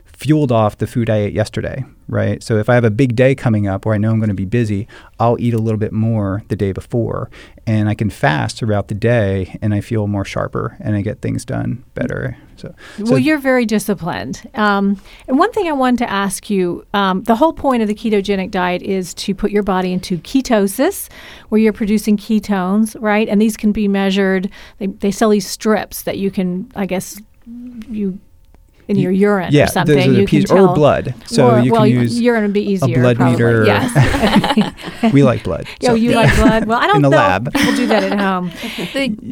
fueled 0.06 0.51
off 0.51 0.80
the 0.80 0.88
food 0.88 1.10
I 1.10 1.18
ate 1.18 1.34
yesterday, 1.34 1.86
right? 2.14 2.41
So 2.43 2.57
if 2.57 2.70
I 2.70 2.76
have 2.76 2.84
a 2.84 2.91
big 2.91 3.16
day 3.16 3.36
coming 3.36 3.68
up 3.68 3.86
where 3.86 3.95
I 3.95 3.97
know 3.97 4.11
I'm 4.11 4.20
going 4.20 4.30
to 4.30 4.36
be 4.36 4.45
busy, 4.45 4.88
I'll 5.20 5.38
eat 5.39 5.53
a 5.53 5.57
little 5.57 5.80
bit 5.80 5.91
more 5.91 6.43
the 6.47 6.55
day 6.55 6.72
before 6.72 7.30
and 7.66 7.89
I 7.89 7.95
can 7.95 8.09
fast 8.09 8.57
throughout 8.57 8.88
the 8.88 8.95
day 8.95 9.57
and 9.61 9.74
I 9.74 9.82
feel 9.82 10.07
more 10.07 10.24
sharper 10.26 10.78
and 10.80 10.95
I 10.95 11.01
get 11.01 11.22
things 11.22 11.43
done 11.43 11.84
better. 11.95 12.38
So, 12.55 12.74
well, 12.99 13.18
you're 13.18 13.39
very 13.39 13.66
disciplined. 13.66 14.47
Um, 14.53 15.01
and 15.28 15.39
one 15.39 15.51
thing 15.51 15.68
I 15.68 15.72
wanted 15.72 15.97
to 15.99 16.09
ask 16.09 16.49
you 16.49 16.86
um, 16.93 17.24
the 17.24 17.36
whole 17.36 17.53
point 17.53 17.82
of 17.82 17.88
the 17.88 17.95
ketogenic 17.95 18.51
diet 18.51 18.82
is 18.82 19.14
to 19.16 19.34
put 19.34 19.51
your 19.51 19.64
body 19.64 19.91
into 19.91 20.18
ketosis, 20.20 21.09
where 21.49 21.59
you're 21.59 21.74
producing 21.74 22.16
ketones, 22.16 22.95
right? 22.99 23.28
And 23.28 23.41
these 23.41 23.57
can 23.57 23.72
be 23.72 23.88
measured. 23.88 24.49
They, 24.78 24.88
they 24.88 25.11
sell 25.11 25.30
these 25.30 25.47
strips 25.47 26.03
that 26.03 26.18
you 26.18 26.32
can, 26.32 26.72
I 26.76 26.86
guess, 26.86 27.20
you 27.89 28.20
in 28.88 28.98
your 28.98 29.12
urine 29.12 29.52
yeah, 29.54 29.64
or 29.64 29.68
something. 29.68 29.96
those 29.96 30.08
are 30.08 30.12
the 30.12 30.20
you 30.22 30.28
can 30.28 30.44
tell. 30.44 30.70
or 30.70 30.76
blood. 30.76 31.14
So 31.26 31.52
Or- 31.52 31.60
you 31.60 31.72
well, 31.72 31.82
can 31.84 31.92
use 31.92 32.20
urine 32.20 32.44
would 32.44 32.54
be 32.54 32.62
easier. 32.70 33.00
blood 33.02 33.16
probably. 33.18 33.34
meter. 33.34 33.66
Yes. 33.66 35.14
we 35.14 35.24
like 35.24 35.44
blood. 35.44 35.66
Oh, 35.84 35.88
So- 35.88 35.94
you 35.96 36.12
like 36.12 36.36
blood? 36.36 36.66
Well, 36.66 36.80
I 36.80 36.88
don't 36.88 36.98
In 36.98 37.02
the 37.04 37.10
know 37.10 37.18
lab. 37.18 37.48
if 37.48 37.54
people 37.54 37.76
do 37.76 37.88
that 37.88 38.04
at 38.04 38.20
home. 38.20 38.52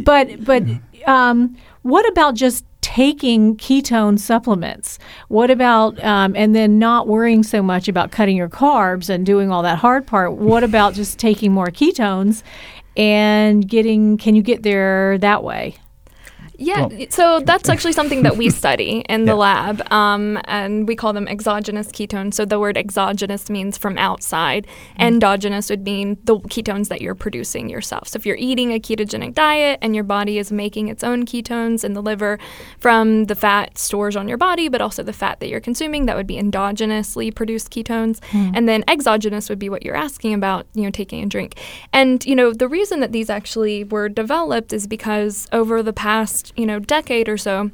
But 0.04 0.44
but 0.44 0.64
um, 1.08 1.56
what 1.84 2.08
about 2.10 2.36
just 2.36 2.64
taking 2.82 3.56
ketone 3.58 4.18
supplements? 4.20 5.00
What 5.28 5.50
about 5.52 6.02
um, 6.04 6.34
and 6.36 6.56
then 6.56 6.80
not 6.80 7.08
worrying 7.08 7.44
so 7.44 7.62
much 7.62 7.88
about 7.88 8.12
cutting 8.12 8.36
your 8.38 8.50
carbs 8.50 9.10
and 9.10 9.26
doing 9.26 9.52
all 9.52 9.64
that 9.64 9.78
hard 9.80 10.06
part? 10.08 10.34
What 10.34 10.64
about 10.64 10.94
just 10.94 11.18
taking 11.20 11.52
more 11.52 11.68
ketones 11.68 12.44
and 12.98 13.68
getting? 13.68 14.18
Can 14.18 14.36
you 14.36 14.42
get 14.44 14.64
there 14.64 15.18
that 15.20 15.44
way? 15.44 15.76
Yeah, 16.62 16.88
Well- 16.88 17.06
so 17.10 17.40
that's 17.40 17.70
actually 17.70 17.94
something 17.94 18.24
that 18.24 18.38
we 18.38 18.50
study 18.62 19.04
in 19.10 19.26
the 19.26 19.32
Yeah. 19.32 19.48
lab, 19.48 19.92
um, 19.92 20.40
and 20.46 20.88
we 20.88 20.96
call 20.96 21.14
them 21.14 21.28
exogenous 21.28 21.88
ketones. 21.88 22.36
So 22.36 22.46
the 22.46 22.60
word 22.60 22.78
exogenous 22.78 23.50
means 23.50 23.78
from 23.78 23.98
outside. 23.98 24.68
Endogenous 25.00 25.70
would 25.70 25.84
mean 25.84 26.18
the 26.24 26.38
ketones 26.40 26.88
that 26.90 27.02
you're 27.02 27.16
producing 27.16 27.70
yourself. 27.70 28.08
So 28.10 28.18
if 28.18 28.26
you're 28.26 28.38
eating 28.38 28.72
a 28.72 28.80
ketogenic 28.80 29.34
diet 29.34 29.80
and 29.82 29.96
your 29.96 30.04
body 30.04 30.38
is 30.38 30.52
making 30.52 30.88
its 30.88 31.04
own 31.04 31.26
ketones 31.26 31.84
in 31.84 31.94
the 31.94 32.02
liver 32.02 32.38
from 32.80 33.26
the 33.26 33.36
fat 33.36 33.78
stores 33.78 34.16
on 34.16 34.28
your 34.28 34.38
body, 34.38 34.70
but 34.70 34.82
also 34.82 35.04
the 35.04 35.14
fat 35.14 35.40
that 35.40 35.50
you're 35.50 35.60
consuming, 35.60 36.06
that 36.06 36.16
would 36.16 36.28
be 36.28 36.36
endogenously 36.38 37.34
produced 37.34 37.72
ketones. 37.72 38.20
And 38.34 38.68
then 38.68 38.84
exogenous 38.88 39.50
would 39.50 39.60
be 39.60 39.70
what 39.70 39.84
you're 39.84 39.96
asking 39.96 40.34
about, 40.34 40.66
you 40.74 40.84
know, 40.84 40.92
taking 40.92 41.24
a 41.24 41.26
drink. 41.26 41.56
And, 41.94 42.24
you 42.26 42.36
know, 42.36 42.54
the 42.54 42.68
reason 42.68 43.00
that 43.00 43.12
these 43.12 43.30
actually 43.30 43.84
were 43.86 44.10
developed 44.10 44.74
is 44.74 44.88
because 44.88 45.48
over 45.52 45.82
the 45.82 45.94
past, 45.94 46.51
you 46.56 46.66
know, 46.66 46.80
decade 46.80 47.30
or 47.30 47.38
so, 47.38 47.72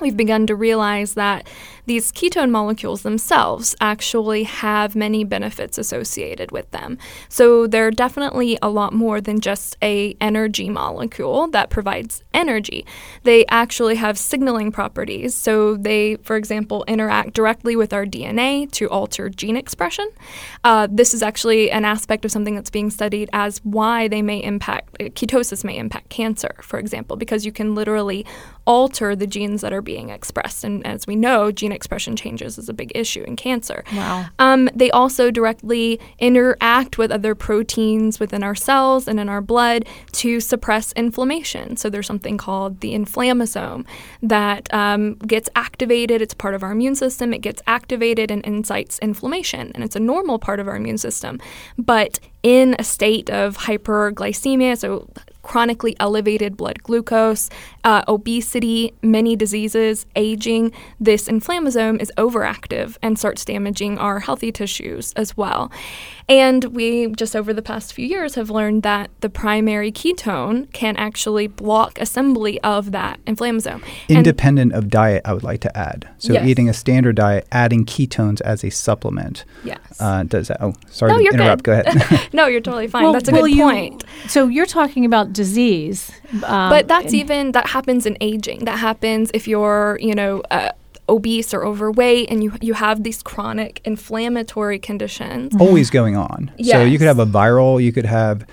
we've 0.00 0.16
begun 0.16 0.46
to 0.46 0.54
realize 0.54 1.14
that 1.14 1.46
these 1.88 2.12
ketone 2.12 2.50
molecules 2.50 3.02
themselves 3.02 3.74
actually 3.80 4.42
have 4.44 4.94
many 4.94 5.24
benefits 5.24 5.78
associated 5.78 6.52
with 6.52 6.70
them. 6.70 6.98
So 7.30 7.66
they're 7.66 7.90
definitely 7.90 8.58
a 8.60 8.68
lot 8.68 8.92
more 8.92 9.20
than 9.22 9.40
just 9.40 9.76
a 9.82 10.14
energy 10.20 10.68
molecule 10.68 11.48
that 11.48 11.70
provides 11.70 12.22
energy. 12.34 12.84
They 13.22 13.46
actually 13.46 13.96
have 13.96 14.18
signaling 14.18 14.70
properties. 14.70 15.34
So 15.34 15.76
they, 15.76 16.16
for 16.16 16.36
example, 16.36 16.84
interact 16.86 17.32
directly 17.32 17.74
with 17.74 17.94
our 17.94 18.04
DNA 18.04 18.70
to 18.72 18.86
alter 18.88 19.30
gene 19.30 19.56
expression. 19.56 20.08
Uh, 20.64 20.88
this 20.90 21.14
is 21.14 21.22
actually 21.22 21.70
an 21.70 21.86
aspect 21.86 22.26
of 22.26 22.30
something 22.30 22.54
that's 22.54 22.70
being 22.70 22.90
studied 22.90 23.30
as 23.32 23.58
why 23.64 24.08
they 24.08 24.20
may 24.20 24.42
impact 24.42 24.98
ketosis 24.98 25.64
may 25.64 25.78
impact 25.78 26.10
cancer, 26.10 26.54
for 26.60 26.78
example, 26.78 27.16
because 27.16 27.46
you 27.46 27.52
can 27.52 27.74
literally 27.74 28.26
alter 28.66 29.16
the 29.16 29.26
genes 29.26 29.62
that 29.62 29.72
are 29.72 29.80
being 29.80 30.10
expressed. 30.10 30.62
And 30.62 30.86
as 30.86 31.06
we 31.06 31.16
know, 31.16 31.50
gene 31.50 31.72
expression 31.78 32.14
changes 32.16 32.58
is 32.58 32.68
a 32.68 32.76
big 32.82 32.90
issue 33.02 33.24
in 33.30 33.34
cancer. 33.36 33.80
Wow. 33.94 34.26
Um, 34.38 34.60
they 34.74 34.90
also 34.90 35.30
directly 35.30 36.00
interact 36.18 36.98
with 37.00 37.10
other 37.18 37.34
proteins 37.34 38.18
within 38.22 38.42
our 38.48 38.56
cells 38.68 39.02
and 39.08 39.18
in 39.22 39.28
our 39.28 39.40
blood 39.40 39.80
to 40.22 40.40
suppress 40.40 40.92
inflammation. 41.04 41.76
So 41.76 41.88
there's 41.88 42.06
something 42.12 42.36
called 42.36 42.80
the 42.80 42.92
inflammasome 43.00 43.86
that 44.22 44.62
um, 44.74 45.14
gets 45.34 45.48
activated. 45.54 46.20
It's 46.20 46.34
part 46.34 46.54
of 46.54 46.62
our 46.64 46.72
immune 46.72 46.96
system. 46.96 47.32
It 47.32 47.42
gets 47.48 47.62
activated 47.66 48.30
and 48.30 48.44
incites 48.44 48.98
inflammation, 48.98 49.64
and 49.74 49.84
it's 49.84 49.96
a 49.96 50.00
normal 50.00 50.38
part 50.38 50.58
of 50.60 50.66
our 50.68 50.76
immune 50.76 50.98
system. 50.98 51.40
But 51.78 52.18
in 52.42 52.76
a 52.78 52.84
state 52.84 53.28
of 53.30 53.56
hyperglycemia, 53.68 54.78
so 54.78 55.08
chronically 55.48 55.96
elevated 55.98 56.58
blood 56.58 56.82
glucose, 56.82 57.48
uh, 57.82 58.02
obesity, 58.06 58.92
many 59.02 59.34
diseases, 59.34 60.04
aging, 60.14 60.70
this 61.00 61.26
inflammasome 61.26 62.00
is 62.02 62.12
overactive 62.18 62.98
and 63.00 63.18
starts 63.18 63.46
damaging 63.46 63.96
our 63.96 64.20
healthy 64.20 64.52
tissues 64.52 65.14
as 65.14 65.38
well. 65.38 65.72
And 66.28 66.64
we 66.64 67.08
just 67.12 67.34
over 67.34 67.54
the 67.54 67.62
past 67.62 67.94
few 67.94 68.06
years 68.06 68.34
have 68.34 68.50
learned 68.50 68.82
that 68.82 69.10
the 69.20 69.30
primary 69.30 69.90
ketone 69.90 70.70
can 70.72 70.94
actually 70.98 71.46
block 71.46 71.98
assembly 71.98 72.60
of 72.60 72.92
that 72.92 73.18
inflammasome. 73.24 73.82
And- 74.10 74.18
Independent 74.18 74.74
of 74.74 74.90
diet, 74.90 75.22
I 75.24 75.32
would 75.32 75.42
like 75.42 75.60
to 75.62 75.74
add. 75.76 76.06
So 76.18 76.34
Yes. 76.34 76.46
eating 76.46 76.68
a 76.68 76.74
standard 76.74 77.16
diet, 77.16 77.46
adding 77.50 77.86
ketones 77.86 78.42
as 78.42 78.62
a 78.62 78.68
supplement 78.70 79.46
yes. 79.64 79.78
uh, 80.00 80.24
does 80.24 80.48
that. 80.48 80.58
Oh, 80.62 80.74
sorry 80.90 81.12
No, 81.12 81.18
to 81.18 81.24
interrupt. 81.24 81.62
good. 81.62 81.84
Go 81.86 81.90
ahead. 81.92 82.28
no, 82.34 82.46
you're 82.46 82.60
totally 82.60 82.88
fine. 82.88 83.04
Well, 83.04 83.14
That's 83.14 83.28
a 83.30 83.32
will 83.32 83.42
good 83.44 83.52
you- 83.52 83.62
point. 83.62 84.04
So 84.26 84.48
you're 84.48 84.66
talking 84.66 85.06
about 85.06 85.32
disease, 85.32 86.10
um, 86.44 86.68
but 86.68 86.88
that's 86.88 87.06
and- 87.06 87.14
even 87.14 87.52
that 87.52 87.68
happens 87.68 88.04
in 88.04 88.18
aging. 88.20 88.66
That 88.66 88.78
happens 88.78 89.30
if 89.32 89.48
you're, 89.48 89.98
you 90.02 90.14
know, 90.14 90.42
uh, 90.50 90.72
obese 91.08 91.52
or 91.54 91.64
overweight, 91.64 92.30
and 92.30 92.42
you 92.44 92.52
you 92.60 92.74
have 92.74 93.02
these 93.02 93.22
chronic 93.22 93.80
inflammatory 93.84 94.78
conditions. 94.78 95.54
Always 95.60 95.90
going 95.90 96.16
on. 96.16 96.50
So 96.62 96.82
you 96.82 96.98
could 96.98 97.06
have 97.06 97.18
a 97.18 97.26
viral. 97.26 97.82
You 97.82 97.92
could 97.92 98.06
have. 98.06 98.44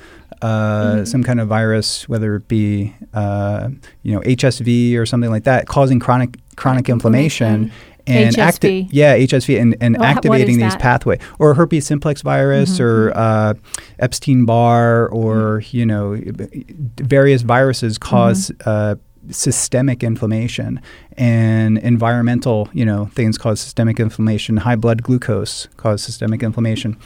Uh, 0.42 1.06
Some 1.06 1.24
kind 1.24 1.40
of 1.40 1.48
virus, 1.48 2.08
whether 2.10 2.36
it 2.36 2.48
be 2.48 2.94
uh, 3.14 3.70
you 4.04 4.14
know 4.14 4.20
HSV 4.22 4.96
or 4.98 5.06
something 5.06 5.30
like 5.32 5.46
that, 5.46 5.66
causing 5.68 5.98
chronic 6.00 6.38
chronic 6.56 6.90
inflammation, 6.90 7.72
and 8.06 8.36
HSV. 8.36 8.90
yeah 8.92 9.18
HSV 9.18 9.60
and, 9.60 9.76
and 9.82 9.98
what 9.98 10.06
activating 10.06 10.58
these 10.60 10.74
that? 10.74 10.80
pathway 10.82 11.20
or 11.40 11.54
herpes 11.54 11.88
simplex 11.88 12.22
virus 12.22 12.80
or 12.80 13.12
uh, 13.16 13.54
Epstein 14.00 14.46
Barr 14.46 15.08
or 15.08 15.64
you 15.72 15.86
know 15.86 16.20
various 16.98 17.42
viruses 17.42 17.98
cause 17.98 18.52
uh, 18.66 18.96
systemic 19.30 20.04
inflammation 20.04 20.82
and 21.18 21.78
environmental 21.78 22.70
you 22.74 22.86
know 22.86 23.06
things 23.14 23.38
cause 23.38 23.60
systemic 23.60 24.00
inflammation. 24.00 24.58
High 24.58 24.76
blood 24.76 25.04
glucose 25.04 25.68
cause 25.78 26.04
systemic 26.04 26.44
inflammation 26.44 26.98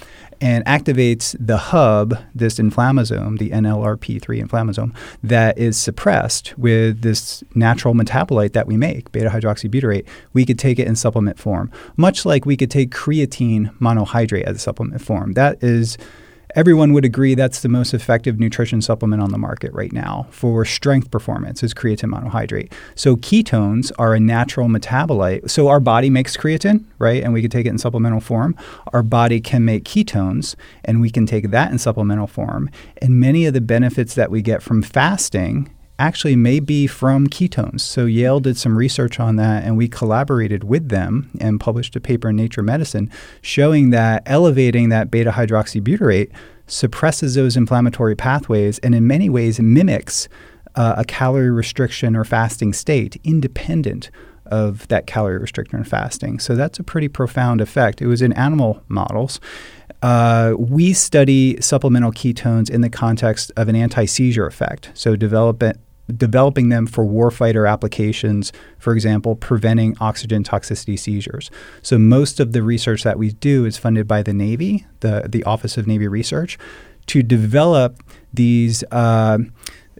and 0.42 0.66
activates 0.66 1.36
the 1.40 1.58
hub 1.58 2.18
this 2.34 2.60
inflammasome 2.60 3.40
the 3.40 3.50
NLRP3 3.50 4.42
inflammasome 4.46 4.96
that 5.22 5.58
is 5.58 5.78
suppressed 5.78 6.58
with 6.58 7.02
this 7.02 7.44
natural 7.56 7.94
metabolite 7.94 8.54
that 8.54 8.68
we 8.68 8.78
make 8.78 9.12
beta 9.12 9.30
hydroxybutyrate. 9.30 10.06
We 10.34 10.46
could 10.46 10.60
take 10.60 10.80
it 10.80 10.88
in 10.88 10.96
supplement 10.96 11.40
form 11.40 11.72
much 11.98 12.26
like 12.26 12.46
we 12.46 12.58
could 12.58 12.72
take 12.72 12.92
creatine 12.92 13.76
monohydrate 13.80 14.44
as 14.44 14.56
a 14.56 14.60
supplement 14.60 15.02
form. 15.02 15.34
That 15.34 15.62
is 15.64 15.98
everyone 16.56 16.94
would 16.94 17.06
agree 17.06 17.36
that's 17.36 17.62
the 17.62 17.70
most 17.70 17.94
effective 17.94 18.40
nutrition 18.40 18.82
supplement 18.82 19.22
on 19.22 19.32
the 19.32 19.38
market 19.38 19.72
right 19.74 19.92
now 19.92 20.28
for 20.32 20.66
strength 20.66 21.12
performance 21.12 21.64
is 21.64 21.74
creatine 21.74 22.12
monohydrate. 22.12 22.72
So 22.96 23.16
ketones 23.16 23.92
are 24.00 24.14
a 24.16 24.20
natural 24.20 24.68
metabolite. 24.68 25.50
So 25.50 25.68
our 25.68 25.80
body 25.80 26.10
makes 26.10 26.36
creatine, 26.36 26.86
right? 26.98 27.24
And 27.24 27.34
we 27.34 27.42
can 27.42 27.52
take 27.52 27.66
it 27.66 27.70
in 27.70 27.78
supplemental 27.78 28.20
form. 28.20 28.56
Our 28.94 29.04
body 29.04 29.40
can 29.40 29.64
make 29.66 29.84
ketones 29.84 30.56
and 30.86 31.02
we 31.02 31.10
can 31.10 31.26
take 31.26 31.52
that 31.52 31.72
in 31.72 31.78
supplemental 31.78 32.28
form. 32.28 32.70
And 33.02 33.20
many 33.20 33.46
of 33.46 33.54
the 33.54 33.62
benefits 33.62 34.16
that 34.16 34.32
we 34.32 34.42
get 34.42 34.64
from 34.64 34.82
fasting 34.82 35.70
actually 36.00 36.36
may 36.36 36.60
be 36.60 36.88
from 36.88 37.28
ketones. 37.28 37.82
So 37.82 38.06
Yale 38.06 38.40
did 38.40 38.58
some 38.58 38.78
research 38.78 39.20
on 39.20 39.36
that 39.36 39.64
and 39.64 39.78
we 39.78 39.88
collaborated 39.88 40.64
with 40.64 40.90
them 40.90 41.30
and 41.40 41.60
published 41.60 41.96
a 41.96 42.00
paper 42.00 42.30
in 42.30 42.36
Nature 42.36 42.64
Medicine 42.64 43.12
showing 43.42 43.90
that 43.92 44.24
elevating 44.26 44.90
that 44.90 45.12
beta 45.12 45.32
hydroxybutyrate 45.32 46.32
suppresses 46.68 47.36
those 47.36 47.58
inflammatory 47.58 48.16
pathways 48.16 48.80
and 48.80 48.96
in 48.96 49.06
many 49.06 49.30
ways 49.30 49.60
mimics 49.60 50.28
uh, 50.76 50.96
a 50.98 51.04
calorie 51.04 51.50
restriction 51.50 52.16
or 52.16 52.24
fasting 52.24 52.74
state 52.74 53.20
independent 53.24 54.10
of 54.46 54.88
that 54.88 55.06
calorie 55.06 55.38
restriction 55.38 55.80
or 55.80 55.84
fasting. 55.84 56.40
So 56.40 56.56
that's 56.56 56.80
a 56.80 56.84
pretty 56.84 57.08
profound 57.08 57.62
effect. 57.62 58.02
It 58.02 58.08
was 58.08 58.22
in 58.22 58.34
animal 58.34 58.82
models. 58.88 59.40
Uh, 60.02 60.54
we 60.58 60.94
study 60.94 61.60
supplemental 61.62 62.12
ketones 62.12 62.70
in 62.70 62.82
the 62.82 62.90
context 62.90 63.52
of 63.58 63.68
an 63.68 63.76
anti 63.76 64.06
seizure 64.06 64.48
effect. 64.48 64.92
So, 64.94 65.16
develop 65.16 65.62
it, 65.62 65.78
developing 66.18 66.70
them 66.70 66.88
for 66.88 67.06
warfighter 67.06 67.70
applications, 67.70 68.52
for 68.78 68.94
example, 68.94 69.36
preventing 69.36 69.96
oxygen 70.00 70.44
toxicity 70.44 70.98
seizures. 70.98 71.50
So, 71.82 71.98
most 71.98 72.40
of 72.40 72.54
the 72.54 72.64
research 72.64 73.04
that 73.04 73.18
we 73.18 73.32
do 73.32 73.66
is 73.66 73.78
funded 73.78 74.08
by 74.08 74.24
the 74.24 74.34
Navy, 74.34 74.86
the, 75.00 75.26
the 75.28 75.44
Office 75.44 75.78
of 75.78 75.88
Navy 75.88 76.08
Research, 76.08 76.58
to 77.08 77.24
develop 77.24 78.02
these. 78.34 78.84
Uh, 78.92 79.40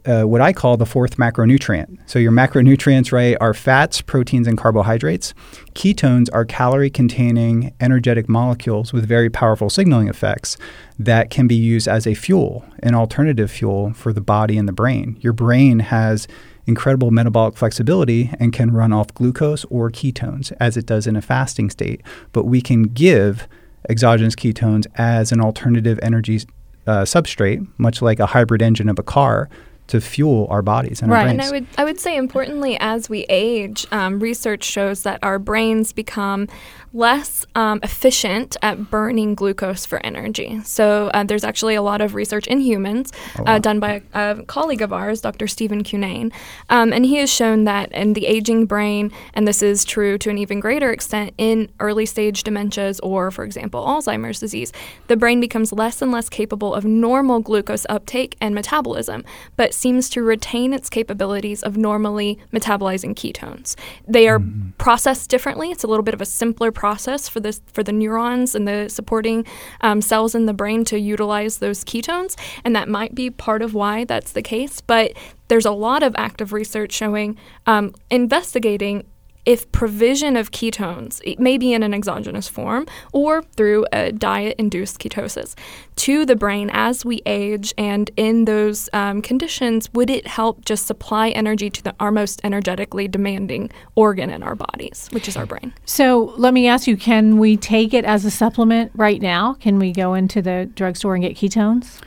uh, 0.06 0.24
what 0.24 0.42
I 0.42 0.54
call 0.54 0.78
the 0.78 0.86
fourth 0.86 1.18
macronutrient. 1.18 2.00
So, 2.06 2.20
your 2.20 2.32
macronutrients, 2.32 3.12
right, 3.12 3.38
are 3.40 3.54
fats, 3.54 4.02
proteins, 4.02 4.48
and 4.48 4.58
carbohydrates. 4.58 5.34
Ketones 5.74 6.30
are 6.34 6.46
calorie 6.46 6.90
containing 6.90 7.74
energetic 7.80 8.28
molecules 8.30 8.94
with 8.94 9.06
very 9.06 9.30
powerful 9.30 9.70
signaling 9.70 10.08
effects 10.08 10.58
that 10.98 11.30
can 11.30 11.48
be 11.48 11.56
used 11.56 11.88
as 11.88 12.06
a 12.06 12.14
fuel, 12.14 12.66
an 12.84 12.96
alternative 12.96 13.52
fuel 13.52 13.94
for 13.94 14.14
the 14.14 14.22
body 14.22 14.58
and 14.58 14.68
the 14.68 14.74
brain. 14.74 15.18
Your 15.22 15.34
brain 15.34 15.80
has 15.80 16.28
incredible 16.66 17.12
metabolic 17.12 17.58
flexibility 17.58 18.30
and 18.40 18.54
can 18.54 18.72
run 18.72 18.94
off 18.94 19.14
glucose 19.14 19.66
or 19.66 19.90
ketones 19.90 20.54
as 20.60 20.78
it 20.78 20.86
does 20.86 21.08
in 21.08 21.16
a 21.16 21.22
fasting 21.22 21.70
state. 21.70 22.02
But 22.32 22.46
we 22.46 22.62
can 22.62 22.84
give 22.84 23.48
exogenous 23.90 24.36
ketones 24.36 24.86
as 24.96 25.32
an 25.32 25.42
alternative 25.42 26.00
energy 26.04 26.42
uh, 26.86 27.04
substrate, 27.04 27.68
much 27.78 28.02
like 28.02 28.20
a 28.20 28.28
hybrid 28.28 28.62
engine 28.62 28.90
of 28.90 29.00
a 29.00 29.04
car, 29.04 29.50
to 29.90 30.00
fuel 30.00 30.48
our 30.50 30.62
bodies 30.62 31.02
and 31.02 31.12
Right. 31.12 31.24
our 31.24 31.28
And. 31.28 31.42
I 31.42 31.52
would 31.52 31.68
I 31.78 31.84
would 31.84 32.00
say 32.00 32.16
importantly, 32.16 32.78
as 32.80 33.10
we 33.10 33.26
age, 33.28 33.86
um, 33.92 34.20
research 34.20 34.64
shows 34.64 35.04
that 35.04 35.20
our 35.24 35.40
brains 35.40 35.92
become 35.94 36.48
less 36.94 37.46
um, 37.54 37.80
efficient 37.84 38.58
at 38.64 38.90
burning 38.90 39.36
glucose 39.36 39.86
for 39.86 40.04
energy. 40.04 40.60
So 40.64 41.12
uh, 41.14 41.24
there's 41.24 41.44
actually 41.44 41.76
a 41.76 41.82
lot 41.84 42.02
of 42.02 42.16
research 42.16 42.48
in 42.48 42.62
humans 42.62 43.12
uh, 43.46 43.60
done 43.60 43.80
by 43.80 44.02
a, 44.14 44.38
a 44.40 44.44
colleague 44.46 44.82
of 44.82 44.92
ours, 44.92 45.22
Dr. 45.22 45.48
Stephen 45.48 45.84
Cunnane, 45.84 46.32
um, 46.70 46.92
and 46.92 47.06
he 47.06 47.18
has 47.18 47.30
shown 47.32 47.66
that 47.66 47.92
in 47.92 48.14
the 48.14 48.26
aging 48.26 48.66
brain, 48.66 49.12
and 49.36 49.48
this 49.48 49.62
is 49.62 49.86
true 49.86 50.18
to 50.18 50.30
an 50.32 50.38
even 50.40 50.60
greater 50.60 50.92
extent 50.92 51.34
in 51.38 51.70
early 51.80 52.08
stage 52.08 52.44
dementias 52.44 53.00
or, 53.04 53.30
for 53.30 53.44
example, 53.44 53.86
Alzheimer's 53.86 54.40
disease, 54.40 54.72
the 55.08 55.18
brain 55.18 55.40
becomes 55.40 55.72
less 55.72 56.02
and 56.02 56.12
less 56.12 56.28
capable 56.28 56.74
of 56.74 56.86
normal 56.86 57.40
glucose 57.40 57.86
uptake 57.88 58.36
and 58.42 58.56
metabolism, 58.56 59.24
but 59.56 59.74
seems 59.80 60.10
to 60.10 60.22
retain 60.22 60.74
its 60.74 60.90
capabilities 60.90 61.64
of 61.64 61.78
normally 61.78 62.38
metabolizing 62.52 63.16
ketones. 63.16 63.76
They 64.08 64.28
are 64.28 64.42
processed 64.78 65.30
differently. 65.30 65.72
It's 65.72 65.84
a 65.84 65.88
little 65.88 66.04
bit 66.04 66.14
of 66.14 66.22
a 66.22 66.26
simpler 66.26 66.72
process 66.72 67.30
for 67.30 67.40
this 67.40 67.62
for 67.72 67.84
the 67.84 67.94
neurons 67.94 68.56
and 68.56 68.68
the 68.68 68.90
supporting 68.90 69.46
um, 69.82 70.02
cells 70.02 70.36
in 70.36 70.46
the 70.46 70.54
brain 70.54 70.84
to 70.86 71.00
utilize 71.00 71.60
those 71.60 71.84
ketones, 71.84 72.38
and 72.64 72.76
that 72.76 72.88
might 72.88 73.16
be 73.16 73.30
part 73.30 73.62
of 73.62 73.74
why 73.74 74.04
that's 74.04 74.34
the 74.34 74.42
case. 74.42 74.82
But 74.82 75.14
there's 75.48 75.66
a 75.66 75.72
lot 75.72 76.04
of 76.04 76.16
active 76.16 76.54
research 76.54 76.92
showing 76.92 77.38
um, 77.66 77.96
investigating 78.12 79.06
if 79.46 79.72
provision 79.72 80.36
of 80.36 80.52
ketones, 80.52 81.22
it 81.24 81.40
may 81.40 81.58
be 81.58 81.74
in 81.74 81.84
an 81.84 81.94
exogenous 81.94 82.48
form 82.48 82.86
or 83.14 83.42
through 83.42 83.86
a 83.92 84.12
diet 84.12 84.56
induced 84.58 85.00
ketosis, 85.00 85.56
to 85.96 86.26
the 86.26 86.36
brain 86.36 86.70
as 86.74 87.04
we 87.04 87.22
age 87.26 87.74
and 87.78 88.12
in 88.16 88.46
those 88.46 88.90
um, 88.94 89.22
conditions, 89.22 89.90
would 89.94 90.10
it 90.10 90.28
help 90.28 90.64
just 90.66 90.86
supply 90.86 91.30
energy 91.30 91.70
to 91.70 91.84
the, 91.84 91.96
our 92.00 92.12
most 92.12 92.42
energetically 92.44 93.08
demanding 93.08 93.70
organ 93.96 94.30
in 94.30 94.44
our 94.44 94.56
bodies, 94.56 95.10
which 95.12 95.28
is 95.28 95.36
our 95.36 95.46
brain? 95.46 95.74
So 95.86 96.34
let 96.38 96.54
me 96.54 96.68
ask 96.68 96.88
you: 96.88 96.98
Can 96.98 97.38
we 97.38 97.58
take 97.58 97.94
it 97.94 98.06
as 98.06 98.26
a 98.26 98.32
supplement 98.32 98.92
right 98.96 99.22
now? 99.22 99.56
Can 99.56 99.80
we 99.80 99.92
go 99.92 100.14
into 100.14 100.42
the 100.42 100.70
drugstore 100.76 101.16
and 101.16 101.24
get 101.24 101.36
ketones? 101.36 102.00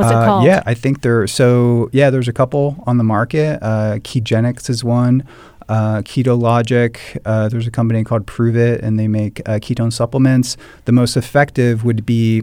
What's 0.00 0.12
Uh, 0.12 0.18
it 0.20 0.24
called? 0.26 0.44
Yeah, 0.44 0.62
I 0.66 0.74
think 0.74 1.02
there. 1.02 1.26
So 1.26 1.88
yeah, 1.92 2.10
there's 2.10 2.28
a 2.28 2.32
couple 2.32 2.82
on 2.86 2.98
the 2.98 3.04
market. 3.04 3.58
Uh, 3.62 3.98
Ketogenics 3.98 4.68
is 4.70 4.82
one. 4.82 5.24
Uh, 5.68 5.98
Keto 6.02 6.40
Logic. 6.40 6.98
Uh, 7.24 7.48
there's 7.48 7.66
a 7.66 7.70
company 7.70 8.02
called 8.02 8.26
Pruvit, 8.26 8.82
and 8.82 8.98
they 8.98 9.06
make 9.06 9.40
uh, 9.48 9.52
ketone 9.60 9.92
supplements. 9.92 10.56
The 10.86 10.92
most 10.92 11.16
effective 11.16 11.84
would 11.84 12.04
be 12.04 12.42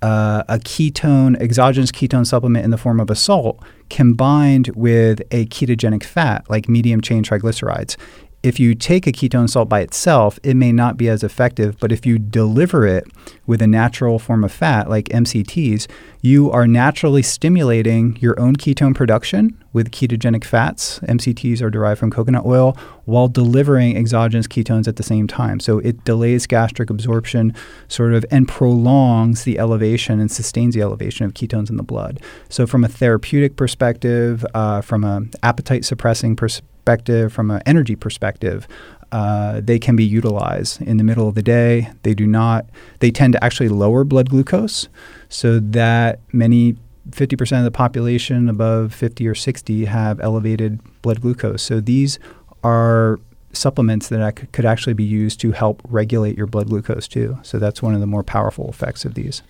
uh, 0.00 0.44
a 0.48 0.58
ketone, 0.60 1.36
exogenous 1.40 1.90
ketone 1.90 2.24
supplement 2.24 2.64
in 2.64 2.70
the 2.70 2.78
form 2.78 3.00
of 3.00 3.10
a 3.10 3.16
salt, 3.16 3.58
combined 3.90 4.68
with 4.76 5.22
a 5.32 5.46
ketogenic 5.46 6.04
fat 6.04 6.48
like 6.48 6.68
medium 6.68 7.00
chain 7.00 7.24
triglycerides. 7.24 7.96
If 8.42 8.60
you 8.60 8.74
take 8.74 9.06
a 9.06 9.12
ketone 9.12 9.50
salt 9.50 9.68
by 9.68 9.80
itself, 9.80 10.38
it 10.44 10.54
may 10.54 10.70
not 10.70 10.96
be 10.96 11.08
as 11.08 11.24
effective. 11.24 11.78
But 11.80 11.90
if 11.90 12.06
you 12.06 12.18
deliver 12.18 12.86
it 12.86 13.04
with 13.46 13.60
a 13.60 13.66
natural 13.66 14.18
form 14.18 14.44
of 14.44 14.52
fat 14.52 14.88
like 14.88 15.06
MCTs, 15.06 15.88
you 16.22 16.50
are 16.50 16.66
naturally 16.66 17.22
stimulating 17.22 18.16
your 18.20 18.38
own 18.38 18.54
ketone 18.54 18.94
production 18.94 19.60
with 19.72 19.90
ketogenic 19.90 20.44
fats. 20.44 21.00
MCTs 21.00 21.60
are 21.60 21.70
derived 21.70 21.98
from 21.98 22.12
coconut 22.12 22.46
oil 22.46 22.76
while 23.06 23.26
delivering 23.26 23.96
exogenous 23.96 24.46
ketones 24.46 24.86
at 24.86 24.96
the 24.96 25.02
same 25.02 25.26
time. 25.26 25.58
So 25.58 25.80
it 25.80 26.04
delays 26.04 26.46
gastric 26.46 26.90
absorption 26.90 27.54
sort 27.88 28.14
of 28.14 28.24
and 28.30 28.46
prolongs 28.46 29.44
the 29.44 29.58
elevation 29.58 30.20
and 30.20 30.30
sustains 30.30 30.74
the 30.74 30.82
elevation 30.82 31.26
of 31.26 31.34
ketones 31.34 31.70
in 31.70 31.76
the 31.76 31.82
blood. 31.82 32.20
So 32.48 32.68
from 32.68 32.84
a 32.84 32.88
therapeutic 32.88 33.56
perspective, 33.56 34.46
uh, 34.54 34.80
from 34.80 35.02
an 35.02 35.32
appetite 35.42 35.84
suppressing 35.84 36.36
perspective, 36.36 36.74
perspective, 36.88 37.30
from 37.30 37.50
an 37.50 37.60
energy 37.66 37.94
perspective, 37.94 38.66
uh, 39.12 39.60
they 39.62 39.78
can 39.78 39.94
be 39.94 40.04
utilized 40.04 40.80
in 40.80 40.96
the 40.96 41.04
middle 41.04 41.28
of 41.28 41.34
the 41.34 41.42
day. 41.42 41.90
They 42.02 42.14
do 42.14 42.26
not, 42.26 42.64
they 43.00 43.10
tend 43.10 43.34
to 43.34 43.44
actually 43.44 43.68
lower 43.68 44.04
blood 44.04 44.30
glucose 44.30 44.88
so 45.28 45.60
that 45.60 46.20
many 46.32 46.76
50% 47.10 47.58
of 47.58 47.64
the 47.64 47.70
population 47.70 48.48
above 48.48 48.94
50 48.94 49.28
or 49.28 49.34
60 49.34 49.84
have 49.84 50.18
elevated 50.20 50.80
blood 51.02 51.20
glucose. 51.20 51.62
So 51.62 51.78
these 51.80 52.18
are 52.64 53.20
supplements 53.52 54.08
that 54.08 54.50
could 54.52 54.64
actually 54.64 54.94
be 54.94 55.04
used 55.04 55.40
to 55.40 55.52
help 55.52 55.82
regulate 55.90 56.38
your 56.38 56.46
blood 56.46 56.68
glucose 56.68 57.06
too. 57.06 57.38
So 57.42 57.58
that's 57.58 57.82
one 57.82 57.92
of 57.92 58.00
the 58.00 58.06
more 58.06 58.22
powerful 58.22 58.70
effects 58.70 59.04
of 59.04 59.12
these. 59.12 59.42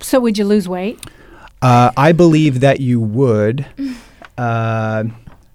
So 0.00 0.18
would 0.18 0.38
you 0.38 0.46
lose 0.46 0.66
weight? 0.66 0.98
Uh, 1.60 1.90
I 1.94 2.12
believe 2.12 2.60
that 2.60 2.80
you 2.80 3.00
would. 3.00 3.66
Uh, 4.38 5.04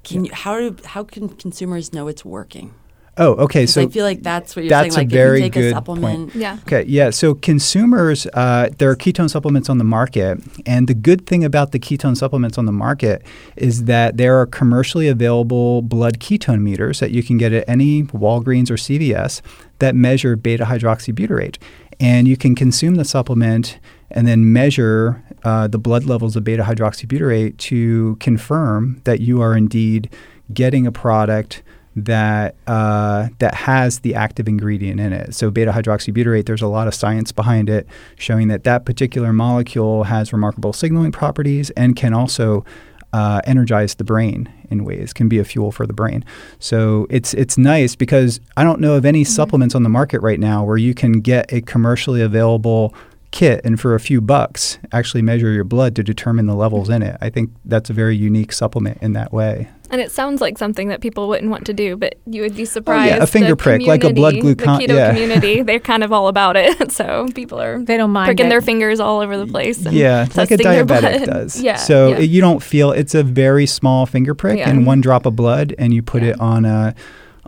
can 0.06 0.26
you, 0.26 0.34
how 0.34 0.58
do 0.58 0.76
how 0.86 1.04
can 1.04 1.30
consumers 1.30 1.94
know 1.94 2.08
it's 2.08 2.24
working? 2.24 2.74
Oh, 3.18 3.32
okay. 3.36 3.66
So 3.66 3.82
I 3.82 3.88
feel 3.88 4.04
like 4.04 4.24
that's 4.24 4.56
what 4.56 4.64
you're 4.64 4.70
that's 4.70 4.94
saying. 4.94 5.08
Like 5.08 5.14
a 5.14 5.16
very 5.16 5.40
if 5.40 5.46
you 5.46 5.50
take 5.50 5.54
good 5.54 5.72
a 5.72 5.76
supplement, 5.76 6.32
point. 6.32 6.36
Yeah. 6.36 6.58
Okay. 6.68 6.84
Yeah. 6.84 7.12
So 7.12 7.34
consumers, 7.34 8.28
uh, 8.34 8.70
there 8.78 8.90
are 8.90 8.96
ketone 8.96 9.30
supplements 9.30 9.70
on 9.70 9.78
the 9.78 9.86
market, 9.86 10.40
and 10.66 10.88
the 10.88 10.94
good 10.94 11.26
thing 11.26 11.46
about 11.46 11.72
the 11.72 11.80
ketone 11.80 12.18
supplements 12.18 12.58
on 12.58 12.66
the 12.66 12.74
market 12.74 13.26
is 13.56 13.86
that 13.86 14.18
there 14.18 14.38
are 14.40 14.46
commercially 14.46 15.08
available 15.08 15.82
blood 15.82 16.20
ketone 16.20 16.62
meters 16.62 17.00
that 17.00 17.12
you 17.12 17.24
can 17.24 17.38
get 17.38 17.54
at 17.54 17.68
any 17.70 18.04
Walgreens 18.04 18.70
or 18.70 18.76
CVS 18.76 19.42
that 19.80 19.96
measure 19.96 20.36
beta 20.36 20.66
hydroxybutyrate, 20.66 21.58
and 22.02 22.28
you 22.28 22.36
can 22.36 22.54
consume 22.54 22.96
the 22.96 23.06
supplement 23.06 23.80
and 24.12 24.28
then 24.28 24.52
measure 24.52 25.24
uh, 25.46 25.68
the 25.68 25.78
blood 25.78 26.06
levels 26.06 26.36
of 26.36 26.44
beta 26.44 26.64
hydroxybutyrate 26.64 27.56
to 27.58 28.16
confirm 28.16 29.00
that 29.04 29.22
you 29.22 29.42
are 29.42 29.56
indeed 29.56 30.10
getting 30.54 30.88
a 30.88 30.92
product 30.92 31.62
that 31.96 32.56
uh, 32.68 33.30
that 33.38 33.54
has 33.54 34.00
the 34.00 34.16
active 34.16 34.48
ingredient 34.48 35.00
in 35.00 35.14
it. 35.14 35.36
So 35.36 35.52
beta 35.52 35.72
hydroxybutyrate, 35.72 36.46
there's 36.48 36.64
a 36.64 36.68
lot 36.68 36.88
of 36.88 36.96
science 36.96 37.32
behind 37.32 37.70
it 37.70 37.88
showing 38.18 38.48
that 38.50 38.64
that 38.64 38.86
particular 38.86 39.32
molecule 39.32 40.04
has 40.04 40.34
remarkable 40.34 40.74
signaling 40.74 41.12
properties 41.12 41.70
and 41.72 41.96
can 41.96 42.14
also 42.14 42.66
uh, 43.14 43.40
energize 43.46 43.96
the 43.96 44.04
brain 44.04 44.52
in 44.72 44.84
ways, 44.84 45.14
can 45.14 45.30
be 45.30 45.38
a 45.38 45.46
fuel 45.46 45.72
for 45.72 45.86
the 45.86 45.94
brain. 45.94 46.26
So 46.60 47.06
it's 47.10 47.36
it's 47.36 47.58
nice 47.58 47.96
because 47.96 48.42
I 48.58 48.64
don't 48.64 48.82
know 48.82 48.96
of 48.96 49.06
any 49.06 49.22
mm-hmm. 49.22 49.32
supplements 49.32 49.76
on 49.76 49.84
the 49.84 49.90
market 49.90 50.22
right 50.22 50.40
now 50.40 50.66
where 50.66 50.78
you 50.78 50.96
can 50.96 51.22
get 51.22 51.54
a 51.54 51.62
commercially 51.62 52.22
available 52.22 52.96
kit 53.36 53.60
and 53.66 53.80
for 53.80 53.94
a 53.94 54.00
few 54.00 54.22
bucks 54.22 54.80
actually 54.94 55.22
measure 55.22 55.52
your 55.52 55.66
blood 55.66 55.94
to 55.98 56.02
determine 56.02 56.48
the 56.48 56.56
levels 56.56 56.90
in 56.90 57.04
it. 57.04 57.18
I 57.22 57.30
think 57.30 57.52
that's 57.66 57.90
a 57.90 57.94
very 57.94 58.16
unique 58.16 58.54
supplement 58.54 58.98
in 59.02 59.12
that 59.14 59.34
way. 59.34 59.70
And 59.92 60.00
it 60.00 60.10
sounds 60.10 60.40
like 60.40 60.58
something 60.58 60.88
that 60.88 61.02
people 61.02 61.28
wouldn't 61.28 61.52
want 61.52 61.66
to 61.66 61.74
do, 61.74 61.98
but 61.98 62.16
you 62.26 62.42
would 62.42 62.56
be 62.56 62.64
surprised. 62.64 63.12
Oh, 63.12 63.18
yeah, 63.18 63.24
a 63.24 63.28
finger 63.28 63.56
prick, 63.56 63.82
like 63.84 64.06
a 64.06 64.14
blood 64.14 64.36
glucon. 64.36 64.80
The 64.80 64.88
keto 64.88 64.96
yeah. 64.96 65.10
community, 65.14 65.62
they're 65.62 65.82
kind 65.82 66.04
of 66.04 66.12
all 66.12 66.28
about 66.28 66.56
it. 66.56 66.76
So 66.96 67.28
people 67.36 67.60
are 67.60 67.84
they 67.84 67.98
don't 67.98 68.12
mind 68.12 68.28
pricking 68.28 68.46
it. 68.46 68.50
their 68.50 68.62
fingers 68.62 69.02
all 69.02 69.20
over 69.20 69.38
the 69.38 69.48
place. 69.48 69.86
yeah, 69.86 70.28
like 70.36 70.52
a 70.52 70.58
diabetic 70.58 71.26
does. 71.26 71.62
Yeah. 71.62 71.76
So 71.76 72.10
yeah. 72.10 72.20
you 72.20 72.40
don't 72.40 72.64
feel 72.64 72.92
it's 72.92 73.14
a 73.14 73.24
very 73.24 73.66
small 73.66 74.06
finger 74.06 74.34
prick 74.34 74.60
yeah. 74.60 74.70
and 74.70 74.86
one 74.86 75.02
drop 75.02 75.26
of 75.26 75.36
blood, 75.36 75.76
and 75.78 75.94
you 75.94 76.02
put 76.02 76.24
yeah. 76.24 76.30
it 76.30 76.40
on 76.40 76.64
a 76.64 76.96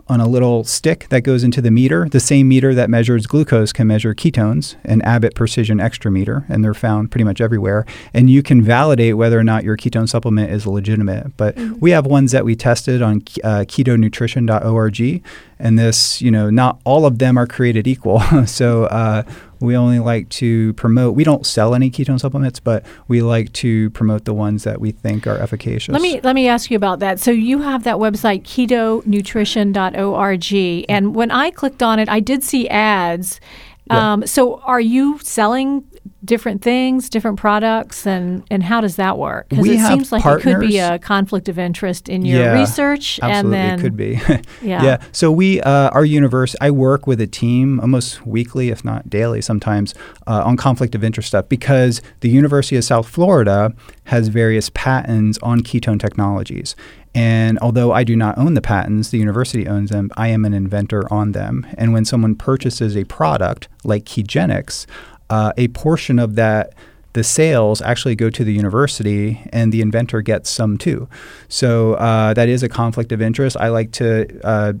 on 0.08 0.20
a 0.20 0.26
little 0.26 0.64
stick 0.64 1.06
that 1.10 1.20
goes 1.20 1.44
into 1.44 1.60
the 1.60 1.70
meter. 1.70 2.08
The 2.08 2.20
same 2.20 2.48
meter 2.48 2.74
that 2.74 2.88
measures 2.88 3.26
glucose 3.26 3.72
can 3.72 3.86
measure 3.86 4.14
ketones, 4.14 4.76
an 4.84 5.02
Abbott 5.02 5.34
Precision 5.34 5.78
Xtra 5.78 6.10
meter, 6.10 6.44
and 6.48 6.64
they're 6.64 6.74
found 6.74 7.10
pretty 7.10 7.24
much 7.24 7.40
everywhere. 7.40 7.84
And 8.14 8.30
you 8.30 8.42
can 8.42 8.62
validate 8.62 9.16
whether 9.16 9.38
or 9.38 9.44
not 9.44 9.64
your 9.64 9.76
ketone 9.76 10.08
supplement 10.08 10.50
is 10.50 10.66
legitimate. 10.66 11.36
But 11.36 11.56
mm-hmm. 11.56 11.78
we 11.80 11.90
have 11.90 12.06
ones 12.06 12.32
that 12.32 12.44
we 12.44 12.56
tested 12.56 13.02
on 13.02 13.16
uh, 13.44 13.64
ketonutrition.org, 13.66 15.22
and 15.58 15.78
this, 15.78 16.22
you 16.22 16.30
know, 16.30 16.50
not 16.50 16.80
all 16.84 17.04
of 17.04 17.18
them 17.18 17.36
are 17.36 17.46
created 17.46 17.86
equal. 17.86 18.20
so 18.46 18.84
uh, 18.84 19.22
we 19.60 19.76
only 19.76 19.98
like 19.98 20.28
to 20.30 20.72
promote. 20.74 21.14
We 21.14 21.24
don't 21.24 21.44
sell 21.46 21.74
any 21.74 21.90
ketone 21.90 22.20
supplements, 22.20 22.60
but 22.60 22.84
we 23.08 23.22
like 23.22 23.52
to 23.54 23.90
promote 23.90 24.24
the 24.24 24.34
ones 24.34 24.62
that 24.64 24.80
we 24.80 24.92
think 24.92 25.26
are 25.26 25.36
efficacious. 25.36 25.92
Let 25.92 26.02
me 26.02 26.20
let 26.22 26.34
me 26.34 26.48
ask 26.48 26.70
you 26.70 26.76
about 26.76 27.00
that. 27.00 27.20
So 27.20 27.30
you 27.30 27.60
have 27.62 27.84
that 27.84 27.96
website 27.96 28.42
ketonutrition.org, 28.42 30.86
and 30.88 31.14
when 31.14 31.30
I 31.30 31.50
clicked 31.50 31.82
on 31.82 31.98
it, 31.98 32.08
I 32.08 32.20
did 32.20 32.42
see 32.44 32.66
ads. 32.68 33.40
Yeah. 33.86 34.12
Um, 34.12 34.26
so 34.26 34.60
are 34.60 34.80
you 34.80 35.18
selling 35.20 35.84
different 36.24 36.62
things, 36.62 37.08
different 37.08 37.38
products, 37.38 38.06
and 38.06 38.44
and 38.50 38.62
how 38.62 38.80
does 38.80 38.96
that 38.96 39.18
work? 39.18 39.48
Because 39.48 39.66
it 39.66 39.86
seems 39.86 40.12
like 40.12 40.22
partners. 40.22 40.46
it 40.46 40.58
could 40.58 40.68
be 40.68 40.78
a 40.78 40.98
conflict 40.98 41.48
of 41.48 41.58
interest 41.58 42.08
in 42.08 42.24
your 42.24 42.40
yeah, 42.40 42.52
research, 42.52 43.20
absolutely, 43.22 43.58
and 43.58 43.70
then 43.70 43.78
it 43.78 43.82
could 43.82 43.96
be. 43.96 44.20
yeah. 44.62 44.82
yeah. 44.82 45.02
So 45.12 45.30
we, 45.30 45.60
uh, 45.62 45.90
our 45.90 46.04
universe, 46.04 46.54
I 46.60 46.70
work 46.70 47.06
with 47.06 47.20
a 47.20 47.26
team 47.26 47.80
almost 47.80 48.26
weekly, 48.26 48.68
if 48.68 48.84
not 48.84 49.08
daily, 49.08 49.40
sometimes 49.40 49.94
uh, 50.26 50.42
on 50.44 50.56
conflict 50.56 50.94
of 50.94 51.04
interest 51.04 51.28
stuff 51.28 51.48
because 51.48 52.02
the 52.20 52.28
University 52.28 52.76
of 52.76 52.84
South 52.84 53.08
Florida 53.08 53.74
has 54.04 54.28
various 54.28 54.70
patents 54.70 55.38
on 55.42 55.60
ketone 55.60 56.00
technologies. 56.00 56.74
And 57.14 57.58
although 57.58 57.92
I 57.92 58.04
do 58.04 58.14
not 58.14 58.38
own 58.38 58.54
the 58.54 58.60
patents, 58.60 59.10
the 59.10 59.18
university 59.18 59.66
owns 59.66 59.90
them, 59.90 60.10
I 60.16 60.28
am 60.28 60.44
an 60.44 60.54
inventor 60.54 61.12
on 61.12 61.32
them. 61.32 61.66
And 61.76 61.92
when 61.92 62.04
someone 62.04 62.34
purchases 62.34 62.96
a 62.96 63.04
product 63.04 63.68
like 63.82 64.04
Ketogenics, 64.04 64.86
uh, 65.30 65.52
a 65.56 65.68
portion 65.68 66.18
of 66.18 66.34
that 66.36 66.74
the 67.14 67.24
sales 67.24 67.80
actually 67.82 68.14
go 68.14 68.30
to 68.30 68.44
the 68.44 68.52
university 68.52 69.42
and 69.52 69.72
the 69.72 69.80
inventor 69.80 70.20
gets 70.20 70.50
some 70.50 70.78
too. 70.78 71.08
So 71.48 71.94
uh, 71.94 72.34
that 72.34 72.48
is 72.48 72.62
a 72.62 72.68
conflict 72.68 73.12
of 73.12 73.22
interest. 73.22 73.56
I 73.58 73.68
like 73.68 73.92
to 73.92 74.40
uh, 74.44 74.74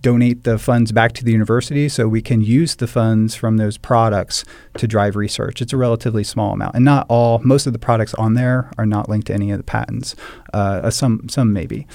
donate 0.00 0.44
the 0.44 0.58
funds 0.58 0.92
back 0.92 1.12
to 1.12 1.24
the 1.24 1.32
university 1.32 1.88
so 1.88 2.08
we 2.08 2.22
can 2.22 2.40
use 2.40 2.76
the 2.76 2.86
funds 2.86 3.34
from 3.34 3.56
those 3.56 3.78
products 3.78 4.44
to 4.76 4.86
drive 4.86 5.16
research. 5.16 5.62
It's 5.62 5.72
a 5.72 5.76
relatively 5.76 6.24
small 6.24 6.52
amount, 6.52 6.74
and 6.74 6.84
not 6.84 7.06
all. 7.08 7.38
Most 7.40 7.66
of 7.66 7.72
the 7.72 7.78
products 7.78 8.14
on 8.14 8.34
there 8.34 8.70
are 8.78 8.86
not 8.86 9.08
linked 9.08 9.28
to 9.28 9.34
any 9.34 9.50
of 9.50 9.58
the 9.58 9.64
patents. 9.64 10.14
Uh, 10.52 10.90
some 10.90 11.28
some 11.28 11.52
maybe. 11.52 11.86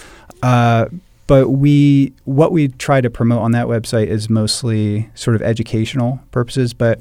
Uh, 0.42 0.88
but 1.28 1.50
we 1.50 2.14
what 2.26 2.52
we 2.52 2.68
try 2.68 3.00
to 3.02 3.10
promote 3.10 3.42
on 3.42 3.52
that 3.52 3.68
website 3.68 4.08
is 4.08 4.30
mostly 4.30 5.10
sort 5.14 5.36
of 5.36 5.42
educational 5.42 6.20
purposes, 6.32 6.74
but 6.74 7.00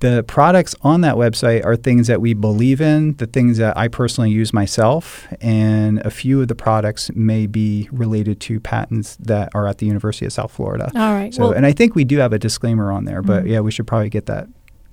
the 0.00 0.22
products 0.22 0.74
on 0.82 1.00
that 1.00 1.16
website 1.16 1.64
are 1.64 1.76
things 1.76 2.06
that 2.06 2.20
we 2.20 2.34
believe 2.34 2.80
in, 2.80 3.14
the 3.16 3.26
things 3.26 3.58
that 3.58 3.76
I 3.76 3.88
personally 3.88 4.30
use 4.30 4.52
myself, 4.52 5.26
and 5.40 5.98
a 6.00 6.10
few 6.10 6.40
of 6.40 6.48
the 6.48 6.54
products 6.54 7.10
may 7.14 7.46
be 7.46 7.88
related 7.90 8.40
to 8.42 8.60
patents 8.60 9.16
that 9.16 9.50
are 9.54 9.66
at 9.66 9.78
the 9.78 9.86
University 9.86 10.26
of 10.26 10.32
South 10.32 10.52
Florida. 10.52 10.90
All 10.94 11.12
right. 11.14 11.34
So, 11.34 11.44
well, 11.44 11.52
and 11.52 11.66
I 11.66 11.72
think 11.72 11.94
we 11.94 12.04
do 12.04 12.18
have 12.18 12.32
a 12.32 12.38
disclaimer 12.38 12.92
on 12.92 13.04
there, 13.04 13.22
but 13.22 13.40
mm-hmm. 13.40 13.52
yeah, 13.52 13.60
we 13.60 13.70
should 13.70 13.86
probably 13.86 14.10
get 14.10 14.26
that 14.26 14.48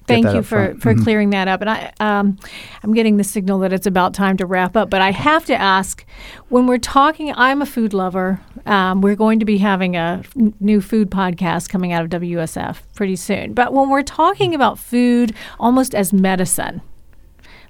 Thank 0.08 0.34
you 0.34 0.44
for, 0.44 0.76
for 0.76 0.94
mm-hmm. 0.94 1.04
clearing 1.04 1.30
that 1.32 1.48
up. 1.48 1.62
And 1.62 1.70
I, 1.70 1.94
um, 2.00 2.38
I'm 2.84 2.94
getting 2.94 3.18
the 3.18 3.24
signal 3.24 3.60
that 3.60 3.74
it's 3.74 3.88
about 3.88 4.14
time 4.14 4.38
to 4.38 4.46
wrap 4.46 4.76
up. 4.76 4.90
But 4.90 5.02
I 5.02 5.12
have 5.12 5.46
to 5.46 5.56
ask 5.56 6.06
when 6.50 6.68
we're 6.68 6.78
talking, 6.78 7.34
I'm 7.36 7.62
a 7.62 7.66
food 7.66 7.94
lover. 7.94 8.40
Um, 8.66 9.02
we're 9.02 9.16
going 9.16 9.40
to 9.40 9.46
be 9.46 9.58
having 9.58 9.96
a 9.96 10.22
f- 10.24 10.36
new 10.60 10.82
food 10.82 11.10
podcast 11.10 11.70
coming 11.70 11.92
out 11.92 12.04
of 12.04 12.22
WSF 12.22 12.78
pretty 12.94 13.16
soon. 13.16 13.54
But 13.54 13.74
when 13.74 13.90
we're 13.90 14.04
talking 14.04 14.54
about 14.54 14.78
food 14.78 15.34
almost 15.60 15.96
as 15.96 16.14
medicine, 16.14 16.82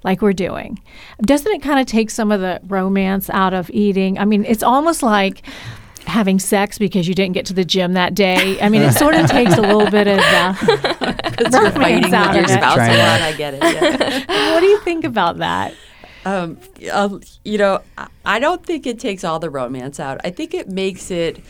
like 0.04 0.20
we're 0.20 0.32
doing, 0.32 0.80
doesn't 1.22 1.52
it 1.52 1.62
kind 1.62 1.80
of 1.80 1.86
take 1.86 2.10
some 2.10 2.30
of 2.30 2.40
the 2.40 2.60
romance 2.64 3.30
out 3.30 3.54
of 3.54 3.70
eating? 3.70 4.18
I 4.18 4.24
mean, 4.24 4.44
it's 4.44 4.62
almost 4.62 5.02
like 5.02 5.42
having 6.06 6.38
sex 6.38 6.78
because 6.78 7.08
you 7.08 7.14
didn't 7.14 7.34
get 7.34 7.46
to 7.46 7.54
the 7.54 7.64
gym 7.64 7.94
that 7.94 8.14
day. 8.14 8.60
I 8.60 8.68
mean, 8.68 8.82
it 8.82 8.92
sort 8.92 9.14
of 9.14 9.28
takes 9.28 9.56
a 9.56 9.60
little 9.60 9.90
bit 9.90 10.06
of 10.06 10.18
uh, 10.18 10.54
you're 11.52 11.70
fighting 11.72 12.10
with 12.10 12.34
your 12.34 12.48
spouse 12.48 12.76
a 12.76 12.96
lot. 12.96 13.20
I 13.20 13.34
get 13.36 13.54
it. 13.54 13.62
Yeah. 13.62 14.52
what 14.54 14.60
do 14.60 14.66
you 14.66 14.80
think 14.80 15.04
about 15.04 15.38
that? 15.38 15.74
Um, 16.24 16.58
uh, 16.92 17.18
you 17.44 17.58
know, 17.58 17.82
I 18.24 18.38
don't 18.38 18.64
think 18.64 18.86
it 18.86 18.98
takes 18.98 19.24
all 19.24 19.38
the 19.38 19.50
romance 19.50 20.00
out. 20.00 20.20
I 20.24 20.30
think 20.30 20.54
it 20.54 20.68
makes 20.68 21.10
it 21.10 21.40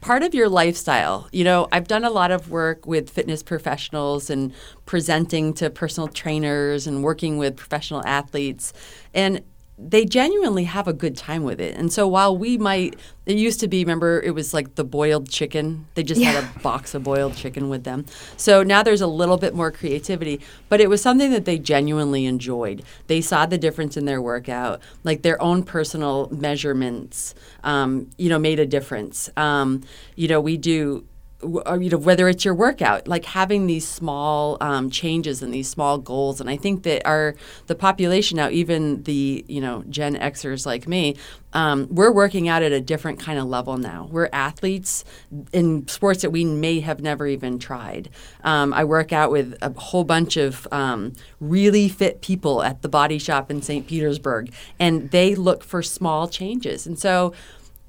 part 0.00 0.22
of 0.22 0.34
your 0.34 0.48
lifestyle. 0.48 1.28
You 1.32 1.44
know, 1.44 1.68
I've 1.72 1.88
done 1.88 2.04
a 2.04 2.10
lot 2.10 2.30
of 2.30 2.50
work 2.50 2.86
with 2.86 3.10
fitness 3.10 3.42
professionals 3.42 4.30
and 4.30 4.52
presenting 4.86 5.54
to 5.54 5.70
personal 5.70 6.08
trainers 6.08 6.86
and 6.86 7.02
working 7.02 7.38
with 7.38 7.56
professional 7.56 8.04
athletes. 8.06 8.72
And 9.14 9.42
they 9.80 10.04
genuinely 10.04 10.64
have 10.64 10.88
a 10.88 10.92
good 10.92 11.16
time 11.16 11.44
with 11.44 11.60
it. 11.60 11.76
And 11.76 11.92
so 11.92 12.08
while 12.08 12.36
we 12.36 12.58
might, 12.58 12.98
it 13.26 13.36
used 13.36 13.60
to 13.60 13.68
be, 13.68 13.84
remember, 13.84 14.20
it 14.20 14.32
was 14.32 14.52
like 14.52 14.74
the 14.74 14.82
boiled 14.82 15.30
chicken. 15.30 15.86
They 15.94 16.02
just 16.02 16.20
had 16.20 16.42
a 16.42 16.58
box 16.60 16.94
of 16.94 17.04
boiled 17.04 17.36
chicken 17.36 17.68
with 17.68 17.84
them. 17.84 18.04
So 18.36 18.64
now 18.64 18.82
there's 18.82 19.00
a 19.00 19.06
little 19.06 19.36
bit 19.36 19.54
more 19.54 19.70
creativity, 19.70 20.40
but 20.68 20.80
it 20.80 20.90
was 20.90 21.00
something 21.00 21.30
that 21.30 21.44
they 21.44 21.58
genuinely 21.58 22.26
enjoyed. 22.26 22.82
They 23.06 23.20
saw 23.20 23.46
the 23.46 23.58
difference 23.58 23.96
in 23.96 24.04
their 24.04 24.20
workout, 24.20 24.80
like 25.04 25.22
their 25.22 25.40
own 25.40 25.62
personal 25.62 26.28
measurements, 26.32 27.34
um, 27.62 28.10
you 28.18 28.28
know, 28.28 28.38
made 28.38 28.58
a 28.58 28.66
difference. 28.66 29.30
Um, 29.36 29.82
you 30.16 30.26
know, 30.26 30.40
we 30.40 30.56
do 30.56 31.04
or, 31.40 31.80
you 31.80 31.88
know 31.90 31.98
whether 31.98 32.28
it's 32.28 32.44
your 32.44 32.54
workout 32.54 33.06
like 33.06 33.24
having 33.24 33.66
these 33.66 33.86
small 33.86 34.56
um, 34.60 34.90
changes 34.90 35.42
and 35.42 35.54
these 35.54 35.68
small 35.68 35.98
goals. 35.98 36.40
And 36.40 36.50
i 36.50 36.56
think 36.56 36.82
that 36.82 37.06
our 37.06 37.34
the 37.66 37.74
population 37.74 38.36
now 38.36 38.48
even 38.50 39.02
the 39.04 39.44
you 39.48 39.60
know 39.60 39.84
gen 39.88 40.16
xers 40.16 40.66
like 40.66 40.88
me 40.88 41.16
um, 41.52 41.88
we're 41.90 42.12
working 42.12 42.48
out 42.48 42.62
at 42.62 42.72
a 42.72 42.80
different 42.80 43.18
kind 43.18 43.38
of 43.38 43.46
level 43.46 43.78
now. 43.78 44.06
We're 44.10 44.28
athletes 44.34 45.04
in 45.52 45.88
sports 45.88 46.20
that 46.20 46.30
we 46.30 46.44
may 46.44 46.80
have 46.80 47.00
never 47.00 47.26
even 47.26 47.58
tried. 47.58 48.10
Um, 48.44 48.74
i 48.74 48.84
work 48.84 49.12
out 49.12 49.30
with 49.30 49.56
a 49.62 49.72
whole 49.72 50.04
bunch 50.04 50.36
of 50.36 50.68
um, 50.72 51.14
really 51.40 51.88
fit 51.88 52.20
people 52.20 52.62
at 52.62 52.82
the 52.82 52.88
body 52.88 53.18
shop 53.18 53.50
in 53.50 53.62
st 53.62 53.86
petersburg 53.86 54.52
and 54.78 55.10
they 55.10 55.34
look 55.34 55.64
for 55.64 55.82
small 55.82 56.28
changes. 56.28 56.86
And 56.86 56.98
so 56.98 57.32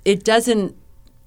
it 0.06 0.24
doesn't 0.24 0.76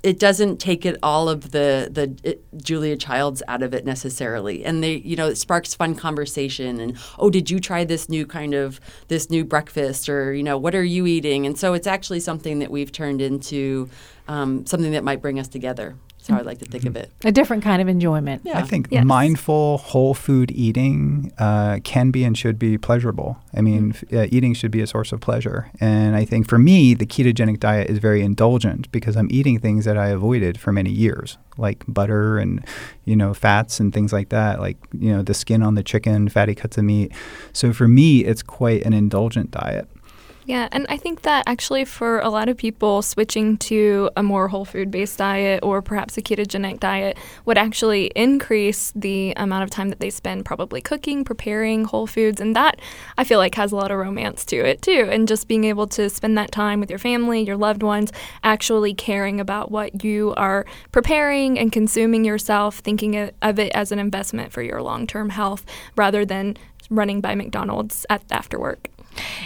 it 0.03 0.19
doesn't 0.19 0.59
take 0.59 0.85
it 0.85 0.99
all 1.03 1.29
of 1.29 1.53
the 1.53 1.89
the 1.91 2.17
it, 2.29 2.45
Julia 2.61 2.97
Childs 2.97 3.43
out 3.47 3.63
of 3.63 3.73
it 3.73 3.85
necessarily, 3.85 4.65
and 4.65 4.83
they 4.83 4.97
you 4.97 5.17
know 5.17 5.29
it 5.29 5.37
sparks 5.37 5.75
fun 5.75 5.95
conversation 5.95 6.81
and 6.81 6.99
oh 7.19 7.31
did 7.31 7.51
you 7.51 7.61
try 7.61 7.85
this 7.85 8.09
new 8.09 8.27
kind 8.27 8.55
of 8.55 8.81
this 9.09 9.31
new 9.31 9.45
breakfast 9.45 10.09
or 10.09 10.35
you 10.35 10.43
know 10.43 10.59
what 10.59 10.75
are 10.75 10.85
you 10.85 11.07
eating? 11.07 11.47
And 11.47 11.59
so 11.59 11.75
it's 11.75 11.87
actually 11.87 12.21
something 12.21 12.59
that 12.59 12.71
we've 12.71 12.93
turned 12.93 13.21
into 13.21 13.89
um, 14.29 14.65
something 14.67 14.93
that 14.93 15.05
might 15.05 15.21
bring 15.23 15.39
us 15.39 15.49
together. 15.49 15.97
That's 16.19 16.29
how 16.29 16.39
I 16.39 16.43
like 16.43 16.59
to 16.61 16.65
think 16.67 16.85
of 16.87 16.95
it. 16.95 17.11
A 17.25 17.33
different 17.33 17.65
kind 17.65 17.83
of 17.83 17.89
enjoyment. 17.89 18.43
Yeah. 18.45 18.57
I 18.57 18.63
think 18.63 18.87
Yes. 18.93 19.05
mindful, 19.05 19.79
whole 19.79 20.15
food 20.15 20.53
eating 20.53 21.33
uh, 21.37 21.81
can 21.83 22.13
be 22.13 22.23
and 22.23 22.39
should 22.39 22.61
be 22.61 22.79
pleasurable. 22.79 23.39
I 23.53 23.61
mean, 23.61 23.91
f- 23.91 24.05
uh, 24.13 24.27
eating 24.31 24.55
should 24.55 24.71
be 24.71 24.81
a 24.81 24.87
source 24.87 25.11
of 25.11 25.21
pleasure. 25.21 25.73
And 25.81 26.15
I 26.15 26.25
think 26.25 26.49
for 26.49 26.59
me, 26.59 26.95
the 26.95 27.07
ketogenic 27.07 27.59
diet 27.59 27.91
is 27.91 27.99
very 27.99 28.23
indulgent 28.23 28.89
because 28.93 29.17
I'm 29.17 29.27
eating 29.33 29.59
things 29.59 29.85
that 29.85 29.97
I 29.99 30.11
avoided 30.11 30.61
for 30.61 30.73
many 30.73 30.91
years, 30.91 31.39
like 31.59 31.83
butter 31.89 32.39
and, 32.39 32.65
you 33.05 33.17
know, 33.17 33.35
fats 33.35 33.81
and 33.81 33.93
things 33.93 34.13
like 34.13 34.29
that, 34.29 34.61
like, 34.61 34.77
you 34.97 35.13
know, 35.13 35.23
the 35.23 35.35
skin 35.35 35.61
on 35.61 35.75
the 35.75 35.83
chicken, 35.83 36.29
fatty 36.29 36.55
cuts 36.55 36.79
of 36.79 36.85
meat. 36.85 37.11
So 37.53 37.73
for 37.73 37.89
me, 37.89 38.25
it's 38.25 38.45
quite 38.45 38.85
an 38.85 38.93
indulgent 38.93 39.51
diet. 39.51 39.89
Yeah, 40.45 40.69
and 40.73 40.87
I 40.89 40.97
think 40.97 41.23
that 41.23 41.45
actually 41.47 41.85
for 41.85 42.19
a 42.19 42.29
lot 42.29 42.49
of 42.49 42.57
people, 42.57 43.01
switching 43.03 43.57
to 43.59 44.11
a 44.17 44.25
more 44.25 44.49
whole 44.49 44.65
food 44.65 44.91
based 44.91 45.19
diet 45.19 45.61
or 45.63 45.81
perhaps 45.83 46.19
a 46.19 46.23
ketogenic 46.23 46.81
diet 46.81 47.17
would 47.45 47.57
actually 47.57 48.07
increase 48.17 48.93
the 48.97 49.35
amount 49.37 49.63
of 49.63 49.71
time 49.71 49.89
that 49.91 50.01
they 50.01 50.11
spend 50.11 50.45
probably 50.45 50.81
cooking, 50.81 51.25
preparing 51.25 51.85
whole 51.85 52.09
foods. 52.09 52.41
And 52.41 52.57
that 52.57 52.81
I 53.17 53.23
feel 53.23 53.39
like 53.39 53.55
has 53.55 53.71
a 53.71 53.77
lot 53.77 53.93
of 53.93 53.99
romance 53.99 54.45
to 54.47 54.57
it 54.57 54.83
too. 54.83 55.09
And 55.09 55.29
just 55.29 55.47
being 55.47 55.63
able 55.63 55.87
to 55.89 56.11
spend 56.11 56.37
that 56.39 56.51
time 56.51 56.81
with 56.81 56.91
your 56.91 56.99
family, 56.99 57.43
your 57.43 57.57
loved 57.57 57.85
ones, 57.85 58.13
actually 58.43 58.95
caring 58.95 59.39
about 59.39 59.71
what 59.71 60.03
you 60.03 60.35
are 60.37 60.67
preparing 60.91 61.57
and 61.57 61.71
consuming 61.71 62.25
yourself, 62.25 62.79
thinking 62.79 63.15
of- 63.17 63.59
it 63.61 63.73
as 63.75 63.93
an 63.93 64.01
investment 64.01 64.51
for 64.51 64.63
your 64.63 64.83
long 64.83 65.07
term 65.07 65.31
health 65.31 65.65
rather 65.95 66.25
than 66.25 66.57
running 66.91 67.21
by 67.21 67.37
McDonald's 67.37 68.05
at 68.11 68.25
after 68.33 68.59
work. 68.59 68.89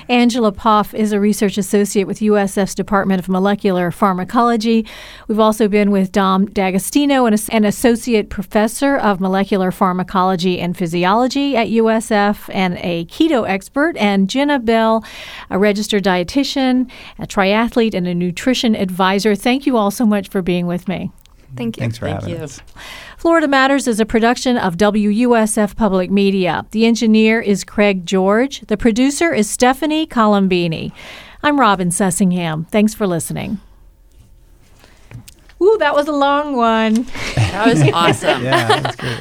Angela 0.08 0.52
Poff 0.52 0.94
is 0.94 1.12
a 1.12 1.20
research 1.20 1.58
associate 1.58 2.06
with 2.06 2.20
USF's 2.20 2.74
Department 2.74 3.18
of 3.18 3.28
Molecular 3.28 3.90
Pharmacology. 3.90 4.86
We've 5.28 5.40
also 5.40 5.68
been 5.68 5.90
with 5.90 6.12
Dom 6.12 6.46
D'Agostino, 6.46 7.26
an, 7.26 7.36
an 7.50 7.64
associate 7.64 8.30
professor 8.30 8.96
of 8.96 9.20
molecular 9.20 9.70
pharmacology 9.70 10.60
and 10.60 10.76
physiology 10.76 11.56
at 11.56 11.68
USF 11.68 12.48
and 12.54 12.78
a 12.78 13.04
keto 13.06 13.48
expert, 13.48 13.96
and 13.96 14.30
Jenna 14.30 14.58
Bell, 14.58 15.04
a 15.50 15.58
registered 15.58 16.04
dietitian, 16.04 16.90
a 17.18 17.26
triathlete, 17.26 17.94
and 17.94 18.06
a 18.06 18.14
nutrition 18.14 18.76
advisor. 18.76 19.34
Thank 19.34 19.66
you 19.66 19.76
all 19.76 19.90
so 19.90 20.06
much 20.06 20.28
for 20.28 20.42
being 20.42 20.66
with 20.66 20.88
me. 20.88 21.10
Thank 21.56 21.76
you. 21.76 21.80
Thanks 21.80 21.98
for 21.98 22.06
Thank 22.06 22.20
having 22.20 22.36
you. 22.36 22.42
us. 22.42 22.60
Florida 23.16 23.48
Matters 23.48 23.88
is 23.88 23.98
a 23.98 24.06
production 24.06 24.56
of 24.58 24.76
WUSF 24.76 25.74
Public 25.74 26.10
Media. 26.10 26.66
The 26.72 26.84
engineer 26.86 27.40
is 27.40 27.64
Craig 27.64 28.04
George. 28.04 28.60
The 28.62 28.76
producer 28.76 29.32
is 29.32 29.48
Stephanie 29.48 30.06
Colombini. 30.06 30.92
I'm 31.42 31.58
Robin 31.58 31.88
Sussingham. 31.88 32.68
Thanks 32.68 32.94
for 32.94 33.06
listening. 33.06 33.58
Ooh, 35.62 35.76
that 35.78 35.94
was 35.94 36.06
a 36.06 36.12
long 36.12 36.56
one. 36.56 37.06
That 37.36 37.66
was 37.66 37.82
awesome. 37.92 38.42
Yeah, 38.44 38.80
that's 38.80 38.96
great. 38.96 39.20